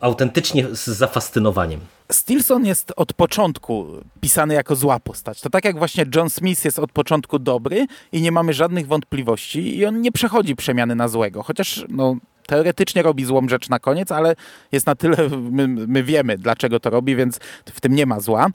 autentycznie 0.00 0.66
z 0.72 0.86
zafascynowaniem. 0.86 1.80
Stilson 2.12 2.66
jest 2.66 2.92
od 2.96 3.12
początku 3.12 3.86
pisany 4.20 4.54
jako 4.54 4.76
zła 4.76 5.00
postać. 5.00 5.40
To 5.40 5.50
tak 5.50 5.64
jak 5.64 5.78
właśnie 5.78 6.04
John 6.14 6.30
Smith 6.30 6.64
jest 6.64 6.78
od 6.78 6.92
początku 6.92 7.38
dobry 7.38 7.86
i 8.12 8.22
nie 8.22 8.32
mamy 8.32 8.52
żadnych 8.52 8.86
wątpliwości 8.86 9.78
i 9.78 9.86
on 9.86 10.00
nie 10.00 10.12
przechodzi 10.12 10.56
przemiany 10.56 10.94
na 10.94 11.08
złego, 11.08 11.42
chociaż 11.42 11.84
no, 11.88 12.16
teoretycznie 12.50 13.02
robi 13.02 13.24
złą 13.24 13.48
rzecz 13.48 13.68
na 13.68 13.78
koniec, 13.78 14.12
ale 14.12 14.34
jest 14.72 14.86
na 14.86 14.94
tyle, 14.94 15.16
my, 15.50 15.68
my, 15.68 16.02
wiemy 16.02 16.38
dlaczego 16.38 16.80
to 16.80 16.90
robi, 16.90 17.16
więc 17.16 17.38
w 17.64 17.80
tym 17.80 17.94
nie 17.94 18.06
ma 18.06 18.20
zła. 18.20 18.46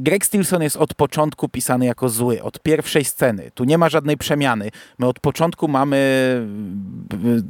Greg 0.00 0.26
Stilson 0.26 0.62
jest 0.62 0.76
od 0.76 0.94
początku 0.94 1.48
pisany 1.48 1.86
jako 1.86 2.08
zły, 2.08 2.42
od 2.42 2.60
pierwszej 2.60 3.04
sceny. 3.04 3.50
Tu 3.54 3.64
nie 3.64 3.78
ma 3.78 3.88
żadnej 3.88 4.16
przemiany. 4.16 4.70
My 4.98 5.06
od 5.06 5.20
początku 5.20 5.68
mamy 5.68 5.98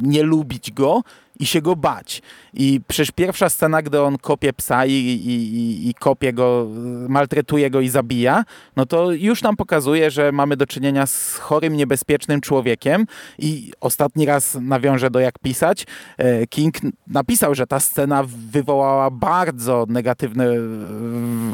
nie 0.01 0.23
lubić 0.23 0.73
go, 0.73 1.03
i 1.39 1.47
się 1.47 1.63
go 1.63 1.77
bać. 1.77 2.23
I 2.55 2.81
przecież 2.89 3.11
pierwsza 3.11 3.49
scena, 3.49 3.83
gdy 3.83 4.03
on 4.03 4.19
kopie 4.19 4.53
psa 4.53 4.87
i, 4.87 4.93
i, 4.93 5.89
i 5.89 5.95
kopie 5.95 6.33
go, 6.33 6.69
maltretuje 7.09 7.71
go 7.71 7.81
i 7.81 7.89
zabija, 7.89 8.45
no 8.77 8.87
to 8.87 9.13
już 9.13 9.43
nam 9.43 9.57
pokazuje, 9.57 10.11
że 10.11 10.33
mamy 10.33 10.57
do 10.57 10.67
czynienia 10.67 11.07
z 11.07 11.37
chorym, 11.37 11.77
niebezpiecznym 11.77 12.41
człowiekiem 12.41 13.07
i 13.39 13.73
ostatni 13.81 14.27
raz 14.27 14.59
nawiążę 14.61 15.11
do 15.11 15.21
jak 15.21 15.39
pisać. 15.39 15.87
E, 16.19 16.47
King 16.47 16.75
napisał, 17.07 17.55
że 17.55 17.67
ta 17.67 17.81
scena 17.81 18.25
wywołała 18.27 19.11
bardzo 19.11 19.87
negatywne 19.89 20.45
e, 20.45 20.61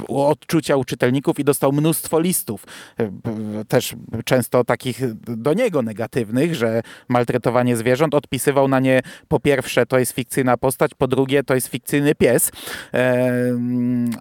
odczucia 0.09 0.76
u 0.76 0.85
czytelników 0.85 1.39
i 1.39 1.45
dostał 1.45 1.72
mnóstwo 1.72 2.20
listów, 2.20 2.64
e, 2.99 3.11
też 3.68 3.95
często 4.24 4.64
takich 4.64 5.14
do 5.14 5.55
niego 5.55 5.83
negatywnych, 5.83 6.55
że 6.55 6.83
maltretowanie 7.09 7.76
zwierząt 7.76 8.14
odpisywał 8.14 8.68
na 8.68 8.80
nie 8.80 9.03
po 9.28 9.41
pierwsze 9.41 9.72
pierwsze 9.73 9.87
to 9.87 9.99
jest 9.99 10.12
fikcyjna 10.12 10.57
postać, 10.57 10.95
po 10.95 11.09
drugie 11.09 11.43
to 11.43 11.55
jest 11.55 11.68
fikcyjny 11.68 12.14
pies, 12.14 12.51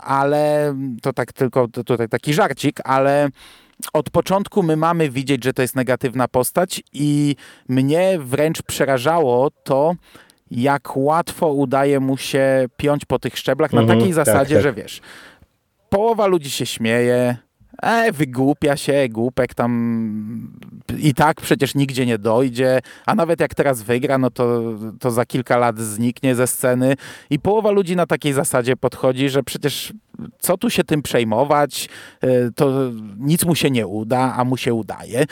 ale 0.02 0.76
to 1.02 1.14
tak 1.14 1.34
tylko 1.34 1.68
tutaj 1.68 2.10
taki 2.10 2.34
żarcik, 2.34 2.80
ale 2.84 3.30
od 3.93 4.10
początku 4.10 4.64
my 4.64 4.76
mamy 4.76 5.10
widzieć, 5.10 5.43
że 5.43 5.54
to 5.54 5.62
jest 5.62 5.76
negatywna 5.76 6.28
postać 6.28 6.84
i 6.93 7.36
mnie 7.70 8.20
wręcz 8.20 8.62
przerażało 8.62 9.52
to, 9.64 9.95
jak 10.52 10.97
łatwo 10.97 11.54
udaje 11.54 11.99
mu 11.99 12.18
się 12.18 12.66
piąć 12.78 13.06
po 13.06 13.20
tych 13.20 13.38
szczeblach 13.38 13.74
na 13.74 13.82
mhm, 13.82 13.99
takiej 13.99 14.16
tak, 14.16 14.26
zasadzie, 14.26 14.56
tak. 14.56 14.64
że 14.64 14.74
wiesz, 14.74 15.02
połowa 15.89 16.28
ludzi 16.28 16.49
się 16.49 16.66
śmieje, 16.66 17.38
e, 17.82 18.11
wygłupia 18.11 18.78
się, 18.78 19.07
głupek 19.09 19.53
tam 19.53 19.72
i 20.97 21.13
tak 21.13 21.41
przecież 21.41 21.76
nigdzie 21.76 22.05
nie 22.05 22.17
dojdzie, 22.17 22.80
a 23.05 23.15
nawet 23.15 23.39
jak 23.39 23.55
teraz 23.55 23.82
wygra, 23.82 24.17
no 24.17 24.30
to, 24.30 24.61
to 24.99 25.11
za 25.11 25.26
kilka 25.26 25.57
lat 25.57 25.80
zniknie 25.80 26.36
ze 26.36 26.47
sceny 26.47 26.95
i 27.30 27.39
połowa 27.39 27.72
ludzi 27.72 27.95
na 27.95 28.05
takiej 28.05 28.34
zasadzie 28.34 28.78
podchodzi, 28.78 29.30
że 29.30 29.43
przecież 29.43 29.93
co 30.39 30.57
tu 30.57 30.69
się 30.69 30.84
tym 30.84 31.01
przejmować, 31.01 31.89
e, 32.22 32.51
to 32.51 32.91
nic 33.17 33.45
mu 33.45 33.55
się 33.55 33.72
nie 33.72 33.88
uda, 33.88 34.34
a 34.38 34.43
mu 34.43 34.57
się 34.57 34.74
udaje. 34.74 35.26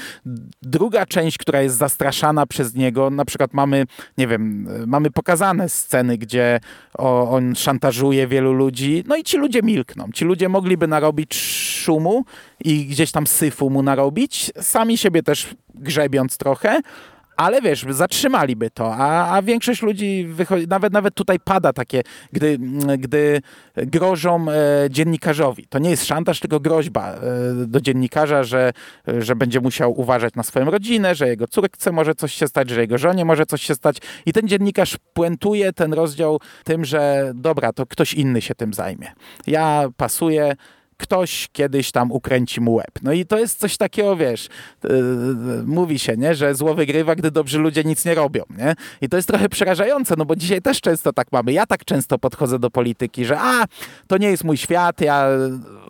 Druga 0.61 1.05
część, 1.05 1.37
która 1.37 1.61
jest 1.61 1.77
zastraszana 1.77 2.45
przez 2.45 2.75
niego, 2.75 3.09
na 3.09 3.25
przykład 3.25 3.53
mamy, 3.53 3.85
nie 4.17 4.27
wiem, 4.27 4.67
mamy 4.87 5.11
pokazane 5.11 5.69
sceny, 5.69 6.17
gdzie 6.17 6.59
on 6.97 7.55
szantażuje 7.55 8.27
wielu 8.27 8.53
ludzi, 8.53 9.03
no 9.07 9.15
i 9.15 9.23
ci 9.23 9.37
ludzie 9.37 9.61
milkną. 9.61 10.09
Ci 10.13 10.25
ludzie 10.25 10.49
mogliby 10.49 10.87
narobić 10.87 11.35
szumu 11.83 12.25
i 12.65 12.85
gdzieś 12.85 13.11
tam 13.11 13.27
syfu 13.27 13.69
mu 13.69 13.83
narobić, 13.83 14.51
sami 14.61 14.97
siebie 14.97 15.23
też 15.23 15.55
grzebiąc 15.75 16.37
trochę, 16.37 16.81
ale 17.39 17.61
wiesz, 17.61 17.85
zatrzymaliby 17.89 18.69
to, 18.69 18.95
a, 18.95 19.37
a 19.37 19.41
większość 19.41 19.81
ludzi 19.81 20.25
wychodzi, 20.29 20.67
nawet, 20.67 20.93
nawet 20.93 21.13
tutaj 21.13 21.39
pada 21.39 21.73
takie, 21.73 22.01
gdy, 22.33 22.57
gdy 22.97 23.41
grożą 23.75 24.45
e, 24.49 24.55
dziennikarzowi. 24.89 25.67
To 25.67 25.79
nie 25.79 25.89
jest 25.89 26.05
szantaż, 26.05 26.39
tylko 26.39 26.59
groźba 26.59 27.11
e, 27.11 27.19
do 27.67 27.81
dziennikarza, 27.81 28.43
że, 28.43 28.73
że 29.19 29.35
będzie 29.35 29.61
musiał 29.61 29.99
uważać 29.99 30.35
na 30.35 30.43
swoją 30.43 30.71
rodzinę, 30.71 31.15
że 31.15 31.27
jego 31.27 31.47
córce 31.47 31.91
może 31.91 32.15
coś 32.15 32.33
się 32.33 32.47
stać, 32.47 32.69
że 32.69 32.81
jego 32.81 32.97
żonie 32.97 33.25
może 33.25 33.45
coś 33.45 33.61
się 33.61 33.75
stać 33.75 33.97
i 34.25 34.33
ten 34.33 34.47
dziennikarz 34.47 34.97
puentuje 35.13 35.73
ten 35.73 35.93
rozdział 35.93 36.39
tym, 36.63 36.85
że 36.85 37.31
dobra, 37.35 37.73
to 37.73 37.85
ktoś 37.85 38.13
inny 38.13 38.41
się 38.41 38.55
tym 38.55 38.73
zajmie. 38.73 39.11
Ja 39.47 39.87
pasuję, 39.97 40.55
ktoś 40.99 41.49
kiedyś 41.51 41.91
tam 41.91 42.11
ukręci 42.11 42.61
mu 42.61 42.73
łeb. 42.73 42.91
No 43.01 43.13
i 43.13 43.25
to 43.25 43.39
jest 43.39 43.59
coś 43.59 43.77
takiego, 43.77 44.15
wiesz, 44.15 44.49
yy, 44.83 44.89
mówi 45.65 45.99
się, 45.99 46.17
nie, 46.17 46.35
że 46.35 46.55
zło 46.55 46.73
wygrywa, 46.73 47.15
gdy 47.15 47.31
dobrzy 47.31 47.59
ludzie 47.59 47.83
nic 47.83 48.05
nie 48.05 48.15
robią, 48.15 48.43
nie? 48.57 48.75
I 49.01 49.09
to 49.09 49.17
jest 49.17 49.27
trochę 49.27 49.49
przerażające, 49.49 50.15
no 50.17 50.25
bo 50.25 50.35
dzisiaj 50.35 50.61
też 50.61 50.81
często 50.81 51.13
tak 51.13 51.31
mamy. 51.31 51.53
Ja 51.53 51.65
tak 51.65 51.85
często 51.85 52.17
podchodzę 52.17 52.59
do 52.59 52.69
polityki, 52.69 53.25
że 53.25 53.39
a, 53.39 53.65
to 54.07 54.17
nie 54.17 54.29
jest 54.29 54.43
mój 54.43 54.57
świat, 54.57 55.01
ja 55.01 55.27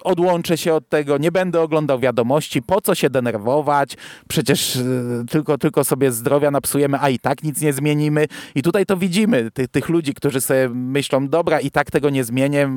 odłączę 0.04 0.58
się 0.58 0.74
od 0.74 0.90
tego, 0.90 1.18
nie 1.18 1.32
będę 1.32 1.62
oglądał 1.62 2.00
wiadomości, 2.00 2.62
po 2.62 2.82
co 2.82 2.96
się 2.96 3.10
denerwować, 3.10 3.98
przecież 4.28 4.76
yy, 4.76 4.84
tylko, 5.30 5.58
tylko 5.58 5.84
sobie 5.84 6.12
zdrowia 6.12 6.52
napsujemy, 6.52 6.98
a 7.02 7.10
i 7.10 7.20
tak 7.20 7.44
nic 7.44 7.62
nie 7.62 7.74
zmienimy. 7.74 8.26
I 8.56 8.62
tutaj 8.62 8.86
to 8.86 8.98
widzimy, 8.98 9.52
ty, 9.52 9.68
tych 9.68 9.90
ludzi, 9.90 10.14
którzy 10.14 10.42
sobie 10.42 10.70
myślą, 10.70 11.28
dobra, 11.28 11.60
i 11.60 11.72
tak 11.72 11.92
tego 11.92 12.10
nie 12.10 12.24
zmienię, 12.24 12.70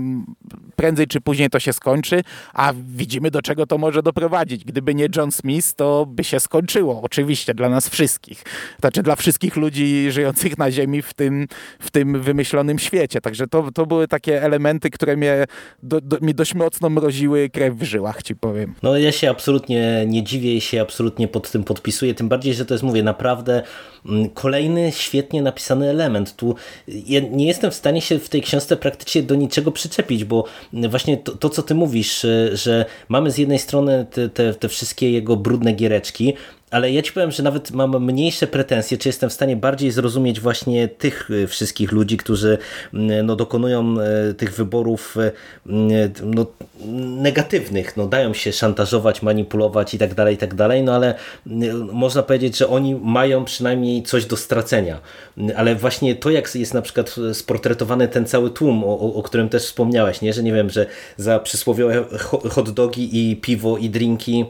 prędzej 0.76 1.06
czy 1.06 1.20
później 1.20 1.50
to 1.50 1.60
się 1.60 1.72
skończy, 1.72 2.21
a 2.54 2.72
widzimy 2.94 3.30
do 3.30 3.42
czego 3.42 3.66
to 3.66 3.78
może 3.78 4.02
doprowadzić. 4.02 4.64
Gdyby 4.64 4.94
nie 4.94 5.08
John 5.16 5.32
Smith, 5.32 5.74
to 5.74 6.06
by 6.06 6.24
się 6.24 6.40
skończyło, 6.40 7.00
oczywiście, 7.02 7.54
dla 7.54 7.68
nas 7.68 7.88
wszystkich. 7.88 8.44
Znaczy 8.80 9.02
dla 9.02 9.16
wszystkich 9.16 9.56
ludzi 9.56 10.10
żyjących 10.10 10.58
na 10.58 10.70
Ziemi 10.70 11.02
w 11.02 11.14
tym, 11.14 11.46
w 11.80 11.90
tym 11.90 12.22
wymyślonym 12.22 12.78
świecie. 12.78 13.20
Także 13.20 13.46
to, 13.46 13.70
to 13.74 13.86
były 13.86 14.08
takie 14.08 14.42
elementy, 14.42 14.90
które 14.90 15.16
mnie, 15.16 15.44
do, 15.82 16.00
do, 16.00 16.18
mi 16.20 16.34
dość 16.34 16.54
mocno 16.54 16.90
mroziły 16.90 17.50
krew 17.50 17.74
w 17.74 17.82
żyłach, 17.82 18.22
ci 18.22 18.36
powiem. 18.36 18.74
No 18.82 18.98
ja 18.98 19.12
się 19.12 19.30
absolutnie 19.30 20.04
nie 20.06 20.22
dziwię 20.22 20.56
i 20.56 20.60
się 20.60 20.80
absolutnie 20.80 21.28
pod 21.28 21.50
tym 21.50 21.64
podpisuję, 21.64 22.14
tym 22.14 22.28
bardziej, 22.28 22.54
że 22.54 22.64
to 22.64 22.74
jest, 22.74 22.84
mówię, 22.84 23.02
naprawdę 23.02 23.62
mm, 24.06 24.30
kolejny 24.30 24.92
świetnie 24.92 25.42
napisany 25.42 25.90
element. 25.90 26.36
Tu 26.36 26.54
ja 26.88 27.20
nie 27.30 27.46
jestem 27.46 27.70
w 27.70 27.74
stanie 27.74 28.00
się 28.00 28.18
w 28.18 28.28
tej 28.28 28.42
książce 28.42 28.76
praktycznie 28.76 29.22
do 29.22 29.34
niczego 29.34 29.72
przyczepić, 29.72 30.24
bo 30.24 30.44
właśnie 30.72 31.16
to, 31.16 31.36
to 31.36 31.48
co 31.48 31.62
ty 31.62 31.74
mówisz, 31.74 32.11
mówisz, 32.12 32.26
że 32.62 32.84
mamy 33.08 33.30
z 33.30 33.38
jednej 33.38 33.58
strony 33.58 34.06
te, 34.10 34.28
te, 34.28 34.54
te 34.54 34.68
wszystkie 34.68 35.10
jego 35.10 35.36
brudne 35.36 35.72
giereczki, 35.72 36.34
ale 36.72 36.92
ja 36.92 37.02
ci 37.02 37.12
powiem, 37.12 37.30
że 37.30 37.42
nawet 37.42 37.70
mam 37.70 38.04
mniejsze 38.04 38.46
pretensje, 38.46 38.98
czy 38.98 39.08
jestem 39.08 39.30
w 39.30 39.32
stanie 39.32 39.56
bardziej 39.56 39.90
zrozumieć 39.90 40.40
właśnie 40.40 40.88
tych 40.88 41.30
y, 41.30 41.46
wszystkich 41.46 41.92
ludzi, 41.92 42.16
którzy 42.16 42.58
mm, 42.94 43.26
no, 43.26 43.36
dokonują 43.36 43.94
y, 44.30 44.34
tych 44.34 44.54
wyborów 44.54 45.16
y, 45.16 45.32
no, 46.22 46.46
negatywnych, 47.22 47.96
no, 47.96 48.06
dają 48.06 48.34
się 48.34 48.52
szantażować, 48.52 49.22
manipulować 49.22 49.94
i 49.94 49.98
tak 49.98 50.14
dalej, 50.14 50.34
i 50.34 50.38
tak 50.38 50.54
dalej, 50.54 50.82
no 50.82 50.94
ale 50.94 51.14
można 51.92 52.22
powiedzieć, 52.22 52.56
że 52.56 52.68
oni 52.68 52.94
mają 52.94 53.44
przynajmniej 53.44 54.02
coś 54.02 54.24
do 54.26 54.36
stracenia. 54.36 55.00
Ale 55.56 55.74
właśnie 55.74 56.14
to, 56.14 56.30
jak 56.30 56.54
jest 56.54 56.74
na 56.74 56.82
przykład 56.82 57.16
sportretowany 57.32 58.08
ten 58.08 58.26
cały 58.26 58.50
tłum, 58.50 58.84
o, 58.84 59.14
o 59.14 59.22
którym 59.22 59.48
też 59.48 59.62
wspomniałeś, 59.62 60.20
nie? 60.20 60.32
że 60.32 60.42
nie 60.42 60.52
wiem, 60.52 60.70
że 60.70 60.86
za 61.16 61.38
przysłowiowe 61.38 62.04
hot 62.50 62.70
dogi 62.70 63.30
i 63.30 63.36
piwo 63.36 63.78
i 63.78 63.90
drinki 63.90 64.44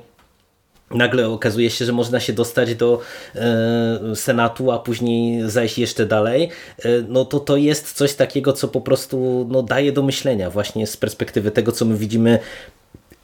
nagle 0.94 1.28
okazuje 1.28 1.70
się, 1.70 1.84
że 1.84 1.92
można 1.92 2.20
się 2.20 2.32
dostać 2.32 2.74
do 2.74 3.00
e, 3.34 4.16
Senatu, 4.16 4.70
a 4.70 4.78
później 4.78 5.50
zajść 5.50 5.78
jeszcze 5.78 6.06
dalej, 6.06 6.48
e, 6.78 6.88
no 7.08 7.24
to 7.24 7.40
to 7.40 7.56
jest 7.56 7.92
coś 7.92 8.14
takiego, 8.14 8.52
co 8.52 8.68
po 8.68 8.80
prostu 8.80 9.46
no, 9.50 9.62
daje 9.62 9.92
do 9.92 10.02
myślenia 10.02 10.50
właśnie 10.50 10.86
z 10.86 10.96
perspektywy 10.96 11.50
tego, 11.50 11.72
co 11.72 11.84
my 11.84 11.96
widzimy 11.96 12.38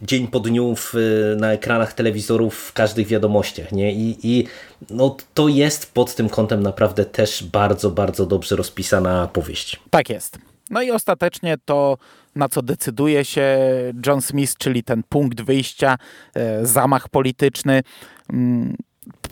dzień 0.02 0.28
po 0.28 0.40
dniu 0.40 0.74
w, 0.76 0.94
na 1.36 1.52
ekranach 1.52 1.92
telewizorów 1.92 2.54
w 2.54 2.72
każdych 2.72 3.06
wiadomościach. 3.06 3.72
Nie? 3.72 3.92
I, 3.92 4.18
I 4.22 4.46
no, 4.90 5.16
to 5.34 5.48
jest 5.48 5.92
pod 5.94 6.14
tym 6.14 6.28
kątem 6.28 6.62
naprawdę 6.62 7.04
też 7.04 7.44
bardzo, 7.44 7.90
bardzo 7.90 8.26
dobrze 8.26 8.56
rozpisana 8.56 9.28
powieść. 9.32 9.80
Tak 9.90 10.10
jest. 10.10 10.38
No 10.70 10.82
i 10.82 10.90
ostatecznie 10.90 11.56
to, 11.64 11.98
na 12.38 12.48
co 12.48 12.62
decyduje 12.62 13.24
się 13.24 13.58
John 14.06 14.22
Smith, 14.22 14.56
czyli 14.58 14.82
ten 14.82 15.02
punkt 15.08 15.40
wyjścia, 15.40 15.96
e, 16.34 16.66
zamach 16.66 17.08
polityczny. 17.08 17.82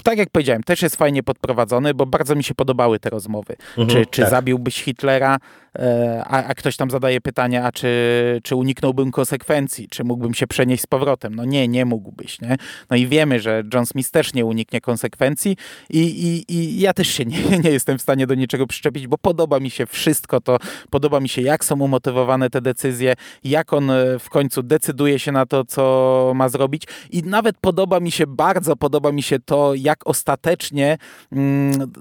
Tak 0.07 0.19
jak 0.19 0.31
powiedziałem, 0.31 0.63
też 0.63 0.83
jest 0.83 0.97
fajnie 0.97 1.23
podprowadzony, 1.23 1.95
bo 1.95 2.07
bardzo 2.07 2.35
mi 2.35 2.45
się 2.45 2.55
podobały 2.55 2.99
te 2.99 3.11
rozmowy. 3.11 3.57
Mhm, 3.79 3.89
czy 3.89 4.11
czy 4.11 4.21
tak. 4.23 4.31
zabiłbyś 4.31 4.83
Hitlera, 4.83 5.39
E, 5.79 6.25
a, 6.27 6.45
a, 6.45 6.55
ktoś 6.55 6.77
tam 6.77 6.91
zadaje 6.91 7.21
pytanie, 7.21 7.65
a 7.65 7.73
czy, 7.73 8.41
czy 8.43 8.57
uniknąłbym 8.57 9.11
konsekwencji, 9.11 9.89
czy 9.89 10.05
mógłbym 10.05 10.35
się 10.35 10.47
przenieść 10.47 10.83
z 10.83 10.87
powrotem? 10.87 11.35
No 11.35 11.45
nie, 11.45 11.69
nie 11.69 11.85
mógłbyś, 11.85 12.41
nie? 12.41 12.57
No 12.91 12.97
i 12.97 13.07
wiemy, 13.07 13.41
że 13.41 13.63
John 13.75 13.87
Smith 13.87 14.11
też 14.11 14.35
nie 14.35 14.45
uniknie 14.45 14.81
konsekwencji 14.81 15.57
i, 15.91 16.01
i, 16.01 16.55
i 16.55 16.81
ja 16.81 16.93
też 16.93 17.09
się 17.09 17.25
nie, 17.25 17.39
nie 17.65 17.71
jestem 17.71 17.99
w 17.99 18.03
stanie 18.03 18.27
do 18.27 18.35
niczego 18.35 18.67
przyczepić, 18.67 19.07
bo 19.07 19.19
podoba 19.19 19.61
mi 19.61 19.71
się 19.71 19.87
wszystko 19.87 20.41
to, 20.41 20.59
podoba 20.91 21.21
mi 21.21 21.29
się 21.29 21.43
jak 21.43 21.65
są 21.65 21.81
umotywowane 21.81 22.51
te 22.51 22.61
decyzje, 22.61 23.15
jak 23.45 23.73
on 23.73 23.91
e, 23.91 24.19
w 24.19 24.31
końcu 24.31 24.63
decyduje 24.63 25.19
się 25.19 25.33
na 25.33 25.47
to, 25.47 25.65
co 25.65 26.33
ma 26.35 26.49
zrobić 26.49 26.83
i 27.11 27.23
nawet 27.23 27.57
podoba 27.59 28.01
mi 28.01 28.11
się, 28.11 28.27
bardzo 28.27 28.77
podoba 28.77 29.13
mi 29.13 29.23
się 29.23 29.39
to, 29.39 29.75
jak 29.75 29.96
ostatecznie 30.05 30.99
mm, 31.33 31.93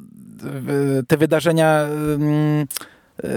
te 1.08 1.18
wydarzenia 1.18 1.82
mm, 1.82 2.66
E, 3.24 3.28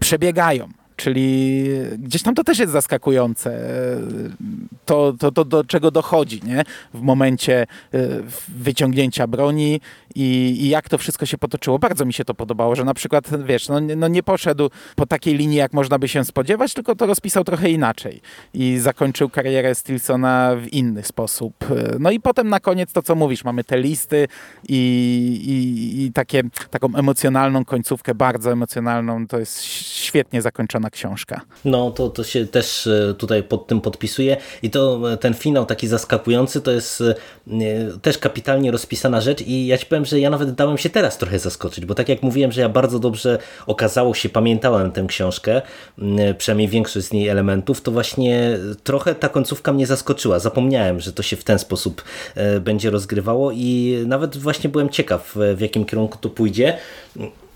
przebiegają. 0.00 0.68
Czyli 0.98 1.64
gdzieś 1.98 2.22
tam 2.22 2.34
to 2.34 2.44
też 2.44 2.58
jest 2.58 2.72
zaskakujące, 2.72 3.60
to, 4.84 5.12
to, 5.18 5.32
to 5.32 5.44
do 5.44 5.64
czego 5.64 5.90
dochodzi 5.90 6.40
nie? 6.44 6.64
w 6.94 7.00
momencie 7.00 7.62
e, 7.62 7.98
wyciągnięcia 8.48 9.26
broni 9.26 9.80
i, 10.14 10.56
i, 10.60 10.68
jak 10.68 10.88
to 10.88 10.98
wszystko 10.98 11.26
się 11.26 11.38
potoczyło. 11.38 11.78
Bardzo 11.78 12.04
mi 12.04 12.12
się 12.12 12.24
to 12.24 12.34
podobało, 12.34 12.74
że 12.74 12.84
na 12.84 12.94
przykład, 12.94 13.44
wiesz, 13.44 13.68
no, 13.68 13.80
no 13.80 14.08
nie 14.08 14.22
poszedł 14.22 14.70
po 14.96 15.06
takiej 15.06 15.36
linii, 15.36 15.56
jak 15.56 15.72
można 15.72 15.98
by 15.98 16.08
się 16.08 16.24
spodziewać, 16.24 16.74
tylko 16.74 16.94
to 16.94 17.06
rozpisał 17.06 17.44
trochę 17.44 17.70
inaczej 17.70 18.20
i 18.54 18.78
zakończył 18.78 19.28
karierę 19.28 19.74
Stilsona 19.74 20.56
w 20.56 20.72
inny 20.72 21.02
sposób. 21.02 21.54
No 22.00 22.10
i 22.10 22.20
potem 22.20 22.48
na 22.48 22.60
koniec 22.60 22.92
to, 22.92 23.02
co 23.02 23.14
mówisz, 23.14 23.44
mamy 23.44 23.64
te 23.64 23.78
listy 23.80 24.28
i, 24.68 24.78
i, 25.46 26.04
i 26.04 26.12
takie, 26.12 26.42
taką 26.70 26.94
emocjonalną 26.94 27.64
końcówkę, 27.64 28.14
bardzo 28.14 28.52
emocjonalną. 28.52 29.26
To 29.26 29.38
jest 29.38 29.62
świetnie 29.64 30.42
zakończona 30.42 30.87
książka. 30.90 31.40
No, 31.64 31.90
to, 31.90 32.10
to 32.10 32.24
się 32.24 32.46
też 32.46 32.86
e, 32.86 33.14
tutaj 33.18 33.42
pod 33.42 33.66
tym 33.66 33.80
podpisuje 33.80 34.36
i 34.62 34.70
to 34.70 35.12
e, 35.12 35.16
ten 35.16 35.34
finał 35.34 35.66
taki 35.66 35.88
zaskakujący 35.88 36.60
to 36.60 36.70
jest 36.70 37.00
e, 37.00 37.14
też 38.02 38.18
kapitalnie 38.18 38.70
rozpisana 38.70 39.20
rzecz 39.20 39.40
i 39.40 39.66
ja 39.66 39.78
ci 39.78 39.86
powiem, 39.86 40.04
że 40.04 40.20
ja 40.20 40.30
nawet 40.30 40.54
dałem 40.54 40.78
się 40.78 40.90
teraz 40.90 41.18
trochę 41.18 41.38
zaskoczyć, 41.38 41.86
bo 41.86 41.94
tak 41.94 42.08
jak 42.08 42.22
mówiłem, 42.22 42.52
że 42.52 42.60
ja 42.60 42.68
bardzo 42.68 42.98
dobrze 42.98 43.38
okazało 43.66 44.14
się, 44.14 44.28
pamiętałem 44.28 44.92
tę 44.92 45.04
książkę, 45.08 45.62
przynajmniej 46.38 46.68
większość 46.68 47.06
z 47.06 47.12
niej 47.12 47.28
elementów, 47.28 47.80
to 47.80 47.90
właśnie 47.90 48.58
trochę 48.84 49.14
ta 49.14 49.28
końcówka 49.28 49.72
mnie 49.72 49.86
zaskoczyła. 49.86 50.38
Zapomniałem, 50.38 51.00
że 51.00 51.12
to 51.12 51.22
się 51.22 51.36
w 51.36 51.44
ten 51.44 51.58
sposób 51.58 52.04
będzie 52.60 52.90
rozgrywało 52.90 53.52
i 53.52 53.98
nawet 54.06 54.36
właśnie 54.36 54.70
byłem 54.70 54.88
ciekaw, 54.88 55.36
w 55.56 55.60
jakim 55.60 55.84
kierunku 55.84 56.18
to 56.20 56.30
pójdzie. 56.30 56.78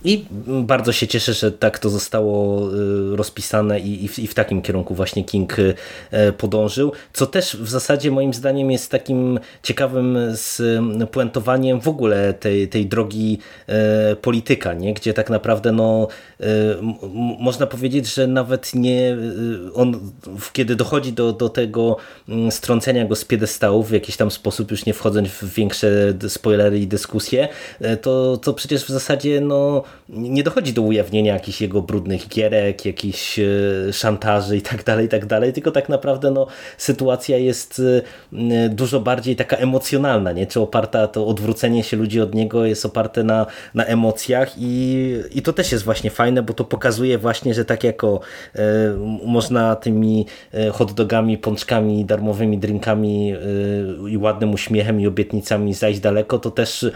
I 0.05 0.25
bardzo 0.47 0.93
się 0.93 1.07
cieszę, 1.07 1.33
że 1.33 1.53
tak 1.53 1.79
to 1.79 1.91
zostało 1.91 2.69
y, 3.13 3.17
rozpisane 3.17 3.81
i, 3.81 4.05
i, 4.05 4.27
w, 4.27 4.35
takim 4.35 4.63
kierunku 4.63 4.95
właśnie 4.95 5.25
King 5.25 5.59
y, 5.59 5.75
podążył, 6.39 6.93
co 7.13 7.27
też 7.27 7.57
w 7.57 7.69
zasadzie 7.69 8.11
moim 8.11 8.35
zdaniem 8.35 8.71
jest 8.71 8.91
takim 8.91 9.41
ciekawym 9.63 10.19
spuentowaniem 10.37 11.81
w 11.81 11.89
ogóle 11.89 12.35
tej, 12.35 12.69
tej 12.69 12.87
drogi 12.87 13.39
y, 14.13 14.17
polityka, 14.17 14.75
nie? 14.75 14.95
gdzie 14.95 15.15
tak 15.15 15.31
naprawdę 15.31 15.73
no, 15.73 16.09
można 17.39 17.67
powiedzieć, 17.67 18.15
że 18.15 18.27
nawet 18.27 18.75
nie 18.75 19.17
on, 19.75 20.13
kiedy 20.53 20.77
dochodzi 20.77 21.13
do, 21.13 21.33
do 21.33 21.49
tego 21.49 21.97
mm, 22.29 22.53
strącenia 22.53 23.05
go 23.05 23.17
z 23.17 23.25
piedestału 23.25 23.83
w 23.83 23.91
jakiś 23.91 24.17
tam 24.17 24.31
sposób, 24.31 24.71
już 24.71 24.87
nie 24.87 24.95
wchodząc 24.95 25.29
w 25.29 25.55
większe 25.55 25.89
spoilery 26.29 26.79
i 26.79 26.87
dyskusje, 26.87 27.49
to, 28.03 28.37
to 28.37 28.55
przecież 28.55 28.85
w 28.85 28.89
zasadzie 28.89 29.41
no 29.41 29.83
nie 30.09 30.43
dochodzi 30.43 30.73
do 30.73 30.83
ujawnienia 30.83 31.35
jakichś 31.35 31.61
jego 31.61 31.83
brudnych 31.83 32.29
gierek, 32.29 32.85
jakichś 32.85 33.39
e, 33.39 33.43
szantaży 33.93 34.57
i 34.57 34.63
tak 34.63 34.85
dalej, 34.85 35.07
i 35.07 35.09
tak 35.09 35.27
dalej, 35.27 35.53
tylko 35.53 35.71
tak 35.71 35.89
naprawdę 35.89 36.31
no, 36.31 36.47
sytuacja 36.79 37.39
jest 37.39 37.83
e, 38.33 38.69
dużo 38.69 39.01
bardziej 39.01 39.37
taka 39.37 39.57
emocjonalna, 39.57 40.33
nie? 40.33 40.47
czy 40.47 40.61
oparta, 40.61 41.07
to 41.07 41.27
odwrócenie 41.27 41.85
się 41.85 41.97
ludzi 41.97 42.21
od 42.21 42.35
niego 42.35 42.65
jest 42.65 42.87
oparte 42.87 43.25
na, 43.25 43.47
na 43.75 43.85
emocjach 43.85 44.53
i, 44.59 45.15
i 45.35 45.43
to 45.43 45.53
też 45.53 45.73
jest 45.73 45.85
właśnie 45.85 46.11
fajne, 46.11 46.43
bo 46.43 46.55
to 46.55 46.65
pokazuje 46.65 47.19
właśnie, 47.19 47.55
że 47.55 47.65
tak 47.65 47.85
jako 47.85 48.21
e, 48.55 48.61
można 49.25 49.77
tymi 49.77 50.27
hotdogami, 50.73 51.39
pączkami, 51.39 52.05
darmowymi 52.05 52.59
drinkami 52.59 53.35
i 54.09 54.19
ładnym 54.19 54.55
uśmiechem 54.55 55.01
i 55.01 55.07
obietnicami 55.07 55.75
zajść 55.75 56.01
daleko, 56.01 56.39
to 56.39 56.51
też 56.51 56.87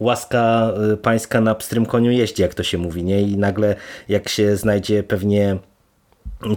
łaska 0.00 0.72
pańska 1.02 1.40
na 1.40 1.54
pstrym 1.54 1.86
koniu 1.86 2.10
jeździ, 2.18 2.42
jak 2.42 2.54
to 2.54 2.62
się 2.62 2.78
mówi, 2.78 3.04
nie? 3.04 3.22
I 3.22 3.36
nagle 3.36 3.76
jak 4.08 4.28
się 4.28 4.56
znajdzie 4.56 5.02
pewnie 5.02 5.58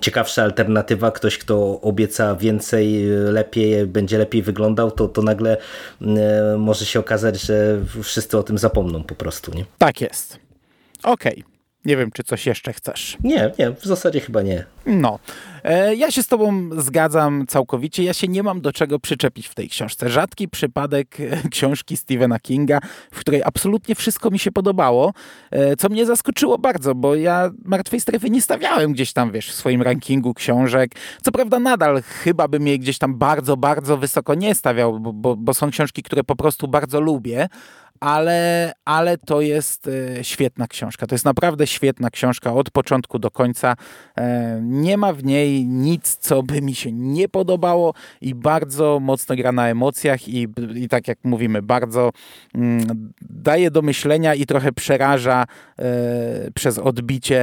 ciekawsza 0.02 0.44
alternatywa, 0.44 1.12
ktoś 1.12 1.38
kto 1.38 1.82
obieca 1.82 2.36
więcej, 2.36 3.06
lepiej, 3.26 3.88
będzie 3.88 4.18
lepiej 4.18 4.42
wyglądał, 4.42 4.92
to, 4.92 5.08
to 5.08 5.22
nagle 5.22 5.58
e, 6.02 6.58
może 6.58 6.86
się 6.86 7.00
okazać, 7.00 7.42
że 7.42 7.80
wszyscy 8.04 8.38
o 8.38 8.44
tym 8.44 8.58
zapomną 8.58 9.04
po 9.04 9.16
prostu. 9.16 9.52
Nie? 9.54 9.66
Tak 9.78 10.02
jest. 10.02 10.40
Okej. 11.04 11.34
Okay. 11.34 11.51
Nie 11.86 11.98
wiem, 11.98 12.12
czy 12.12 12.24
coś 12.24 12.46
jeszcze 12.46 12.74
chcesz. 12.74 13.18
Nie, 13.24 13.52
nie, 13.60 13.72
w 13.72 13.86
zasadzie 13.86 14.20
chyba 14.20 14.42
nie. 14.42 14.66
No, 14.86 15.20
e, 15.64 15.96
ja 15.96 16.12
się 16.12 16.24
z 16.24 16.28
tobą 16.28 16.70
zgadzam 16.78 17.46
całkowicie. 17.48 18.04
Ja 18.04 18.14
się 18.14 18.28
nie 18.28 18.44
mam 18.44 18.62
do 18.62 18.74
czego 18.74 19.00
przyczepić 19.00 19.48
w 19.48 19.56
tej 19.56 19.70
książce. 19.70 20.10
Rzadki 20.10 20.48
przypadek 20.48 21.18
e, 21.20 21.50
książki 21.50 21.98
Stephena 21.98 22.40
Kinga, 22.40 22.80
w 23.12 23.20
której 23.20 23.42
absolutnie 23.44 23.96
wszystko 23.96 24.32
mi 24.32 24.40
się 24.40 24.52
podobało, 24.52 25.14
e, 25.52 25.76
co 25.76 25.90
mnie 25.90 26.06
zaskoczyło 26.06 26.58
bardzo, 26.58 26.96
bo 26.96 27.16
ja 27.16 27.52
Martwej 27.66 28.02
Strefy 28.02 28.30
nie 28.30 28.42
stawiałem 28.42 28.94
gdzieś 28.94 29.14
tam, 29.14 29.32
wiesz, 29.32 29.50
w 29.50 29.54
swoim 29.54 29.82
rankingu 29.82 30.34
książek. 30.34 30.92
Co 31.22 31.32
prawda 31.32 31.60
nadal 31.60 32.02
chyba 32.02 32.48
bym 32.48 32.68
jej 32.68 32.80
gdzieś 32.80 32.98
tam 32.98 33.16
bardzo, 33.18 33.58
bardzo 33.58 33.98
wysoko 33.98 34.36
nie 34.36 34.56
stawiał, 34.56 35.00
bo, 35.00 35.14
bo, 35.14 35.36
bo 35.36 35.54
są 35.54 35.72
książki, 35.72 36.04
które 36.04 36.24
po 36.24 36.36
prostu 36.36 36.68
bardzo 36.68 37.02
lubię, 37.02 37.48
ale, 38.02 38.72
ale 38.86 39.18
to 39.18 39.42
jest 39.42 39.88
e, 39.88 40.24
świetna 40.24 40.68
książka. 40.68 41.08
To 41.08 41.16
jest 41.16 41.26
naprawdę 41.26 41.68
świetna 41.68 42.10
książka 42.10 42.54
od 42.54 42.70
początku 42.70 43.20
do 43.20 43.32
końca. 43.32 43.76
E, 44.18 44.60
nie 44.62 44.98
ma 44.98 45.14
w 45.14 45.24
niej 45.24 45.66
nic, 45.66 46.16
co 46.16 46.44
by 46.44 46.62
mi 46.62 46.76
się 46.76 46.92
nie 46.92 47.30
podobało 47.30 47.94
i 48.22 48.36
bardzo 48.36 49.00
mocno 49.00 49.36
gra 49.36 49.52
na 49.52 49.68
emocjach 49.68 50.28
i, 50.28 50.48
i 50.76 50.90
tak 50.90 51.08
jak 51.08 51.18
mówimy, 51.24 51.62
bardzo 51.62 52.12
mm, 52.56 53.12
daje 53.22 53.72
do 53.72 53.82
myślenia 53.82 54.36
i 54.36 54.46
trochę 54.46 54.72
przeraża 54.72 55.46
e, 55.80 56.52
przez 56.56 56.78
odbicie 56.78 57.42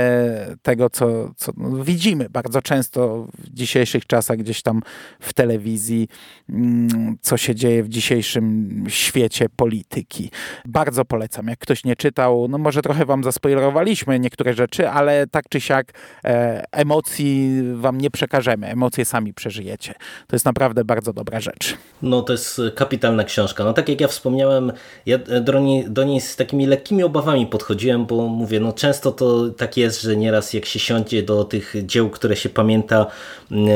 tego, 0.62 0.90
co, 0.90 1.30
co 1.36 1.52
no, 1.56 1.84
widzimy 1.84 2.30
bardzo 2.30 2.62
często 2.62 3.26
w 3.38 3.50
dzisiejszych 3.50 4.06
czasach 4.06 4.38
gdzieś 4.38 4.62
tam 4.62 4.82
w 5.20 5.32
telewizji, 5.32 6.08
mm, 6.48 7.16
co 7.20 7.36
się 7.36 7.54
dzieje 7.54 7.82
w 7.82 7.88
dzisiejszym 7.88 8.84
świecie 8.88 9.48
polityki. 9.56 10.30
Bardzo 10.64 11.04
polecam. 11.04 11.48
Jak 11.48 11.58
ktoś 11.58 11.84
nie 11.84 11.96
czytał, 11.96 12.46
no 12.50 12.58
może 12.58 12.82
trochę 12.82 13.04
wam 13.04 13.24
zaspoilerowaliśmy 13.24 14.20
niektóre 14.20 14.54
rzeczy, 14.54 14.88
ale 14.88 15.26
tak 15.26 15.44
czy 15.48 15.60
siak 15.60 15.92
e, 16.24 16.64
emocji 16.72 17.62
wam 17.74 17.98
nie 17.98 18.10
przekażemy. 18.10 18.66
Emocje 18.66 19.04
sami 19.04 19.34
przeżyjecie. 19.34 19.94
To 20.26 20.36
jest 20.36 20.44
naprawdę 20.44 20.84
bardzo 20.84 21.12
dobra 21.12 21.40
rzecz. 21.40 21.76
No 22.02 22.22
to 22.22 22.32
jest 22.32 22.60
kapitalna 22.74 23.24
książka. 23.24 23.64
No 23.64 23.72
tak 23.72 23.88
jak 23.88 24.00
ja 24.00 24.08
wspomniałem, 24.08 24.72
ja 25.06 25.18
do 25.18 25.60
niej, 25.60 25.90
do 25.90 26.04
niej 26.04 26.20
z 26.20 26.36
takimi 26.36 26.66
lekkimi 26.66 27.02
obawami 27.02 27.46
podchodziłem, 27.46 28.06
bo 28.06 28.28
mówię, 28.28 28.60
no 28.60 28.72
często 28.72 29.12
to 29.12 29.50
tak 29.50 29.76
jest, 29.76 30.02
że 30.02 30.16
nieraz 30.16 30.52
jak 30.52 30.64
się 30.64 30.78
siądzie 30.78 31.22
do 31.22 31.44
tych 31.44 31.74
dzieł, 31.82 32.10
które 32.10 32.36
się 32.36 32.48
pamięta 32.48 33.06
mm, 33.50 33.68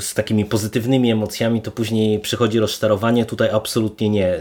z 0.00 0.14
takimi 0.14 0.44
pozytywnymi 0.44 1.10
emocjami, 1.10 1.62
to 1.62 1.70
później 1.70 2.20
przychodzi 2.20 2.58
rozczarowanie. 2.58 3.24
Tutaj 3.24 3.50
absolutnie 3.52 4.08
nie. 4.08 4.26
E, 4.26 4.40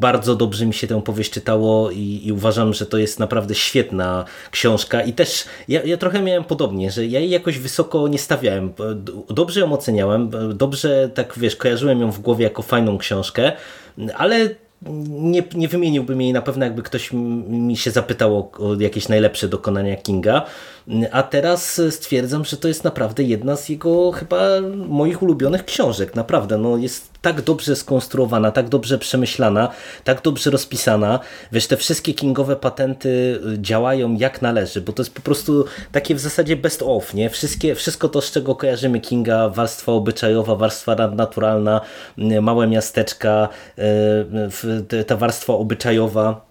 bardzo 0.00 0.36
dobrze 0.36 0.66
się 0.72 0.86
tę 0.86 1.02
powieść 1.02 1.30
czytało 1.30 1.90
i, 1.90 2.20
i 2.24 2.32
uważam, 2.32 2.74
że 2.74 2.86
to 2.86 2.98
jest 2.98 3.18
naprawdę 3.18 3.54
świetna 3.54 4.24
książka 4.50 5.02
i 5.02 5.12
też 5.12 5.44
ja, 5.68 5.82
ja 5.82 5.96
trochę 5.96 6.22
miałem 6.22 6.44
podobnie, 6.44 6.90
że 6.90 7.06
ja 7.06 7.20
jej 7.20 7.30
jakoś 7.30 7.58
wysoko 7.58 8.08
nie 8.08 8.18
stawiałem. 8.18 8.72
Dobrze 9.28 9.60
ją 9.60 9.72
oceniałem, 9.72 10.30
dobrze 10.54 11.10
tak 11.14 11.34
wiesz, 11.36 11.56
kojarzyłem 11.56 12.00
ją 12.00 12.12
w 12.12 12.20
głowie 12.20 12.44
jako 12.44 12.62
fajną 12.62 12.98
książkę, 12.98 13.52
ale 14.16 14.48
nie, 15.08 15.42
nie 15.54 15.68
wymieniłbym 15.68 16.20
jej 16.20 16.32
na 16.32 16.42
pewno, 16.42 16.64
jakby 16.64 16.82
ktoś 16.82 17.12
mi 17.12 17.76
się 17.76 17.90
zapytał 17.90 18.50
o 18.58 18.74
jakieś 18.78 19.08
najlepsze 19.08 19.48
dokonania 19.48 19.96
Kinga. 19.96 20.46
A 21.12 21.22
teraz 21.22 21.80
stwierdzam, 21.90 22.44
że 22.44 22.56
to 22.56 22.68
jest 22.68 22.84
naprawdę 22.84 23.22
jedna 23.22 23.56
z 23.56 23.68
jego 23.68 24.12
chyba 24.12 24.40
moich 24.88 25.22
ulubionych 25.22 25.64
książek. 25.64 26.14
Naprawdę, 26.14 26.58
no 26.58 26.76
jest 26.76 27.10
tak 27.22 27.42
dobrze 27.42 27.76
skonstruowana, 27.76 28.50
tak 28.50 28.68
dobrze 28.68 28.98
przemyślana, 28.98 29.68
tak 30.04 30.22
dobrze 30.22 30.50
rozpisana. 30.50 31.20
Wiesz, 31.52 31.66
te 31.66 31.76
wszystkie 31.76 32.14
kingowe 32.14 32.56
patenty 32.56 33.40
działają 33.58 34.16
jak 34.16 34.42
należy, 34.42 34.80
bo 34.80 34.92
to 34.92 35.02
jest 35.02 35.14
po 35.14 35.20
prostu 35.22 35.64
takie 35.92 36.14
w 36.14 36.20
zasadzie 36.20 36.56
best 36.56 36.82
of, 36.82 37.14
nie? 37.14 37.30
Wszystkie, 37.30 37.74
wszystko 37.74 38.08
to, 38.08 38.20
z 38.20 38.30
czego 38.30 38.54
kojarzymy 38.54 39.00
Kinga, 39.00 39.48
warstwa 39.48 39.92
obyczajowa, 39.92 40.56
warstwa 40.56 40.94
nadnaturalna, 40.94 41.80
małe 42.42 42.66
miasteczka, 42.66 43.48
e, 43.78 45.04
ta 45.04 45.16
warstwa 45.16 45.52
obyczajowa 45.52 46.49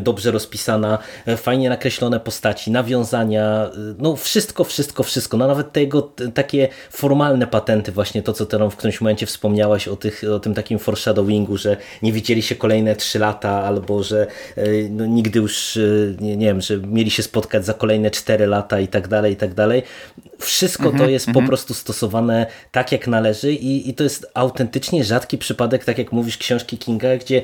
dobrze 0.00 0.30
rozpisana, 0.30 0.98
e, 1.26 1.36
fajnie 1.36 1.68
nakreślone 1.68 2.20
postaci, 2.20 2.70
nawiązania, 2.70 3.42
e, 3.42 3.70
no 3.98 4.16
wszystko, 4.16 4.64
wszystko, 4.64 5.02
wszystko, 5.02 5.36
no 5.36 5.46
nawet 5.46 5.72
tego 5.72 6.12
takie 6.34 6.68
formalne 6.90 7.46
patenty, 7.46 7.92
właśnie 7.92 8.22
to, 8.22 8.32
co 8.32 8.46
ty 8.46 8.58
w 8.58 8.76
którymś 8.76 9.00
momencie 9.00 9.26
wspomniałaś 9.26 9.88
o, 9.88 9.96
tych, 9.96 10.22
o 10.34 10.40
tym 10.40 10.54
takim 10.54 10.78
foreshadowingu, 10.78 11.56
że 11.56 11.76
nie 12.02 12.12
widzieli 12.12 12.42
się 12.42 12.54
kolejne 12.54 12.96
trzy 12.96 13.18
lata, 13.18 13.50
albo 13.50 14.02
że 14.02 14.26
no, 14.90 15.06
nigdy 15.06 15.38
już, 15.38 15.78
nie, 16.20 16.36
nie, 16.36 16.46
wiem, 16.46 16.60
że 16.60 16.78
mieli 16.78 17.10
się 17.10 17.22
spotkać 17.22 17.64
za 17.64 17.74
kolejne 17.74 18.10
cztery 18.10 18.46
lata 18.46 18.80
i 18.80 18.88
tak 18.88 19.08
dalej, 19.08 19.32
i 19.32 19.36
tak 19.36 19.54
dalej. 19.54 19.82
Wszystko 20.38 20.84
to 20.84 20.90
mhm, 20.90 21.10
jest 21.10 21.26
po 21.26 21.30
mhm. 21.30 21.46
prostu 21.46 21.74
stosowane 21.74 22.46
tak, 22.72 22.92
jak 22.92 23.06
należy 23.06 23.52
i, 23.52 23.90
i 23.90 23.94
to 23.94 24.04
jest 24.04 24.26
autentycznie 24.34 25.04
rzadki 25.04 25.38
przypadek, 25.38 25.84
tak 25.84 25.98
jak 25.98 26.12
mówisz, 26.12 26.38
książki 26.38 26.78
Kinga, 26.78 27.16
gdzie 27.16 27.42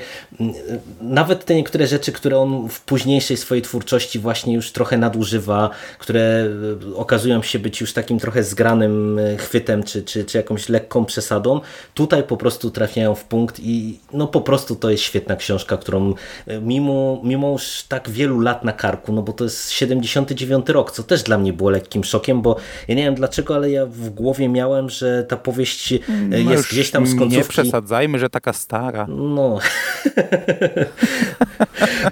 nawet 1.01 1.45
te 1.45 1.55
niektóre 1.55 1.87
rzeczy, 1.87 2.13
które 2.25 2.39
on 2.39 2.69
w 2.69 2.81
późniejszej 2.81 3.37
swojej 3.37 3.63
twórczości 3.63 4.19
właśnie 4.19 4.55
już 4.55 4.73
trochę 4.73 4.99
nadużywa, 4.99 5.71
które 5.99 6.49
e, 6.93 6.97
okazują 6.97 7.43
się 7.43 7.59
być 7.59 7.81
już 7.81 7.93
takim 7.93 8.19
trochę 8.19 8.45
zgranym 8.45 9.19
e, 9.19 9.37
chwytem, 9.37 9.83
czy, 9.83 10.03
czy, 10.03 10.25
czy 10.25 10.39
jakąś 10.39 10.69
lekką 10.69 11.05
przesadą, 11.05 11.61
tutaj 11.95 12.23
po 12.23 12.37
prostu 12.37 12.71
trafiają 12.71 13.15
w 13.15 13.25
punkt 13.25 13.61
i 13.61 13.99
no 14.13 14.27
po 14.27 14.41
prostu 14.41 14.77
to 14.77 14.91
jest 14.91 15.03
świetna 15.03 15.37
książka, 15.37 15.77
którą 15.77 16.15
e, 16.47 16.61
mimo, 16.61 17.21
mimo 17.25 17.51
już 17.51 17.85
tak 17.89 18.11
wielu 18.11 18.41
lat 18.41 18.65
na 18.65 18.73
karku, 18.73 19.13
no 19.13 19.23
bo 19.23 19.33
to 19.33 19.45
jest 19.45 19.71
79 19.71 20.69
rok, 20.69 20.91
co 20.91 21.03
też 21.03 21.23
dla 21.23 21.39
mnie 21.39 21.53
było 21.53 21.71
lekkim 21.71 22.05
szokiem, 22.05 22.43
bo 22.43 22.57
ja 22.89 22.95
nie 22.95 23.03
wiem 23.03 23.15
dlaczego, 23.15 23.55
ale 23.55 23.71
ja 23.71 23.87
w 23.87 24.11
głowie 24.11 24.49
miałem, 24.49 24.91
że 24.91 25.25
ta 25.25 25.37
powieść 25.37 25.95
no 26.29 26.53
jest 26.53 26.71
gdzieś 26.71 26.91
tam 26.91 27.07
z 27.07 27.19
końcówki. 27.19 27.37
Nie 27.37 27.45
przesadzajmy, 27.45 28.19
że 28.19 28.31
taka 28.31 28.53
stara. 28.53 29.07
No. 29.09 29.59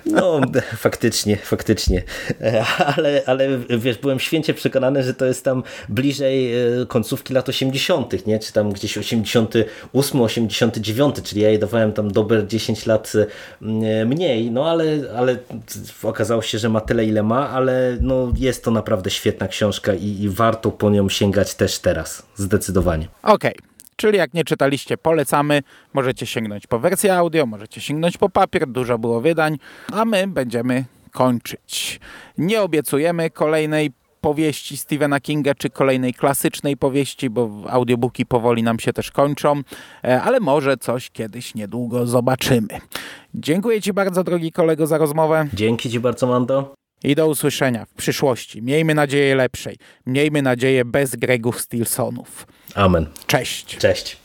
No, 0.06 0.40
faktycznie, 0.76 1.36
faktycznie. 1.36 2.02
Ale, 2.96 3.22
ale 3.26 3.48
wiesz, 3.78 3.98
byłem 3.98 4.20
święcie 4.20 4.54
przekonany, 4.54 5.02
że 5.02 5.14
to 5.14 5.24
jest 5.26 5.44
tam 5.44 5.62
bliżej 5.88 6.52
e, 6.54 6.86
końcówki 6.86 7.34
lat 7.34 7.48
80., 7.48 8.26
nie? 8.26 8.38
Czy 8.38 8.52
tam 8.52 8.72
gdzieś 8.72 8.98
88, 8.98 10.20
89, 10.20 11.16
czyli 11.22 11.40
ja 11.40 11.48
jej 11.48 11.58
dawałem 11.58 11.92
tam 11.92 12.10
dobre 12.12 12.46
10 12.46 12.86
lat 12.86 13.12
e, 13.62 14.04
mniej, 14.04 14.50
no 14.50 14.70
ale, 14.70 14.84
ale 15.16 15.36
okazało 16.02 16.42
się, 16.42 16.58
że 16.58 16.68
ma 16.68 16.80
tyle, 16.80 17.04
ile 17.04 17.22
ma, 17.22 17.50
ale 17.50 17.96
no, 18.00 18.32
jest 18.36 18.64
to 18.64 18.70
naprawdę 18.70 19.10
świetna 19.10 19.48
książka 19.48 19.94
i, 19.94 20.06
i 20.06 20.28
warto 20.28 20.70
po 20.70 20.90
nią 20.90 21.08
sięgać 21.08 21.54
też 21.54 21.78
teraz, 21.78 22.22
zdecydowanie. 22.36 23.08
Okej. 23.22 23.56
Okay. 23.56 23.71
Czyli 24.02 24.18
jak 24.18 24.34
nie 24.34 24.44
czytaliście, 24.44 24.96
polecamy. 24.96 25.62
Możecie 25.92 26.26
sięgnąć 26.26 26.66
po 26.66 26.78
wersję 26.78 27.16
audio, 27.16 27.46
możecie 27.46 27.80
sięgnąć 27.80 28.18
po 28.18 28.28
papier, 28.28 28.68
dużo 28.68 28.98
było 28.98 29.20
wydań, 29.20 29.58
a 29.92 30.04
my 30.04 30.26
będziemy 30.26 30.84
kończyć. 31.10 32.00
Nie 32.38 32.62
obiecujemy 32.62 33.30
kolejnej 33.30 33.92
powieści 34.20 34.76
Stephena 34.76 35.20
Kinga, 35.20 35.54
czy 35.54 35.70
kolejnej 35.70 36.14
klasycznej 36.14 36.76
powieści, 36.76 37.30
bo 37.30 37.50
audiobooki 37.68 38.26
powoli 38.26 38.62
nam 38.62 38.78
się 38.78 38.92
też 38.92 39.10
kończą, 39.10 39.60
e, 40.04 40.22
ale 40.22 40.40
może 40.40 40.76
coś 40.76 41.10
kiedyś 41.10 41.54
niedługo 41.54 42.06
zobaczymy. 42.06 42.78
Dziękuję 43.34 43.80
Ci 43.80 43.92
bardzo, 43.92 44.24
drogi 44.24 44.52
kolego, 44.52 44.86
za 44.86 44.98
rozmowę. 44.98 45.48
Dzięki 45.54 45.90
Ci 45.90 46.00
bardzo, 46.00 46.26
Mando. 46.26 46.81
I 47.04 47.14
do 47.14 47.28
usłyszenia 47.28 47.84
w 47.84 47.94
przyszłości. 47.94 48.62
Miejmy 48.62 48.94
nadzieję 48.94 49.34
lepszej. 49.34 49.76
Miejmy 50.06 50.42
nadzieję 50.42 50.84
bez 50.84 51.16
Gregów 51.16 51.60
Stilsonów. 51.60 52.46
Amen. 52.74 53.06
Cześć. 53.26 53.76
Cześć. 53.76 54.16